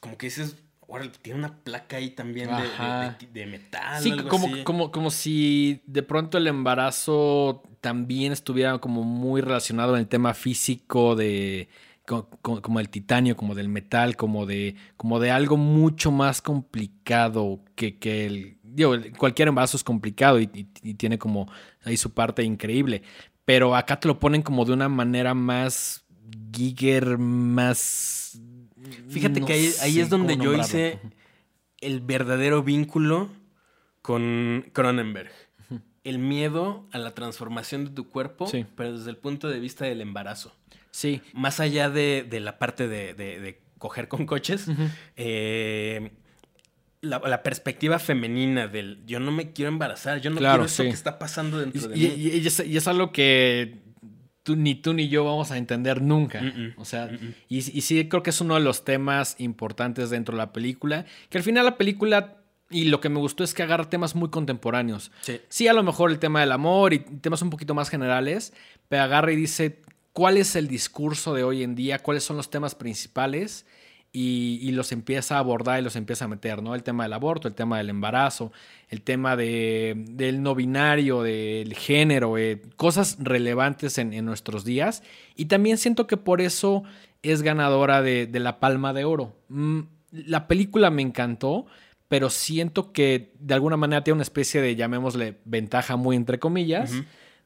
como 0.00 0.16
que 0.16 0.26
dices, 0.26 0.56
tiene 1.22 1.38
una 1.40 1.56
placa 1.64 1.96
ahí 1.96 2.10
también 2.10 2.48
de, 2.54 2.62
de- 2.62 2.68
Ajá. 2.68 3.16
de- 3.18 3.26
de 3.26 3.46
metal. 3.46 4.00
Sí, 4.02 4.10
o 4.10 4.14
algo 4.14 4.28
como, 4.28 4.46
así. 4.46 4.62
como, 4.62 4.90
como 4.92 5.10
si 5.10 5.82
de 5.86 6.02
pronto 6.04 6.38
el 6.38 6.46
embarazo 6.46 7.62
también 7.80 8.32
estuviera 8.32 8.78
como 8.78 9.02
muy 9.02 9.40
relacionado 9.40 9.94
en 9.94 10.00
el 10.02 10.08
tema 10.08 10.34
físico 10.34 11.16
de 11.16 11.68
co- 12.08 12.28
co- 12.42 12.62
como, 12.62 12.80
el 12.80 12.88
titanio, 12.88 13.36
como 13.36 13.54
del 13.54 13.68
metal, 13.68 14.16
como 14.16 14.46
de, 14.46 14.74
como 14.96 15.20
de 15.20 15.30
algo 15.30 15.56
mucho 15.58 16.10
más 16.10 16.40
complicado 16.42 17.60
que, 17.76 17.98
que 17.98 18.26
el. 18.26 18.58
Digo, 18.62 18.94
cualquier 19.18 19.48
embarazo 19.48 19.76
es 19.76 19.84
complicado 19.84 20.40
y, 20.40 20.48
y- 20.54 20.68
y 20.82 20.94
tiene 20.94 21.18
como 21.18 21.50
ahí 21.84 21.96
su 21.96 22.12
parte 22.14 22.42
increíble. 22.42 23.02
Pero 23.44 23.76
acá 23.76 23.98
te 24.00 24.08
lo 24.08 24.18
ponen 24.18 24.42
como 24.42 24.64
de 24.64 24.72
una 24.72 24.88
manera 24.88 25.34
más 25.34 26.04
Giger, 26.52 27.18
más. 27.18 28.40
Fíjate 29.08 29.40
no 29.40 29.46
que 29.46 29.52
ahí, 29.54 29.70
ahí 29.82 30.00
es 30.00 30.08
donde 30.08 30.36
yo 30.36 30.54
hice 30.54 30.98
el 31.80 32.00
verdadero 32.00 32.62
vínculo 32.62 33.28
con 34.02 34.64
Cronenberg. 34.72 35.30
El 36.04 36.18
miedo 36.18 36.86
a 36.92 36.98
la 36.98 37.14
transformación 37.14 37.84
de 37.84 37.90
tu 37.90 38.08
cuerpo, 38.08 38.46
Sí. 38.46 38.64
pero 38.76 38.96
desde 38.96 39.10
el 39.10 39.16
punto 39.18 39.48
de 39.48 39.60
vista 39.60 39.84
del 39.84 40.00
embarazo. 40.00 40.54
Sí. 40.90 41.20
Más 41.32 41.60
allá 41.60 41.90
de, 41.90 42.26
de 42.28 42.40
la 42.40 42.58
parte 42.58 42.88
de, 42.88 43.14
de- 43.14 43.40
de 43.40 43.60
coger 43.78 44.08
con 44.08 44.26
coches, 44.26 44.66
eh, 45.16 46.10
la, 47.00 47.20
la 47.24 47.42
perspectiva 47.42 47.98
femenina 47.98 48.66
del 48.66 49.02
yo 49.06 49.20
no 49.20 49.30
me 49.30 49.52
quiero 49.52 49.68
embarazar, 49.70 50.20
yo 50.20 50.30
no 50.30 50.38
Claro, 50.38 50.54
quiero 50.54 50.66
eso 50.66 50.82
sí. 50.82 50.88
que 50.88 50.94
está 50.94 51.18
pasando 51.18 51.58
dentro 51.60 51.88
de 51.88 51.96
Y, 51.96 52.00
mí. 52.00 52.14
y- 52.16 52.46
es, 52.46 52.60
y 52.66 52.76
es 52.76 52.88
algo 52.88 53.12
que 53.12 53.78
tú- 54.42 54.56
ni 54.56 54.74
tú 54.74 54.94
ni 54.94 55.08
yo 55.08 55.24
vamos 55.24 55.50
a 55.52 55.58
entender 55.58 56.02
nunca. 56.02 56.42
O 56.76 56.84
sea, 56.84 57.10
y, 57.48 57.58
y 57.58 57.80
sí 57.82 58.08
creo 58.08 58.22
que 58.22 58.30
es 58.30 58.40
uno 58.40 58.54
de 58.54 58.60
los 58.60 58.84
temas 58.84 59.36
importantes 59.38 60.10
dentro 60.10 60.34
de 60.34 60.38
la 60.38 60.52
película. 60.52 61.04
Que 61.28 61.38
al 61.38 61.44
final 61.44 61.64
la 61.66 61.76
película, 61.76 62.38
y 62.70 62.86
lo 62.86 63.00
que 63.00 63.10
me 63.10 63.18
gustó 63.20 63.44
es 63.44 63.54
que 63.54 63.62
agarra 63.62 63.88
temas 63.90 64.14
muy 64.16 64.30
contemporáneos. 64.30 65.12
Sí. 65.20 65.40
Sí, 65.48 65.68
a 65.68 65.72
lo 65.74 65.82
mejor 65.84 66.10
el 66.10 66.18
tema 66.18 66.40
del 66.40 66.50
amor 66.52 66.94
y 66.94 66.98
temas 67.00 67.42
un 67.42 67.50
poquito 67.50 67.74
más 67.74 67.90
generales, 67.90 68.52
pero 68.88 69.02
agarra 69.04 69.32
y 69.32 69.36
dice 69.36 69.82
cuál 70.12 70.36
es 70.36 70.56
el 70.56 70.68
discurso 70.68 71.34
de 71.34 71.44
hoy 71.44 71.62
en 71.62 71.74
día, 71.74 72.00
cuáles 72.00 72.24
son 72.24 72.36
los 72.36 72.50
temas 72.50 72.74
principales 72.74 73.66
y, 74.12 74.58
y 74.62 74.72
los 74.72 74.92
empieza 74.92 75.36
a 75.36 75.38
abordar 75.40 75.80
y 75.80 75.82
los 75.82 75.96
empieza 75.96 76.24
a 76.24 76.28
meter, 76.28 76.62
¿no? 76.62 76.74
El 76.74 76.82
tema 76.82 77.04
del 77.04 77.12
aborto, 77.12 77.46
el 77.46 77.54
tema 77.54 77.78
del 77.78 77.90
embarazo, 77.90 78.52
el 78.88 79.02
tema 79.02 79.36
de, 79.36 79.94
del 80.10 80.42
no 80.42 80.54
binario, 80.54 81.22
del 81.22 81.74
género, 81.74 82.38
eh, 82.38 82.62
cosas 82.76 83.16
relevantes 83.20 83.98
en, 83.98 84.12
en 84.12 84.24
nuestros 84.24 84.64
días. 84.64 85.02
Y 85.36 85.46
también 85.46 85.78
siento 85.78 86.06
que 86.06 86.16
por 86.16 86.40
eso 86.40 86.84
es 87.22 87.42
ganadora 87.42 88.02
de, 88.02 88.26
de 88.26 88.40
la 88.40 88.60
Palma 88.60 88.92
de 88.92 89.04
Oro. 89.04 89.36
Mm, 89.48 89.80
la 90.10 90.48
película 90.48 90.90
me 90.90 91.02
encantó, 91.02 91.66
pero 92.08 92.30
siento 92.30 92.92
que 92.92 93.32
de 93.38 93.54
alguna 93.54 93.76
manera 93.76 94.02
tiene 94.02 94.16
una 94.16 94.22
especie 94.22 94.60
de, 94.62 94.74
llamémosle, 94.74 95.38
ventaja 95.44 95.96
muy 95.96 96.16
entre 96.16 96.38
comillas, 96.38 96.92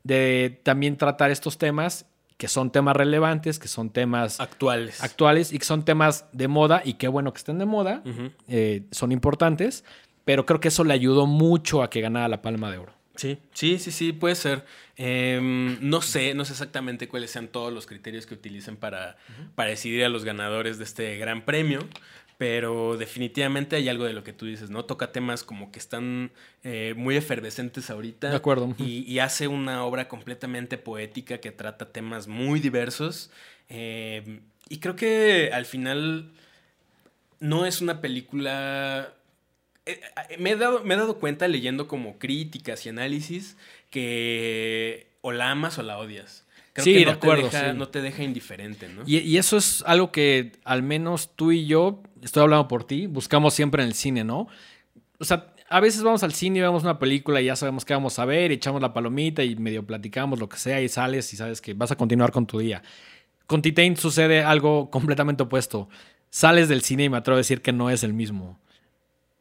de 0.04 0.60
también 0.62 0.96
tratar 0.96 1.30
estos 1.30 1.58
temas 1.58 2.06
que 2.37 2.49
son 2.49 2.70
temas 2.72 2.97
relevantes, 2.97 3.59
que 3.59 3.68
son 3.68 3.91
temas 3.91 4.41
Actuales. 4.41 5.03
actuales 5.03 5.53
y 5.53 5.59
que 5.59 5.64
son 5.64 5.85
temas 5.85 6.26
de 6.33 6.49
moda 6.49 6.83
y 6.85 6.95
qué 6.95 7.09
bueno 7.09 7.33
que 7.33 7.39
estén 7.39 7.59
de 7.59 7.66
moda, 7.66 8.03
eh, 8.49 8.83
son 8.91 9.12
importantes, 9.12 9.85
pero 10.24 10.47
creo 10.47 10.61
que 10.61 10.68
eso 10.68 10.85
le 10.85 10.95
ayudó 10.95 11.26
mucho 11.26 11.83
a 11.83 11.91
que 11.91 12.01
ganara 12.01 12.28
la 12.28 12.43
Palma 12.43 12.70
de 12.70 12.78
Oro. 12.78 12.93
Sí, 13.14 13.39
sí, 13.53 13.78
sí, 13.78 13.91
sí, 13.91 14.12
puede 14.12 14.35
ser. 14.35 14.64
Em, 14.97 15.78
no 15.80 16.01
sé, 16.01 16.35
no 16.35 16.45
sé 16.45 16.53
exactamente 16.53 17.09
cuáles 17.09 17.30
sean 17.30 17.49
todos 17.49 17.72
los 17.72 17.87
criterios 17.87 18.24
que 18.26 18.35
utilicen 18.35 18.76
para, 18.76 19.16
para 19.55 19.70
decidir 19.70 20.05
a 20.05 20.09
los 20.09 20.24
ganadores 20.24 20.78
de 20.78 20.85
este 20.85 21.16
gran 21.18 21.45
premio, 21.45 21.80
pero 22.39 22.97
definitivamente 22.97 23.76
hay 23.76 23.89
algo 23.89 24.05
de 24.05 24.12
lo 24.12 24.24
que 24.24 24.33
tú 24.33 24.47
dices, 24.47 24.70
¿no? 24.70 24.85
Toca 24.85 25.12
temas 25.12 25.45
como 25.45 25.70
que 25.70 25.78
están 25.78 26.33
eh, 26.64 26.95
muy 26.97 27.16
efervescentes 27.16 27.91
ahorita. 27.91 28.30
De 28.30 28.37
acuerdo. 28.37 28.74
Y, 28.78 29.11
y 29.11 29.18
hace 29.20 29.49
una 29.49 29.85
obra 29.85 30.09
completamente 30.09 30.78
poética 30.78 31.39
que 31.39 31.53
trata 31.53 31.93
temas 31.93 32.26
muy 32.26 32.61
diversos. 32.61 33.30
Em, 33.68 34.41
y 34.68 34.78
creo 34.78 34.97
que 34.97 35.51
al 35.53 35.66
final 35.66 36.33
no 37.41 37.66
es 37.66 37.80
una 37.80 38.01
película 38.01 39.14
eh, 39.85 40.01
eh, 40.30 40.37
me, 40.39 40.53
he 40.53 40.57
dado, 40.57 40.85
me 40.85 40.95
he 40.95 40.97
dado 40.97 41.18
cuenta 41.18 41.49
leyendo 41.49 41.89
como 41.89 42.18
críticas 42.18 42.87
y 42.87 42.89
análisis 42.89 43.57
que 43.91 45.09
o 45.20 45.33
la 45.33 45.51
amas 45.51 45.78
o 45.78 45.83
la 45.83 45.99
odias. 45.99 46.47
Creo 46.73 46.85
Sí, 46.85 46.93
que 46.95 46.99
de 47.01 47.05
no, 47.07 47.11
acuerdo, 47.12 47.49
te 47.49 47.57
deja, 47.57 47.70
sí. 47.73 47.79
no 47.79 47.89
te 47.89 48.01
deja 48.03 48.23
indiferente, 48.23 48.89
¿no? 48.89 49.03
Y, 49.07 49.18
y 49.18 49.37
eso 49.37 49.57
es 49.57 49.83
algo 49.87 50.11
que 50.11 50.53
al 50.64 50.83
menos 50.83 51.31
tú 51.37 51.53
y 51.53 51.66
yo, 51.66 52.03
estoy 52.23 52.43
hablando 52.43 52.68
por 52.68 52.85
ti, 52.85 53.07
buscamos 53.07 53.55
siempre 53.55 53.83
en 53.83 53.89
el 53.89 53.95
cine, 53.95 54.25
¿no? 54.25 54.49
O 55.18 55.25
sea, 55.25 55.53
a 55.68 55.81
veces 55.81 56.03
vamos 56.03 56.23
al 56.23 56.33
cine 56.33 56.59
y 56.59 56.62
vemos 56.62 56.83
una 56.83 56.99
película 56.99 57.41
y 57.41 57.47
ya 57.47 57.57
sabemos 57.57 57.85
qué 57.85 57.95
vamos 57.95 58.18
a 58.18 58.25
ver, 58.25 58.51
y 58.51 58.55
echamos 58.55 58.81
la 58.83 58.93
palomita 58.93 59.43
y 59.45 59.57
medio 59.57 59.87
platicamos 59.87 60.39
lo 60.39 60.49
que 60.49 60.57
sea 60.57 60.81
y 60.81 60.89
sales 60.89 61.33
y 61.33 61.37
sabes 61.37 61.61
que 61.61 61.75
vas 61.75 61.91
a 61.91 61.97
continuar 61.97 62.33
con 62.33 62.47
tu 62.47 62.59
día. 62.59 62.83
Con 63.47 63.61
Titain 63.62 63.97
sucede 63.97 64.43
algo 64.43 64.91
completamente 64.91 65.43
opuesto. 65.43 65.89
Sales 66.31 66.68
del 66.68 66.83
cine 66.83 67.05
y 67.05 67.09
me 67.11 67.18
atrevo 67.18 67.37
a 67.37 67.39
decir 67.39 67.61
que 67.61 67.73
no 67.73 67.91
es 67.91 68.03
el 68.03 68.14
mismo. 68.14 68.59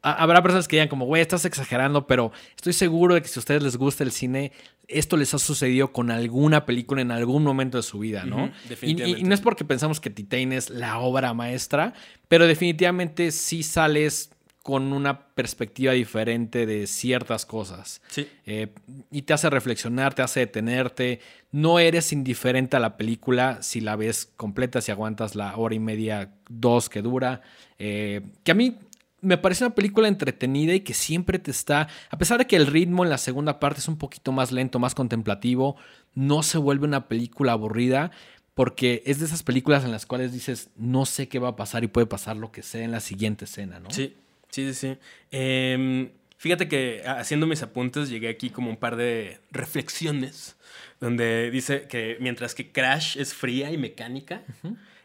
Ha- 0.02 0.22
Habrá 0.22 0.42
personas 0.42 0.68
que 0.68 0.76
digan 0.76 0.88
como, 0.88 1.04
güey, 1.06 1.22
estás 1.22 1.44
exagerando, 1.44 2.06
pero 2.06 2.32
estoy 2.56 2.72
seguro 2.72 3.14
de 3.14 3.22
que 3.22 3.28
si 3.28 3.38
a 3.38 3.40
ustedes 3.40 3.62
les 3.62 3.76
gusta 3.76 4.04
el 4.04 4.12
cine, 4.12 4.52
esto 4.88 5.16
les 5.16 5.32
ha 5.34 5.38
sucedido 5.38 5.92
con 5.92 6.10
alguna 6.10 6.66
película 6.66 7.00
en 7.02 7.10
algún 7.12 7.44
momento 7.44 7.76
de 7.78 7.82
su 7.82 7.98
vida, 8.00 8.24
¿no? 8.24 8.50
Definitivamente. 8.68 9.20
Y, 9.20 9.24
no 9.24 9.34
es 9.34 9.40
porque 9.40 9.64
pensamos 9.64 10.00
que 10.00 10.10
Titain 10.10 10.52
es 10.52 10.70
la 10.70 10.98
obra 10.98 11.32
maestra, 11.34 11.94
pero 12.28 12.46
definitivamente 12.46 13.30
sí 13.30 13.62
sales 13.62 14.30
con 14.62 14.92
una 14.92 15.26
perspectiva 15.26 15.92
diferente 15.92 16.66
de 16.66 16.86
ciertas 16.86 17.46
cosas. 17.46 18.00
Sí. 18.08 18.28
Eh, 18.46 18.68
y 19.10 19.22
te 19.22 19.32
hace 19.32 19.50
reflexionar, 19.50 20.14
te 20.14 20.22
hace 20.22 20.40
detenerte. 20.40 21.20
No 21.50 21.80
eres 21.80 22.12
indiferente 22.12 22.76
a 22.76 22.80
la 22.80 22.96
película 22.96 23.60
si 23.62 23.80
la 23.80 23.96
ves 23.96 24.30
completa, 24.36 24.80
si 24.80 24.92
aguantas 24.92 25.34
la 25.34 25.56
hora 25.56 25.74
y 25.74 25.80
media, 25.80 26.30
dos 26.48 26.88
que 26.88 27.02
dura. 27.02 27.40
Eh, 27.80 28.20
que 28.44 28.52
a 28.52 28.54
mí 28.54 28.76
me 29.22 29.38
parece 29.38 29.64
una 29.64 29.74
película 29.74 30.08
entretenida 30.08 30.74
y 30.74 30.80
que 30.80 30.94
siempre 30.94 31.38
te 31.38 31.50
está, 31.50 31.88
a 32.10 32.18
pesar 32.18 32.38
de 32.38 32.46
que 32.46 32.56
el 32.56 32.66
ritmo 32.66 33.04
en 33.04 33.10
la 33.10 33.18
segunda 33.18 33.58
parte 33.60 33.80
es 33.80 33.88
un 33.88 33.96
poquito 33.96 34.32
más 34.32 34.52
lento, 34.52 34.78
más 34.78 34.94
contemplativo, 34.94 35.76
no 36.14 36.42
se 36.42 36.58
vuelve 36.58 36.86
una 36.86 37.08
película 37.08 37.52
aburrida 37.52 38.10
porque 38.54 39.02
es 39.06 39.20
de 39.20 39.26
esas 39.26 39.42
películas 39.42 39.84
en 39.84 39.92
las 39.92 40.04
cuales 40.04 40.32
dices, 40.32 40.70
no 40.76 41.06
sé 41.06 41.28
qué 41.28 41.38
va 41.38 41.50
a 41.50 41.56
pasar 41.56 41.84
y 41.84 41.86
puede 41.86 42.06
pasar 42.06 42.36
lo 42.36 42.52
que 42.52 42.62
sea 42.62 42.84
en 42.84 42.90
la 42.90 43.00
siguiente 43.00 43.46
escena, 43.46 43.80
¿no? 43.80 43.90
Sí, 43.90 44.14
sí, 44.50 44.72
sí, 44.72 44.74
sí. 44.74 44.98
Em, 45.30 46.10
fíjate 46.36 46.68
que 46.68 47.02
ah, 47.06 47.18
haciendo 47.20 47.46
mis 47.46 47.62
apuntes 47.62 48.10
llegué 48.10 48.28
aquí 48.28 48.50
como 48.50 48.68
un 48.68 48.76
par 48.76 48.96
de 48.96 49.38
reflexiones 49.52 50.56
donde 51.00 51.50
dice 51.50 51.86
que 51.88 52.16
mientras 52.20 52.54
que 52.54 52.72
Crash 52.72 53.16
es 53.18 53.34
fría 53.34 53.70
y 53.70 53.78
mecánica, 53.78 54.42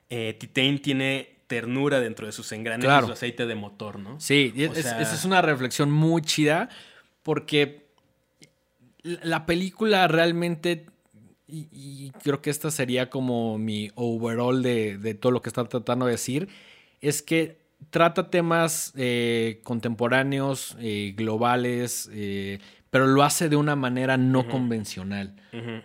eh, 0.10 0.36
Titain 0.40 0.80
tiene 0.80 1.37
ternura 1.48 2.00
dentro 2.00 2.26
de 2.26 2.32
sus 2.34 2.52
engranes 2.52 2.86
Claro. 2.86 3.06
y 3.06 3.08
su 3.08 3.14
aceite 3.14 3.46
de 3.46 3.56
motor, 3.56 3.98
¿no? 4.00 4.20
Sí, 4.20 4.52
y 4.56 4.66
O 4.66 4.74
es- 4.74 4.84
sea- 4.84 5.02
esa 5.02 5.16
es 5.16 5.26
una 5.26 5.42
reflexión 5.42 5.90
muy 5.92 6.22
chida 6.22 6.70
porque 7.24 7.88
la 9.04 9.20
la 9.24 9.46
película 9.46 10.08
realmente, 10.08 10.86
y, 11.48 11.68
y 11.72 12.12
creo 12.24 12.42
que 12.42 12.50
esta 12.50 12.72
sería 12.72 13.10
como 13.10 13.58
mi 13.58 13.90
overall 13.96 14.62
de, 14.62 14.98
de 14.98 15.14
todo 15.14 15.32
lo 15.32 15.42
que 15.42 15.50
está 15.50 15.64
tratando 15.66 16.06
de 16.06 16.12
decir, 16.14 16.50
es 17.00 17.22
que 17.22 17.60
trata 17.90 18.30
temas 18.30 18.92
eh, 18.98 19.62
contemporáneos, 19.64 20.76
eh, 20.80 21.14
globales, 21.16 22.10
eh, 22.12 22.60
pero 22.90 23.08
lo 23.08 23.24
hace 23.24 23.48
de 23.50 23.56
una 23.56 23.76
manera 23.76 24.18
no 24.18 24.48
convencional. 24.50 25.36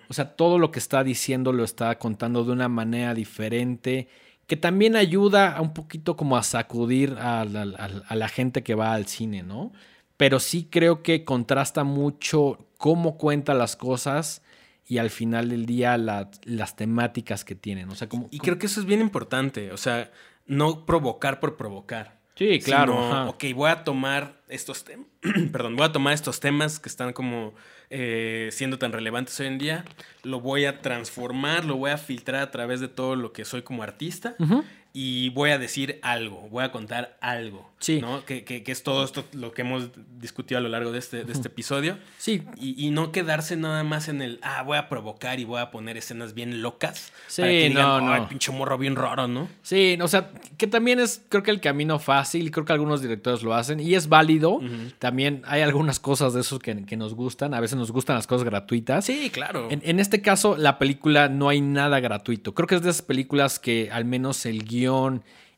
O 0.09 0.13
sea, 0.15 0.35
todo 0.37 0.59
lo 0.59 0.71
que 0.71 0.79
está 0.79 1.03
diciendo 1.05 1.53
lo 1.53 1.65
está 1.65 1.99
contando 1.99 2.45
de 2.45 2.53
una 2.53 2.69
manera 2.69 3.15
diferente, 3.15 4.09
que 4.53 4.57
también 4.59 4.97
ayuda 4.97 5.57
a 5.57 5.63
un 5.63 5.73
poquito 5.73 6.15
como 6.15 6.37
a 6.37 6.43
sacudir 6.43 7.17
a 7.19 7.47
la, 7.47 8.29
gente 8.29 8.63
que 8.63 8.75
va 8.75 8.93
al 8.93 9.07
cine, 9.07 9.43
¿no? 9.43 9.73
Pero 10.19 10.41
sí 10.41 10.69
creo 10.71 11.03
que 11.03 11.25
contrasta 11.25 11.85
mucho 11.85 12.69
cómo 12.77 13.17
cuenta 13.17 13.55
las 13.55 13.77
cosas 13.77 14.43
y 14.87 14.99
al 14.99 15.09
final 15.09 15.49
del 15.49 15.65
día 15.65 15.97
las 15.97 16.77
temáticas 16.77 17.47
que 17.47 17.55
tienen. 17.55 17.89
O 17.89 17.95
sea, 17.95 18.11
como, 18.11 18.29
y 18.31 18.41
creo 18.41 18.59
que 18.59 18.67
eso 18.67 18.79
es 18.81 18.85
bien 18.85 19.01
importante. 19.01 19.73
O 19.73 19.79
sea, 19.79 20.11
no 20.45 20.85
provocar 20.85 21.41
por 21.41 21.57
provocar. 21.57 22.21
Sí, 22.35 22.61
claro. 22.61 23.29
ok, 23.29 23.45
voy 23.55 23.71
a 23.71 23.85
tomar 23.85 24.41
estos 24.49 24.85
temas. 24.85 25.07
Perdón, 25.53 25.77
voy 25.77 25.85
a 25.85 25.93
tomar 25.93 26.15
estos 26.15 26.41
temas 26.41 26.79
que 26.79 26.89
están 26.89 27.13
como 27.13 27.55
eh, 27.91 28.49
siendo 28.53 28.79
tan 28.79 28.93
relevantes 28.93 29.39
hoy 29.41 29.49
en 29.49 29.59
día. 29.59 29.85
Lo 30.23 30.41
voy 30.41 30.65
a 30.65 30.81
transformar, 30.81 31.65
lo 31.65 31.77
voy 31.77 31.91
a 31.91 31.99
filtrar 31.99 32.43
a 32.43 32.51
través 32.51 32.81
de 32.81 32.89
todo 32.89 33.17
lo 33.17 33.33
que 33.33 33.45
soy 33.45 33.63
como 33.63 33.83
artista 33.83 34.35
y 34.95 35.31
voy 35.31 35.51
a 35.51 35.59
decir 35.59 35.99
algo, 36.03 36.49
voy 36.51 36.65
a 36.65 36.73
contar 36.73 37.17
algo. 37.21 37.73
Sí. 37.79 38.01
¿no? 38.01 38.25
Que, 38.25 38.45
que, 38.45 38.63
es 38.65 38.85
todo 38.85 39.05
esto 39.05 39.25
lo 39.33 39.53
que 39.53 39.63
hemos 39.63 39.91
discutido 40.21 40.59
a 40.59 40.61
lo 40.61 40.69
largo 40.69 40.93
de 40.93 41.01
este, 41.01 41.25
de 41.25 41.33
este 41.33 41.49
episodio. 41.49 41.99
Sí. 42.17 42.43
Y, 42.57 42.87
y, 42.87 42.91
no 42.91 43.11
quedarse 43.11 43.57
nada 43.57 43.83
más 43.83 44.07
en 44.07 44.23
el, 44.23 44.39
ah, 44.43 44.63
voy 44.63 44.79
a 44.79 44.89
provocar 44.89 45.41
y 45.41 45.45
voy 45.45 45.61
a 45.61 45.73
poner 45.73 45.97
escenas 45.97 46.33
bien 46.33 46.63
locas. 46.63 47.13
Sí, 47.27 47.43
para 47.43 47.53
que 47.53 47.71
no, 47.71 48.01
no. 48.01 48.13
Ay, 48.13 48.23
pinche 48.29 48.53
morro 48.53 48.79
bien 48.79 48.95
raro, 48.95 49.27
¿no? 49.27 49.49
Sí, 49.63 49.99
o 50.01 50.07
sea, 50.07 50.31
que 50.59 50.69
también 50.69 51.01
es, 51.01 51.23
creo 51.29 51.43
que 51.43 51.51
el 51.51 51.61
camino 51.61 51.99
fácil, 51.99 52.53
creo 52.53 52.65
que 52.65 52.73
algunos 52.73 53.03
directores 53.03 53.43
lo 53.43 53.53
hacen 53.55 53.81
y 53.81 53.95
es 53.95 54.09
válido. 54.09 54.61
También 55.01 55.43
hay 55.47 55.63
algunas 55.63 55.99
cosas 55.99 56.35
de 56.35 56.43
esos 56.43 56.61
que, 56.61 56.85
que, 56.85 56.97
nos 56.97 57.15
gustan. 57.15 57.53
A 57.53 57.61
veces 57.61 57.77
nos 57.77 57.91
gustan 57.91 58.15
las 58.15 58.29
cosas 58.29 58.45
gratuitas. 58.45 59.07
Sí, 59.07 59.31
claro. 59.31 59.69
En, 59.71 59.83
en 59.85 59.99
este 59.99 60.23
caso, 60.23 60.57
la 60.57 60.79
película 60.79 61.29
no 61.29 61.49
hay 61.49 61.61
nada 61.61 61.99
gratuito. 61.99 62.55
Creo 62.55 62.69
que 62.69 62.77
es 62.77 62.83
de 62.83 62.91
esas 62.91 63.03
películas 63.03 63.59
que 63.59 63.91
al 63.91 64.05
menos 64.05 64.47
el 64.47 64.65
guion 64.65 64.82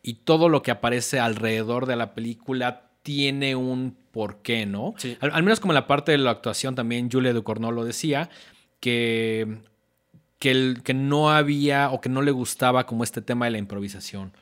y 0.03 0.15
todo 0.15 0.49
lo 0.49 0.63
que 0.63 0.71
aparece 0.71 1.19
alrededor 1.19 1.87
de 1.87 1.97
la 1.97 2.15
película 2.15 2.91
tiene 3.03 3.57
un 3.57 3.97
porqué, 4.13 4.67
¿no? 4.67 4.95
Al, 5.21 5.43
menos 5.43 5.61
como 5.61 5.73
la 5.73 5.87
parte 5.87 6.13
de 6.13 6.19
la 6.19 6.31
actuación 6.31 6.75
también 6.75 7.11
Julia 7.11 7.33
Ducournau 7.33 7.73
lo 7.73 7.85
decía, 7.85 8.31
que, 8.81 9.59
que, 10.39 10.51
el, 10.51 10.83
que 10.83 10.95
no 10.95 11.31
había 11.31 11.91
o 11.91 12.01
que 12.01 12.09
no 12.09 12.23
le 12.23 12.31
gustaba 12.31 12.87
como 12.87 13.03
este 13.03 13.23
tema 13.23 13.47
de 13.47 13.53
la 13.53 13.59
improvisación. 13.59 14.33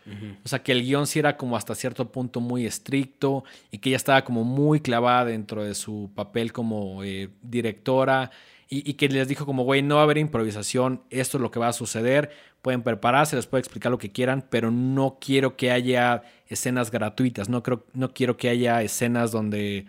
O 0.45 0.49
sea, 0.49 0.63
que 0.63 0.73
el 0.73 0.83
guion 0.83 1.07
sí 1.07 1.19
era 1.19 1.37
como 1.37 1.57
hasta 1.57 1.75
cierto 1.75 2.11
punto 2.11 2.41
muy 2.41 2.67
estricto 2.67 3.45
y 3.71 3.79
que 3.79 3.91
ella 3.91 3.97
estaba 3.97 4.25
como 4.25 4.45
muy 4.45 4.81
clavada 4.81 5.25
dentro 5.27 5.65
de 5.65 5.75
su 5.75 6.11
papel 6.15 6.53
como 6.53 7.03
eh, 7.05 7.31
directora 7.43 8.31
y, 8.75 8.95
que 8.95 9.07
les 9.09 9.29
dijo 9.29 9.45
como, 9.45 9.65
güey, 9.65 9.83
no 9.83 9.97
va 9.97 10.01
a 10.01 10.05
haber 10.05 10.17
improvisación, 10.17 11.03
esto 11.11 11.37
es 11.37 11.43
lo 11.43 11.51
que 11.51 11.61
va 11.61 11.69
a 11.69 11.73
suceder, 11.75 12.31
pueden 12.63 12.83
prepararse, 12.83 13.37
les 13.37 13.47
puedo 13.47 13.59
explicar 13.59 13.93
lo 13.93 13.99
que 13.99 14.11
quieran, 14.11 14.47
pero 14.49 14.71
no 14.71 15.19
quiero 15.21 15.59
que 15.59 15.71
haya 15.71 16.23
escenas 16.49 16.91
gratuitas, 16.91 17.51
no, 17.51 17.63
creo, 17.63 17.85
no 17.93 18.15
quiero 18.15 18.39
que 18.39 18.49
haya 18.49 18.81
escenas 18.81 19.31
donde 19.31 19.85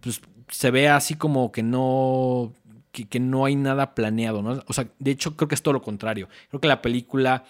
pues, 0.00 0.20
se 0.48 0.70
vea 0.70 0.94
así 0.94 1.16
como 1.16 1.50
que 1.50 1.64
no, 1.64 2.52
que, 2.92 3.08
que 3.08 3.18
no 3.18 3.46
hay 3.46 3.56
nada 3.56 3.96
planeado, 3.96 4.42
¿no? 4.42 4.62
O 4.68 4.72
sea, 4.72 4.86
de 5.00 5.10
hecho 5.10 5.34
creo 5.34 5.48
que 5.48 5.56
es 5.56 5.62
todo 5.62 5.74
lo 5.74 5.82
contrario, 5.82 6.28
creo 6.50 6.60
que 6.60 6.68
la 6.68 6.82
película 6.82 7.42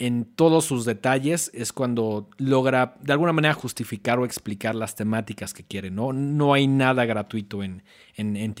en 0.00 0.24
todos 0.24 0.64
sus 0.64 0.86
detalles 0.86 1.50
es 1.52 1.74
cuando 1.74 2.30
logra 2.38 2.96
de 3.02 3.12
alguna 3.12 3.34
manera 3.34 3.52
justificar 3.52 4.18
o 4.18 4.24
explicar 4.24 4.74
las 4.74 4.94
temáticas 4.94 5.52
que 5.52 5.62
quiere, 5.62 5.90
¿no? 5.90 6.14
No 6.14 6.54
hay 6.54 6.66
nada 6.66 7.04
gratuito 7.04 7.62
en, 7.62 7.82
en, 8.16 8.34
en 8.34 8.54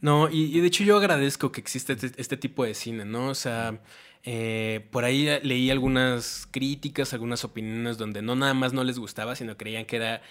No, 0.00 0.30
y, 0.30 0.60
de 0.60 0.66
hecho 0.66 0.84
yo 0.84 0.96
agradezco 0.96 1.50
que 1.50 1.60
existe 1.60 1.94
este, 1.94 2.12
este, 2.16 2.36
tipo 2.36 2.64
de 2.64 2.74
cine, 2.74 3.04
¿no? 3.04 3.30
O 3.30 3.34
sea, 3.34 3.80
eh, 4.22 4.86
por 4.92 5.04
ahí 5.04 5.28
leí 5.42 5.68
algunas 5.68 6.46
críticas, 6.48 7.12
algunas 7.12 7.42
opiniones 7.42 7.98
donde 7.98 8.22
no 8.22 8.36
nada 8.36 8.54
más 8.54 8.72
no 8.72 8.84
les 8.84 8.96
gustaba, 8.96 9.34
sino 9.34 9.56
creían 9.56 9.86
que 9.86 9.96
era 9.96 10.22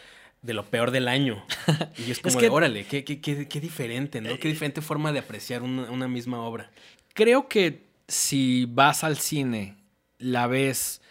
de 0.41 0.53
lo 0.53 0.63
peor 0.63 0.91
del 0.91 1.09
año. 1.09 1.43
Y 2.07 2.09
es 2.09 2.19
como, 2.19 2.39
órale, 2.53 2.85
qué, 2.85 3.03
qué, 3.03 3.19
qué, 3.19 3.59
diferente, 3.59 4.21
¿no? 4.21 4.37
Qué 4.39 4.47
diferente 4.47 4.81
forma 4.81 5.11
de 5.11 5.19
apreciar 5.19 5.61
una, 5.61 5.91
una 5.91 6.07
misma 6.07 6.39
obra. 6.41 6.71
Creo 7.13 7.49
que 7.49 7.83
si 8.07 8.65
vas 8.65 9.03
al 9.03 9.17
cine 9.17 9.82
la 10.17 10.47
ves 10.47 11.01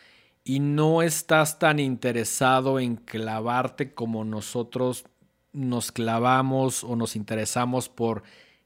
y 0.44 0.60
no 0.60 1.02
estás 1.02 1.58
tan 1.58 1.78
interesado 1.78 2.80
en 2.80 2.96
clavarte 2.96 3.94
como 3.94 4.24
nosotros 4.24 5.04
nos 5.52 5.92
clavamos 5.92 6.82
o 6.82 6.96
nos 6.96 7.14
interesamos 7.14 7.88
por 7.88 8.22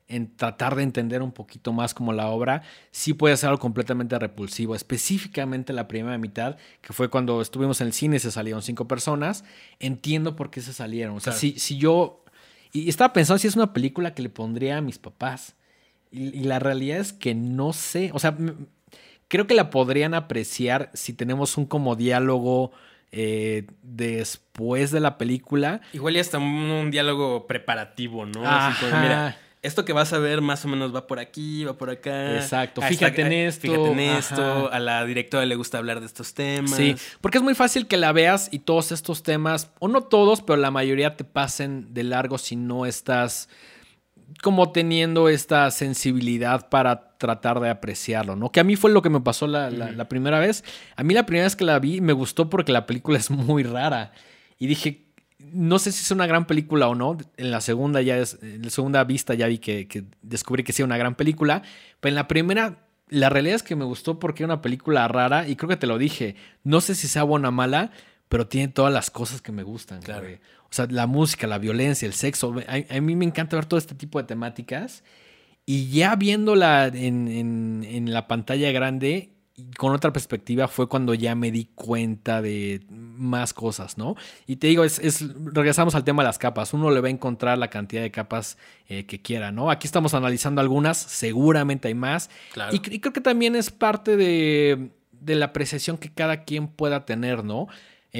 en 0.09 0.37
tratar 0.37 0.77
de 0.77 0.85
entender 0.85 1.21
un 1.21 1.33
poquito 1.33 1.73
más 1.73 1.93
como 1.93 2.13
la 2.13 2.29
obra, 2.29 2.63
sí 2.93 3.13
puede 3.13 3.37
ser 3.37 3.49
algo 3.49 3.61
completamente 3.61 4.17
repulsivo. 4.19 4.75
Específicamente 4.75 5.73
la 5.73 5.89
primera 5.89 6.17
mitad, 6.17 6.57
que 6.81 6.93
fue 6.93 7.11
cuando 7.11 7.41
estuvimos 7.41 7.81
en 7.81 7.89
el 7.89 7.93
cine 7.93 8.17
y 8.17 8.21
se 8.21 8.31
salieron 8.31 8.63
cinco 8.63 8.87
personas, 8.87 9.45
entiendo 9.81 10.37
por 10.37 10.51
qué 10.51 10.61
se 10.61 10.73
salieron. 10.73 11.17
O 11.17 11.21
sea, 11.21 11.33
si, 11.33 11.59
si, 11.59 11.77
yo... 11.77 12.25
Y 12.73 12.89
estaba 12.89 13.13
pensando 13.13 13.39
si 13.39 13.49
es 13.49 13.57
una 13.57 13.73
película 13.73 14.15
que 14.15 14.23
le 14.23 14.29
pondría 14.29 14.77
a 14.77 14.81
mis 14.81 14.99
papás. 14.99 15.57
Y, 16.13 16.29
y 16.29 16.45
la 16.45 16.61
realidad 16.61 16.99
es 16.99 17.13
que 17.13 17.35
no 17.35 17.73
sé. 17.73 18.11
O 18.15 18.21
sea, 18.21 18.37
creo 19.29 19.47
que 19.47 19.55
la 19.55 19.71
podrían 19.71 20.15
apreciar 20.15 20.91
si 20.95 21.13
tenemos 21.13 21.57
un 21.57 21.67
como 21.67 21.97
diálogo 21.97 22.73
eh, 23.13 23.67
después 23.83 24.91
de 24.91 25.01
la 25.01 25.19
película. 25.19 25.81
Igual 25.93 26.15
ya 26.15 26.21
está 26.21 26.39
un, 26.39 26.91
diálogo 26.91 27.47
preparativo, 27.47 28.27
¿no? 28.27 28.41
mira, 28.41 29.39
esto 29.63 29.85
que 29.85 29.93
vas 29.93 30.13
a 30.13 30.19
ver 30.19 30.41
más 30.43 30.65
o 30.65 30.69
menos 30.69 30.95
va 30.95 31.07
por 31.07 31.19
aquí, 31.19 31.65
va 31.65 31.75
por 31.75 31.91
acá. 31.91 32.37
Exacto, 32.37 32.83
fíjate 32.83 33.23
en 33.23 33.33
esto. 33.33 33.63
Fíjate 33.63 33.91
en 33.91 34.01
esto. 34.01 34.73
A 34.73 34.79
la 34.79 35.05
directora 35.05 35.45
le 35.45 35.57
gusta 35.57 35.79
hablar 35.79 36.01
de 36.01 36.07
estos 36.07 36.35
temas. 36.35 36.77
Sí, 36.77 36.97
porque 37.21 37.39
es 37.39 37.45
muy 37.45 37.55
fácil 37.55 37.87
que 37.87 37.97
la 37.97 38.13
veas 38.13 38.49
y 38.53 38.61
todos 38.61 38.93
estos 38.93 39.23
temas, 39.23 39.71
o 39.79 39.89
no 39.89 40.03
todos, 40.03 40.43
pero 40.43 40.57
la 40.57 40.71
mayoría 40.71 41.17
te 41.17 41.25
pasen 41.25 41.93
de 41.95 42.05
largo 42.05 42.39
si 42.39 42.55
no 42.55 42.87
estás 42.87 43.49
como 44.43 44.73
teniendo 44.73 45.29
esta 45.29 45.71
sensibilidad 45.71 46.69
para 46.69 47.17
tratar 47.19 47.61
de 47.61 47.71
apreciarlo, 47.71 48.37
¿no? 48.37 48.51
Que 48.51 48.61
a 48.61 48.65
mí 48.65 48.77
fue 48.77 48.91
lo 48.91 49.03
que 49.03 49.11
me 49.11 49.21
pasó 49.21 49.47
la, 49.47 50.09
primera 50.09 50.39
vez. 50.39 50.65
A 50.97 51.03
mí 51.03 51.15
la 51.15 51.27
primera 51.27 51.45
vez 51.45 51.57
que 51.57 51.65
la 51.65 51.79
vi 51.79 52.01
me 52.01 52.13
gustó 52.13 52.51
porque 52.51 52.73
la 52.73 52.87
película 52.87 53.19
es 53.19 53.31
muy 53.31 53.63
rara. 53.63 54.13
Y 54.59 54.67
dije, 54.67 55.07
no 55.39 55.79
sé 55.79 55.93
si 55.93 56.03
es 56.03 56.11
una 56.11 56.27
gran 56.27 56.47
película 56.47 56.89
o 56.89 56.95
no. 56.95 57.17
En 57.37 57.51
la 57.51 57.61
segunda 57.61 58.03
ya 58.03 58.19
es, 58.19 58.39
en 58.43 58.63
la 58.63 58.71
segunda 58.71 59.05
vista 59.05 59.35
ya 59.35 59.47
vi 59.47 59.59
que, 59.59 59.87
que 59.87 60.05
descubrí 60.23 60.65
que 60.65 60.73
sí 60.73 60.83
una 60.83 60.99
gran 60.99 61.15
película. 61.15 61.63
Pero 62.01 62.11
en 62.11 62.17
la 62.17 62.29
primera, 62.29 62.87
la 63.09 63.29
realidad 63.29 63.57
es 63.57 63.63
que 63.63 63.77
me 63.77 63.85
gustó 63.85 64.19
porque 64.19 64.43
era 64.43 64.53
una 64.53 64.63
película 64.63 65.07
rara. 65.09 65.49
Y 65.49 65.57
creo 65.57 65.69
que 65.69 65.77
te 65.77 65.87
lo 65.87 65.99
dije. 65.99 66.37
No 66.65 66.81
sé 66.81 66.95
si 66.95 67.09
sea 67.09 67.23
buena 67.23 67.51
o 67.51 67.53
mala, 67.53 67.93
pero 68.29 68.47
tiene 68.47 68.69
todas 68.69 68.93
las 68.93 69.11
cosas 69.11 69.41
que 69.41 69.53
me 69.53 69.63
gustan. 69.63 70.03
Claro. 70.03 70.27
O 70.65 70.73
sea, 70.73 70.87
la 70.91 71.07
música, 71.07 71.47
la 71.47 71.59
violencia, 71.59 72.07
el 72.07 72.15
sexo. 72.15 72.55
A, 72.67 73.01
mí 73.01 73.17
me 73.17 73.25
encanta 73.25 73.57
ver 73.57 73.67
todo 73.67 73.79
este 73.79 73.95
tipo 73.95 74.19
de 74.19 74.25
temáticas. 74.25 75.05
Y 75.65 75.91
ya 75.91 76.15
viéndola 76.17 76.87
en, 76.87 78.13
la 78.13 78.29
pantalla 78.29 78.71
grande, 78.73 79.33
con 79.79 79.93
otra 79.93 80.13
perspectiva, 80.13 80.69
fue 80.69 80.89
cuando 80.89 81.15
ya 81.15 81.35
me 81.35 81.51
di 81.51 81.71
cuenta 81.75 82.43
de 82.43 82.85
más 82.91 83.55
cosas, 83.55 83.97
¿no? 83.97 84.17
Y 84.47 84.57
te 84.57 84.69
digo, 84.69 84.85
es, 84.85 85.25
regresamos 85.53 85.95
al 85.95 86.05
tema 86.05 86.23
de 86.23 86.29
las 86.29 86.39
capas. 86.39 86.73
Uno 86.73 86.91
le 86.91 87.01
va 87.01 87.09
a 87.09 87.11
encontrar 87.11 87.59
la 87.59 87.69
cantidad 87.69 88.03
de 88.03 88.11
capas 88.11 88.59
eh, 88.89 89.07
que 89.07 89.23
quiera, 89.23 89.51
¿no? 89.51 89.71
Aquí 89.71 89.87
estamos 89.87 90.15
analizando 90.15 90.61
algunas, 90.61 90.99
seguramente 90.99 91.89
hay 91.89 91.95
más. 91.95 92.29
Y, 92.73 92.81
creo 92.81 93.13
que 93.13 93.21
también 93.21 93.57
es 93.57 93.71
parte 93.71 94.17
de, 94.17 94.91
de 95.13 95.35
la 95.35 95.47
apreciación 95.47 95.97
que 95.97 96.13
cada 96.13 96.45
quien 96.45 96.69
pueda 96.69 97.07
tener, 97.07 97.45
¿no? 97.45 97.69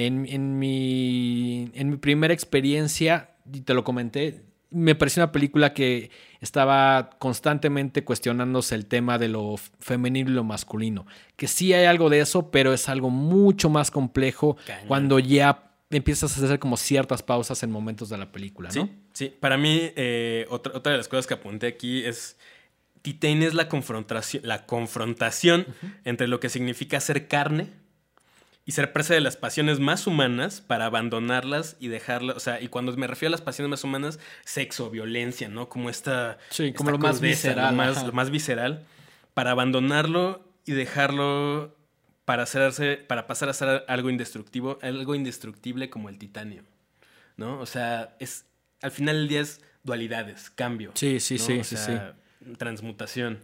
En, 0.05 0.59
mi, 0.59 1.71
en 1.73 1.89
mi 1.89 1.97
primera 1.97 2.33
experiencia, 2.33 3.31
y 3.51 3.61
te 3.61 3.73
lo 3.73 3.83
comenté, 3.83 4.43
me 4.69 4.95
pareció 4.95 5.23
una 5.23 5.31
película 5.31 5.73
que 5.73 6.11
estaba 6.41 7.09
constantemente 7.19 8.03
cuestionándose 8.03 8.75
el 8.75 8.85
tema 8.85 9.17
de 9.17 9.29
lo 9.29 9.55
femenino 9.79 10.29
y 10.29 10.33
lo 10.33 10.43
masculino. 10.43 11.05
Que 11.35 11.47
sí 11.47 11.73
hay 11.73 11.85
algo 11.85 12.09
de 12.09 12.19
eso, 12.19 12.51
pero 12.51 12.73
es 12.73 12.89
algo 12.89 13.09
mucho 13.09 13.69
más 13.69 13.91
complejo 13.91 14.57
cuando 14.87 15.19
ya 15.19 15.71
empiezas 15.89 16.37
a 16.37 16.45
hacer 16.45 16.59
como 16.59 16.75
ciertas 16.77 17.23
pausas 17.23 17.63
en 17.63 17.71
momentos 17.71 18.09
de 18.09 18.17
la 18.17 18.31
película, 18.31 18.69
¿no? 18.75 18.89
Sí, 19.13 19.33
para 19.39 19.57
mí, 19.57 19.91
eh, 19.95 20.45
otra, 20.49 20.73
otra, 20.75 20.91
de 20.91 20.97
las 20.97 21.07
cosas 21.07 21.27
que 21.27 21.33
apunté 21.33 21.67
aquí 21.67 22.03
es. 22.03 22.37
Titane 23.01 23.45
es 23.45 23.53
la 23.53 23.69
confrontación, 23.69 24.43
la 24.45 24.65
confrontación 24.65 25.65
entre 26.03 26.27
lo 26.27 26.41
que 26.41 26.49
significa 26.49 26.99
ser 26.99 27.27
carne 27.29 27.69
y 28.67 28.73
ser 28.73 28.91
presa 28.91 29.13
de 29.13 29.21
las 29.21 29.37
pasiones 29.37 29.79
más 29.79 30.07
humanas 30.07 30.59
para 30.59 30.87
abandonarlas 30.87 31.77
y 31.79 31.87
dejarlas, 31.87 32.35
o 32.35 32.39
sea, 32.41 32.59
y 32.59 32.67
cuando 32.67 32.91
me 32.97 33.07
refiero 33.07 33.29
a 33.29 33.31
las 33.31 33.41
pasiones 33.41 33.69
más 33.69 33.85
humanas, 33.85 34.19
sexo, 34.43 34.89
violencia, 34.89 35.47
¿no? 35.47 35.69
Como 35.69 35.89
esta... 35.89 36.37
Sí, 36.49 36.73
como 36.73 36.91
lo 36.91 36.97
más 36.97 37.21
visceral. 37.21 37.77
Lo 38.05 38.11
más, 38.11 38.29
visceral, 38.29 38.85
para 39.33 39.51
abandonarlo 39.51 40.45
y 40.65 40.73
dejarlo 40.73 41.77
para 42.25 42.43
hacerse, 42.43 42.97
para 42.97 43.25
pasar 43.25 43.47
a 43.47 43.53
ser 43.53 43.85
algo 43.87 44.09
indestructivo, 44.09 44.79
algo 44.81 45.15
indestructible 45.15 45.89
como 45.89 46.09
el 46.09 46.17
titanio, 46.17 46.63
¿no? 47.37 47.61
O 47.61 47.65
sea, 47.65 48.17
es 48.19 48.47
al 48.81 48.91
final 48.91 49.15
del 49.15 49.27
día 49.29 49.39
es 49.39 49.61
dualidades, 49.83 50.49
cambio. 50.49 50.91
Sí, 50.95 51.21
sí, 51.21 51.35
¿no? 51.35 51.45
sí, 51.45 51.59
O 51.59 51.63
sí, 51.63 51.77
sea, 51.77 52.17
transmutación. 52.57 53.39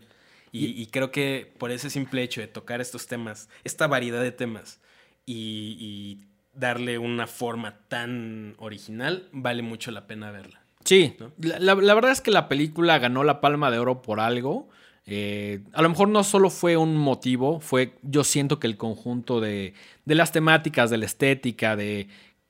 Y, 0.51 0.65
y 0.65 0.87
creo 0.87 1.11
que 1.11 1.53
por 1.57 1.71
ese 1.71 1.89
simple 1.89 2.23
hecho 2.23 2.41
de 2.41 2.47
tocar 2.47 2.81
estos 2.81 3.07
temas, 3.07 3.47
esta 3.63 3.87
variedad 3.87 4.21
de 4.21 4.33
temas, 4.33 4.81
y, 5.25 5.77
y 5.79 6.25
darle 6.53 6.97
una 6.97 7.27
forma 7.27 7.77
tan 7.87 8.55
original, 8.57 9.27
vale 9.31 9.61
mucho 9.61 9.91
la 9.91 10.05
pena 10.07 10.31
verla. 10.31 10.61
Sí, 10.83 11.15
¿no? 11.19 11.31
la, 11.39 11.59
la- 11.59 11.75
la 11.75 11.93
verdad 11.93 12.11
es 12.11 12.21
que 12.21 12.31
la 12.31 12.47
película 12.49 12.99
ganó 12.99 13.23
la 13.23 13.39
palma 13.41 13.71
de 13.71 13.79
oro 13.79 14.01
por 14.01 14.19
algo. 14.19 14.69
Eh, 15.05 15.61
a 15.73 15.81
lo 15.81 15.89
mejor 15.89 16.07
no 16.09 16.23
solo 16.23 16.49
fue 16.49 16.77
un 16.77 16.95
motivo, 16.95 17.59
fue 17.59 17.93
yo 18.03 18.23
siento 18.23 18.59
que 18.59 18.67
el 18.67 18.77
conjunto 18.77 19.41
de, 19.41 19.73
de 20.05 20.15
las 20.15 20.31
temáticas, 20.31 20.89
de 20.89 20.97
la 20.97 21.05
estética, 21.05 21.75
de, 21.75 22.07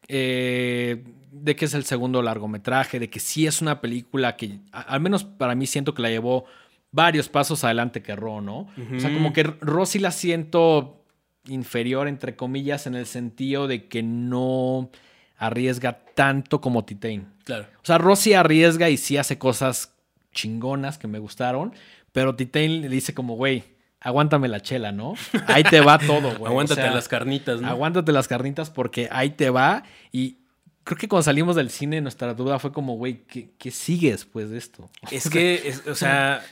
eh, 0.07 1.03
de 1.32 1.55
que 1.55 1.65
es 1.65 1.74
el 1.74 1.84
segundo 1.86 2.21
largometraje, 2.21 2.99
de 2.99 3.09
que 3.09 3.19
sí 3.19 3.47
es 3.47 3.61
una 3.61 3.82
película 3.82 4.36
que 4.36 4.59
a- 4.71 4.82
al 4.82 4.99
menos 5.01 5.24
para 5.24 5.55
mí 5.55 5.65
siento 5.65 5.93
que 5.93 6.01
la 6.03 6.09
llevó 6.09 6.45
varios 6.91 7.28
pasos 7.30 7.63
adelante 7.63 8.03
que 8.03 8.15
Ro, 8.15 8.41
¿no? 8.41 8.67
O 8.95 8.99
sea, 8.99 9.11
como 9.13 9.34
que 9.34 9.43
Ro 9.43 9.86
sí 9.88 9.97
la 9.97 10.11
siento 10.11 11.03
inferior, 11.48 12.08
entre 12.08 12.36
comillas, 12.36 12.88
en 12.88 12.96
el 12.96 13.06
sentido 13.06 13.68
de 13.68 13.88
que 13.88 14.04
no 14.04 14.89
arriesga 15.38 16.00
tanto 16.16 16.62
como 16.62 16.86
Titain. 16.86 17.28
Claro. 17.44 17.66
O 17.82 17.86
sea, 17.86 17.98
Rossi 17.98 18.34
arriesga 18.34 18.89
y 18.89 18.98
sí 18.98 19.18
hace 19.18 19.38
cosas 19.38 19.94
chingonas 20.32 20.98
que 20.98 21.08
me 21.08 21.20
gustaron, 21.20 21.74
pero 22.12 22.36
Titain 22.36 22.82
le 22.82 22.89
dice 22.89 23.14
como, 23.14 23.36
güey, 23.36 23.64
aguántame 24.00 24.48
la 24.48 24.62
chela, 24.62 24.91
¿no? 24.91 25.16
Ahí 25.48 25.64
te 25.64 25.80
va 25.82 25.98
todo, 25.98 26.36
güey. 26.38 26.46
Aguántate 26.52 26.82
O 26.82 26.86
sea, 26.86 26.94
las 26.94 27.08
carnitas, 27.08 27.62
¿no? 27.62 27.68
Aguántate 27.68 28.12
las 28.12 28.28
carnitas 28.28 28.70
porque 28.70 29.08
ahí 29.12 29.32
te 29.32 29.50
va. 29.50 29.84
Y 30.12 30.38
creo 30.84 30.98
que 30.98 31.08
cuando 31.08 31.24
salimos 31.24 31.56
del 31.56 31.70
cine, 31.70 32.02
nuestra 32.02 32.34
duda 32.34 32.60
fue 32.60 32.72
como, 32.72 32.96
güey, 32.96 33.24
¿qué, 33.28 33.50
qué 33.58 33.72
sigue 33.72 34.12
después 34.12 34.50
de 34.50 34.58
esto? 34.58 34.89
Es 35.12 35.30
que, 35.30 35.56
es- 35.68 35.88
o 35.88 35.96
sea, 35.96 36.44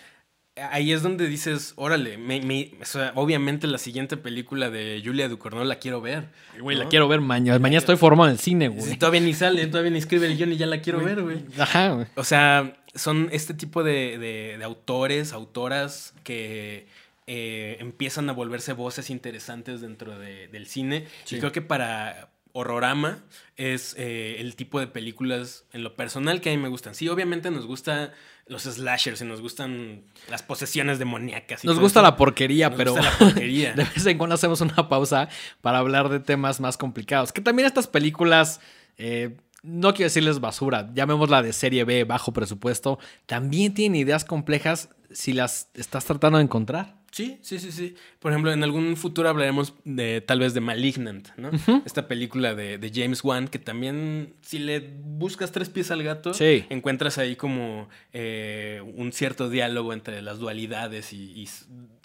ahí 0.71 0.91
es 0.91 1.01
donde 1.01 1.27
dices, 1.27 1.73
órale, 1.75 2.17
me- 2.17 2.41
me- 2.41 2.71
o 2.81 2.85
sea, 2.85 3.11
obviamente 3.15 3.67
la 3.67 3.77
siguiente 3.77 4.17
película 4.17 4.69
de 4.69 5.01
Julia 5.03 5.27
Ducournau 5.29 5.63
la 5.63 5.75
quiero 5.77 6.01
ver. 6.01 6.25
Güey, 6.59 6.77
¿no? 6.77 6.83
la 6.83 6.89
quiero 6.89 7.07
ver 7.07 7.21
mañana. 7.21 7.57
Mañana 7.59 7.79
estoy 7.79 7.97
formado 7.97 8.29
en 8.29 8.33
el 8.33 8.39
cine, 8.39 8.67
Sí, 8.67 8.73
güey. 8.85 8.97
todavía 8.97 9.21
ni 9.21 9.33
sale, 9.33 9.65
todavía 9.67 9.91
ni 9.91 9.97
escribe 9.99 10.27
el 10.27 10.37
guion 10.37 10.51
y 10.53 10.57
ya 10.57 10.65
la 10.67 10.81
quiero 10.81 11.03
ver, 11.03 11.21
güey. 11.21 11.39
Ajá, 11.57 11.89
güey. 11.89 12.07
O 12.15 12.23
sea, 12.23 12.77
son 12.95 13.29
este 13.31 13.53
tipo 13.53 13.83
de, 13.83 14.17
de- 14.17 14.55
de 14.57 14.63
autores, 14.63 15.33
autoras 15.33 16.13
que 16.23 16.87
eh, 17.27 17.77
empiezan 17.79 18.29
a 18.29 18.33
volverse 18.33 18.73
voces 18.73 19.09
interesantes 19.09 19.79
dentro 19.81 20.17
de- 20.19 20.47
del 20.49 20.67
cine. 20.67 21.07
Sí. 21.23 21.35
Y 21.35 21.39
creo 21.39 21.51
que 21.51 21.61
para 21.61 22.29
Horrorama 22.53 23.23
es 23.55 23.95
eh, 23.97 24.35
el 24.39 24.55
tipo 24.57 24.79
de 24.81 24.87
películas 24.87 25.63
en 25.71 25.83
lo 25.83 25.95
personal 25.95 26.41
que 26.41 26.49
a 26.49 26.51
mí 26.53 26.61
me 26.61 26.67
gustan. 26.67 26.93
Sí, 26.95 27.07
obviamente 27.07 27.49
nos 27.49 27.65
gustan 27.65 28.11
los 28.51 28.63
slashers 28.63 29.21
y 29.21 29.25
nos 29.25 29.39
gustan 29.41 30.01
las 30.29 30.43
posesiones 30.43 30.99
demoníacas. 30.99 31.63
y 31.63 31.67
Nos 31.67 31.79
gusta 31.79 31.99
eso. 32.01 32.03
la 32.07 32.17
porquería, 32.17 32.69
Nos 32.69 32.77
pero 32.77 32.91
gusta 32.91 33.09
la 33.09 33.17
porquería. 33.17 33.73
de 33.75 33.85
vez 33.85 34.05
en 34.05 34.17
cuando 34.17 34.35
hacemos 34.35 34.59
una 34.59 34.89
pausa 34.89 35.29
para 35.61 35.77
hablar 35.79 36.09
de 36.09 36.19
temas 36.19 36.59
más 36.59 36.77
complicados. 36.77 37.31
Que 37.31 37.39
también 37.41 37.65
estas 37.65 37.87
películas, 37.87 38.59
eh, 38.97 39.37
no 39.63 39.93
quiero 39.93 40.07
decirles 40.07 40.41
basura, 40.41 40.89
llamémosla 40.93 41.41
de 41.41 41.53
serie 41.53 41.85
B, 41.85 42.03
bajo 42.03 42.33
presupuesto, 42.33 42.99
también 43.25 43.73
tienen 43.73 43.99
ideas 44.01 44.25
complejas 44.25 44.89
si 45.11 45.31
las 45.31 45.69
estás 45.73 46.03
tratando 46.03 46.37
de 46.37 46.43
encontrar. 46.43 47.00
Sí, 47.11 47.39
sí, 47.41 47.59
sí, 47.59 47.71
sí. 47.73 47.95
Por 48.19 48.31
ejemplo, 48.31 48.51
en 48.53 48.63
algún 48.63 48.95
futuro 48.95 49.27
hablaremos 49.27 49.73
de 49.83 50.21
tal 50.21 50.39
vez 50.39 50.53
de 50.53 50.61
Malignant, 50.61 51.27
¿no? 51.35 51.51
Esta 51.85 52.07
película 52.07 52.55
de, 52.55 52.77
de 52.77 52.91
James 52.93 53.21
Wan, 53.23 53.49
que 53.49 53.59
también, 53.59 54.33
si 54.41 54.59
le 54.59 54.79
buscas 54.79 55.51
tres 55.51 55.69
pies 55.69 55.91
al 55.91 56.03
gato, 56.03 56.33
Sí. 56.33 56.65
encuentras 56.69 57.17
ahí 57.17 57.35
como 57.35 57.89
eh, 58.13 58.81
un 58.95 59.11
cierto 59.11 59.49
diálogo 59.49 59.91
entre 59.91 60.21
las 60.21 60.39
dualidades 60.39 61.11
y, 61.11 61.17
y 61.43 61.49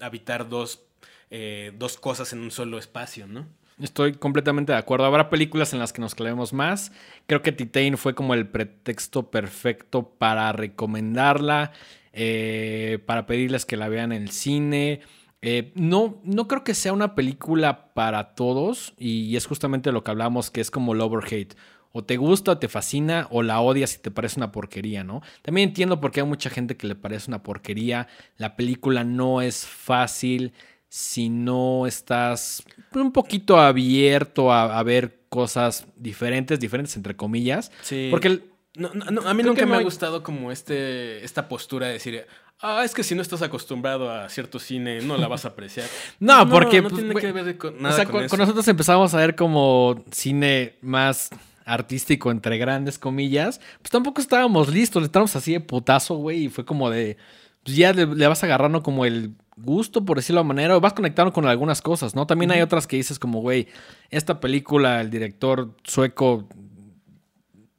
habitar 0.00 0.48
dos, 0.48 0.82
eh, 1.30 1.72
dos 1.78 1.96
cosas 1.98 2.32
en 2.32 2.40
un 2.40 2.50
solo 2.50 2.76
espacio, 2.78 3.26
¿no? 3.28 3.46
Estoy 3.78 4.14
completamente 4.14 4.72
de 4.72 4.78
acuerdo. 4.78 5.04
Habrá 5.04 5.28
películas 5.28 5.74
en 5.74 5.78
las 5.78 5.92
que 5.92 6.00
nos 6.00 6.14
clavemos 6.14 6.54
más. 6.54 6.92
Creo 7.26 7.42
que 7.42 7.52
Titain 7.52 7.98
fue 7.98 8.14
como 8.14 8.32
el 8.32 8.48
pretexto 8.48 9.30
perfecto 9.30 10.14
para 10.18 10.50
recomendarla, 10.52 11.72
eh, 12.14 12.98
para 13.04 13.26
pedirles 13.26 13.66
que 13.66 13.76
la 13.76 13.88
vean 13.88 14.12
en 14.12 14.22
el 14.22 14.30
cine. 14.30 15.00
Eh, 15.42 15.72
no, 15.74 16.22
no 16.24 16.48
creo 16.48 16.64
que 16.64 16.72
sea 16.72 16.94
una 16.94 17.14
película 17.14 17.92
para 17.92 18.34
todos 18.34 18.94
y 18.96 19.36
es 19.36 19.46
justamente 19.46 19.92
lo 19.92 20.02
que 20.02 20.10
hablamos 20.10 20.50
que 20.50 20.62
es 20.62 20.70
como 20.70 20.94
love 20.94 21.12
or 21.12 21.24
hate. 21.30 21.54
O 21.92 22.02
te 22.02 22.16
gusta 22.16 22.52
o 22.52 22.58
te 22.58 22.68
fascina 22.68 23.26
o 23.30 23.42
la 23.42 23.60
odias 23.60 23.94
y 23.94 23.98
te 23.98 24.10
parece 24.10 24.38
una 24.38 24.52
porquería, 24.52 25.04
¿no? 25.04 25.22
También 25.42 25.68
entiendo 25.68 26.00
por 26.00 26.12
qué 26.12 26.20
hay 26.20 26.26
mucha 26.26 26.48
gente 26.48 26.76
que 26.78 26.86
le 26.86 26.94
parece 26.94 27.30
una 27.30 27.42
porquería. 27.42 28.08
La 28.38 28.56
película 28.56 29.04
no 29.04 29.42
es 29.42 29.66
fácil 29.66 30.52
si 30.88 31.28
no 31.28 31.86
estás 31.86 32.62
un 32.94 33.12
poquito 33.12 33.58
abierto 33.58 34.52
a, 34.52 34.78
a 34.78 34.82
ver 34.82 35.20
cosas 35.28 35.86
diferentes, 35.96 36.58
diferentes 36.60 36.96
entre 36.96 37.16
comillas. 37.16 37.70
Sí. 37.82 38.08
Porque 38.10 38.28
el- 38.28 38.44
No, 38.76 38.90
no, 38.94 39.06
no, 39.10 39.22
a 39.28 39.34
mí 39.34 39.42
Creo 39.42 39.52
nunca 39.54 39.66
me 39.66 39.72
no 39.72 39.78
ha 39.78 39.82
gustado 39.82 40.22
como 40.22 40.52
este, 40.52 41.24
esta 41.24 41.48
postura 41.48 41.86
de 41.88 41.94
decir, 41.94 42.26
ah, 42.60 42.82
es 42.84 42.94
que 42.94 43.02
si 43.02 43.14
no 43.14 43.22
estás 43.22 43.42
acostumbrado 43.42 44.10
a 44.10 44.28
cierto 44.28 44.58
cine, 44.58 45.00
no 45.02 45.16
la 45.16 45.28
vas 45.28 45.44
a 45.44 45.48
apreciar. 45.48 45.86
No, 46.20 46.48
porque, 46.48 46.80
No 46.82 46.88
pues, 46.90 47.02
tiene 47.02 47.20
que 47.20 47.32
ver 47.32 47.58
con 47.58 47.74
o 47.76 47.80
nada 47.80 47.96
sea, 47.96 48.04
con 48.04 48.12
con, 48.14 48.24
eso. 48.24 48.30
con 48.30 48.38
nosotros 48.40 48.68
empezamos 48.68 49.12
a 49.14 49.18
ver 49.18 49.34
como 49.34 50.04
cine 50.12 50.76
más 50.82 51.30
artístico, 51.64 52.30
entre 52.30 52.58
grandes 52.58 52.98
comillas, 52.98 53.60
pues 53.82 53.90
tampoco 53.90 54.20
estábamos 54.20 54.68
listos, 54.68 55.02
le 55.02 55.06
estábamos 55.06 55.34
así 55.34 55.52
de 55.52 55.60
putazo, 55.60 56.14
güey, 56.14 56.44
y 56.44 56.48
fue 56.48 56.64
como 56.64 56.90
de, 56.90 57.16
pues 57.64 57.76
ya 57.76 57.92
le, 57.92 58.06
le 58.06 58.26
vas 58.28 58.44
agarrando 58.44 58.82
como 58.84 59.04
el 59.04 59.32
gusto, 59.56 60.04
por 60.04 60.18
decirlo 60.18 60.42
de 60.42 60.48
manera, 60.48 60.76
o 60.76 60.80
vas 60.80 60.92
conectando 60.92 61.32
con 61.32 61.46
algunas 61.46 61.82
cosas, 61.82 62.14
¿no? 62.14 62.26
También 62.26 62.50
hay 62.50 62.60
otras 62.60 62.86
que 62.86 62.96
dices 62.96 63.18
como, 63.18 63.40
güey, 63.40 63.68
esta 64.10 64.38
película, 64.38 65.00
el 65.00 65.10
director 65.10 65.74
sueco 65.82 66.48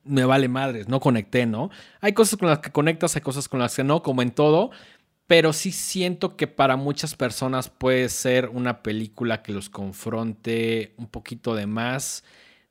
me 0.04 0.26
vale 0.26 0.48
madres, 0.48 0.88
no 0.88 1.00
conecté, 1.00 1.46
¿no? 1.46 1.70
Hay 2.02 2.14
cosas 2.14 2.40
con 2.40 2.50
las 2.50 2.60
que 2.60 2.72
conectas, 2.72 3.16
hay 3.16 3.22
cosas 3.22 3.48
con 3.48 3.60
las 3.60 3.76
que 3.76 3.84
no, 3.84 4.02
como 4.02 4.22
en 4.22 4.32
todo, 4.32 4.72
pero 5.28 5.54
sí 5.54 5.72
siento 5.72 6.36
que 6.38 6.48
para 6.48 6.78
muchas 6.78 7.16
personas 7.16 7.70
puede 7.70 8.10
ser 8.10 8.50
una 8.50 8.82
película 8.82 9.44
que 9.44 9.52
los 9.52 9.70
confronte 9.70 10.94
un 10.98 11.08
poquito 11.08 11.54
de 11.54 11.68
más, 11.68 12.24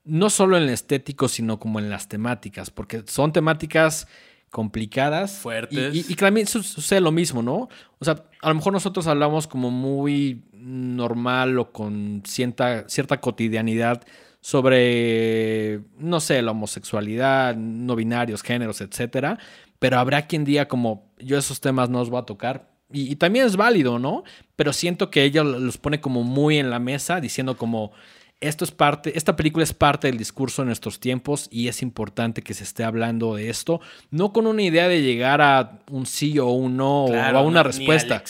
no 0.03 0.29
solo 0.29 0.57
en 0.57 0.65
lo 0.65 0.71
estético, 0.71 1.27
sino 1.27 1.59
como 1.59 1.79
en 1.79 1.89
las 1.89 2.07
temáticas, 2.07 2.71
porque 2.71 3.03
son 3.07 3.31
temáticas 3.31 4.07
complicadas. 4.51 5.37
Fuertes. 5.39 5.93
Y, 5.95 5.99
y- 5.99 6.05
y 6.09 6.15
también 6.15 6.47
su- 6.47 6.63
sucede 6.63 7.01
lo 7.01 7.11
mismo, 7.11 7.41
¿no? 7.41 7.69
O 7.99 8.05
sea, 8.05 8.23
a 8.41 8.49
lo 8.49 8.55
mejor 8.55 8.73
nosotros 8.73 9.07
hablamos 9.07 9.47
como 9.47 9.71
muy 9.71 10.43
normal 10.53 11.57
o 11.59 11.71
con 11.71 12.23
cierta, 12.25 12.87
cierta 12.89 13.19
cotidianidad 13.21 14.03
sobre, 14.41 15.81
no 15.97 16.19
sé, 16.19 16.41
la 16.41 16.51
homosexualidad, 16.51 17.55
no 17.55 17.95
binarios, 17.95 18.41
géneros, 18.43 18.81
etcétera. 18.81 19.37
Pero 19.79 19.99
habrá 19.99 20.23
quien 20.27 20.43
diga 20.43 20.67
como, 20.67 21.11
yo 21.19 21.37
esos 21.37 21.61
temas 21.61 21.89
no 21.89 22.01
os 22.01 22.09
voy 22.09 22.19
a 22.21 22.25
tocar. 22.25 22.69
Y, 22.91 23.11
y 23.11 23.15
también 23.17 23.45
es 23.45 23.55
válido, 23.57 23.99
¿no? 23.99 24.23
Pero 24.55 24.73
siento 24.73 25.11
que 25.11 25.23
ella 25.23 25.43
los 25.43 25.77
pone 25.77 25.99
como 25.99 26.23
muy 26.23 26.57
en 26.57 26.69
la 26.69 26.79
mesa, 26.79 27.19
diciendo 27.19 27.57
como, 27.57 27.91
esto 28.39 28.63
es 28.65 28.71
parte, 28.71 29.17
esta 29.17 29.35
película 29.35 29.63
es 29.63 29.73
parte 29.73 30.07
del 30.07 30.17
discurso 30.17 30.61
de 30.61 30.67
nuestros 30.67 30.99
tiempos 30.99 31.47
y 31.51 31.69
es 31.69 31.81
importante 31.81 32.43
que 32.43 32.53
se 32.53 32.63
esté 32.63 32.83
hablando 32.83 33.33
de 33.35 33.49
esto, 33.49 33.81
no 34.11 34.31
con 34.31 34.45
una 34.45 34.61
idea 34.61 34.87
de 34.87 35.01
llegar 35.01 35.41
a 35.41 35.79
un 35.89 36.05
sí 36.05 36.37
o 36.37 36.47
un 36.49 36.77
no 36.77 37.05
Claro, 37.09 37.37
o 37.37 37.41
a 37.41 37.43
una 37.43 37.59
no, 37.61 37.63
respuesta. 37.63 38.23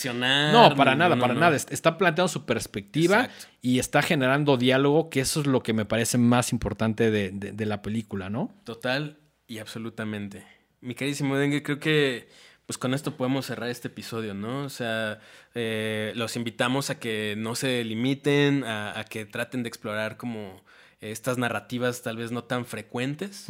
No, 0.52 0.74
para 0.74 0.94
nada, 0.96 1.14
no, 1.14 1.20
para 1.20 1.34
no. 1.34 1.40
nada. 1.40 1.56
Est- 1.56 1.70
Está 1.72 1.98
planteando 1.98 2.28
su 2.28 2.46
perspectiva 2.46 3.24
Exacto. 3.24 3.46
y 3.60 3.78
está 3.80 4.00
generando 4.00 4.56
diálogo, 4.56 5.10
que 5.10 5.20
eso 5.20 5.40
es 5.40 5.46
lo 5.46 5.62
que 5.62 5.74
me 5.74 5.84
parece 5.84 6.16
más 6.16 6.52
importante 6.52 7.10
de, 7.10 7.30
de- 7.30 7.52
de 7.52 7.66
la 7.66 7.82
película, 7.82 8.30
¿no? 8.30 8.50
Total 8.64 9.18
y 9.46 9.58
absolutamente. 9.58 10.42
Mi 10.80 10.94
carísimo 10.94 11.36
Dengue, 11.36 11.62
creo 11.62 11.80
que 11.80 12.28
pues 12.68 12.76
con 12.76 12.92
esto 12.92 13.16
podemos 13.16 13.46
cerrar 13.46 13.70
este 13.70 13.88
episodio, 13.88 14.34
¿no? 14.34 14.64
O 14.64 14.68
sea, 14.68 15.20
eh, 15.54 16.12
los 16.16 16.36
invitamos 16.36 16.90
a 16.90 16.98
que 17.00 17.34
no 17.38 17.54
se 17.54 17.82
limiten, 17.82 18.62
a, 18.62 19.00
a 19.00 19.04
que 19.04 19.24
traten 19.24 19.62
de 19.62 19.70
explorar 19.70 20.18
como 20.18 20.62
estas 21.00 21.38
narrativas 21.38 22.02
tal 22.02 22.18
vez 22.18 22.30
no 22.30 22.44
tan 22.44 22.66
frecuentes 22.66 23.46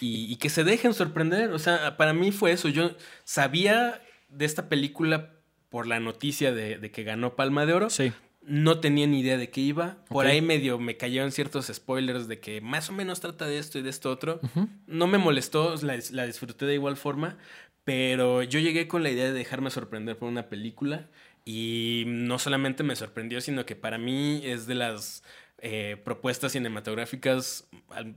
y, 0.00 0.32
y 0.32 0.36
que 0.36 0.48
se 0.48 0.64
dejen 0.64 0.94
sorprender. 0.94 1.52
O 1.52 1.60
sea, 1.60 1.96
para 1.96 2.12
mí 2.12 2.32
fue 2.32 2.50
eso. 2.50 2.68
Yo 2.68 2.96
sabía 3.22 4.02
de 4.30 4.44
esta 4.46 4.68
película 4.68 5.30
por 5.68 5.86
la 5.86 6.00
noticia 6.00 6.52
de, 6.52 6.78
de 6.78 6.90
que 6.90 7.04
ganó 7.04 7.36
Palma 7.36 7.66
de 7.66 7.72
Oro. 7.72 7.88
Sí. 7.88 8.12
No 8.48 8.78
tenía 8.78 9.08
ni 9.08 9.20
idea 9.20 9.36
de 9.38 9.50
qué 9.50 9.60
iba. 9.60 9.98
Por 10.08 10.26
ahí 10.26 10.40
medio 10.40 10.78
me 10.78 10.96
cayeron 10.96 11.32
ciertos 11.32 11.66
spoilers 11.66 12.28
de 12.28 12.38
que 12.38 12.60
más 12.60 12.88
o 12.88 12.92
menos 12.92 13.20
trata 13.20 13.44
de 13.46 13.58
esto 13.58 13.78
y 13.78 13.82
de 13.82 13.90
esto 13.90 14.08
otro. 14.08 14.40
No 14.86 15.08
me 15.08 15.18
molestó, 15.18 15.74
la, 15.82 15.98
la 16.12 16.26
disfruté 16.26 16.64
de 16.64 16.74
igual 16.74 16.96
forma, 16.96 17.38
pero 17.86 18.42
yo 18.42 18.58
llegué 18.58 18.88
con 18.88 19.04
la 19.04 19.10
idea 19.10 19.26
de 19.26 19.32
dejarme 19.32 19.70
sorprender 19.70 20.18
por 20.18 20.28
una 20.28 20.48
película 20.48 21.08
y 21.44 22.02
no 22.08 22.40
solamente 22.40 22.82
me 22.82 22.96
sorprendió, 22.96 23.40
sino 23.40 23.64
que 23.64 23.76
para 23.76 23.96
mí 23.96 24.40
es 24.42 24.66
de 24.66 24.74
las 24.74 25.22
eh, 25.58 25.96
propuestas 26.04 26.50
cinematográficas 26.50 27.68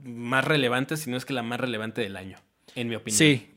más 0.02 0.44
relevantes, 0.44 1.02
si 1.02 1.10
no 1.10 1.16
es 1.16 1.24
que 1.24 1.34
la 1.34 1.44
más 1.44 1.60
relevante 1.60 2.00
del 2.00 2.16
año. 2.16 2.36
en 2.74 2.88
mi 2.88 2.96
opinión. 2.96 3.16
Sí, 3.16 3.52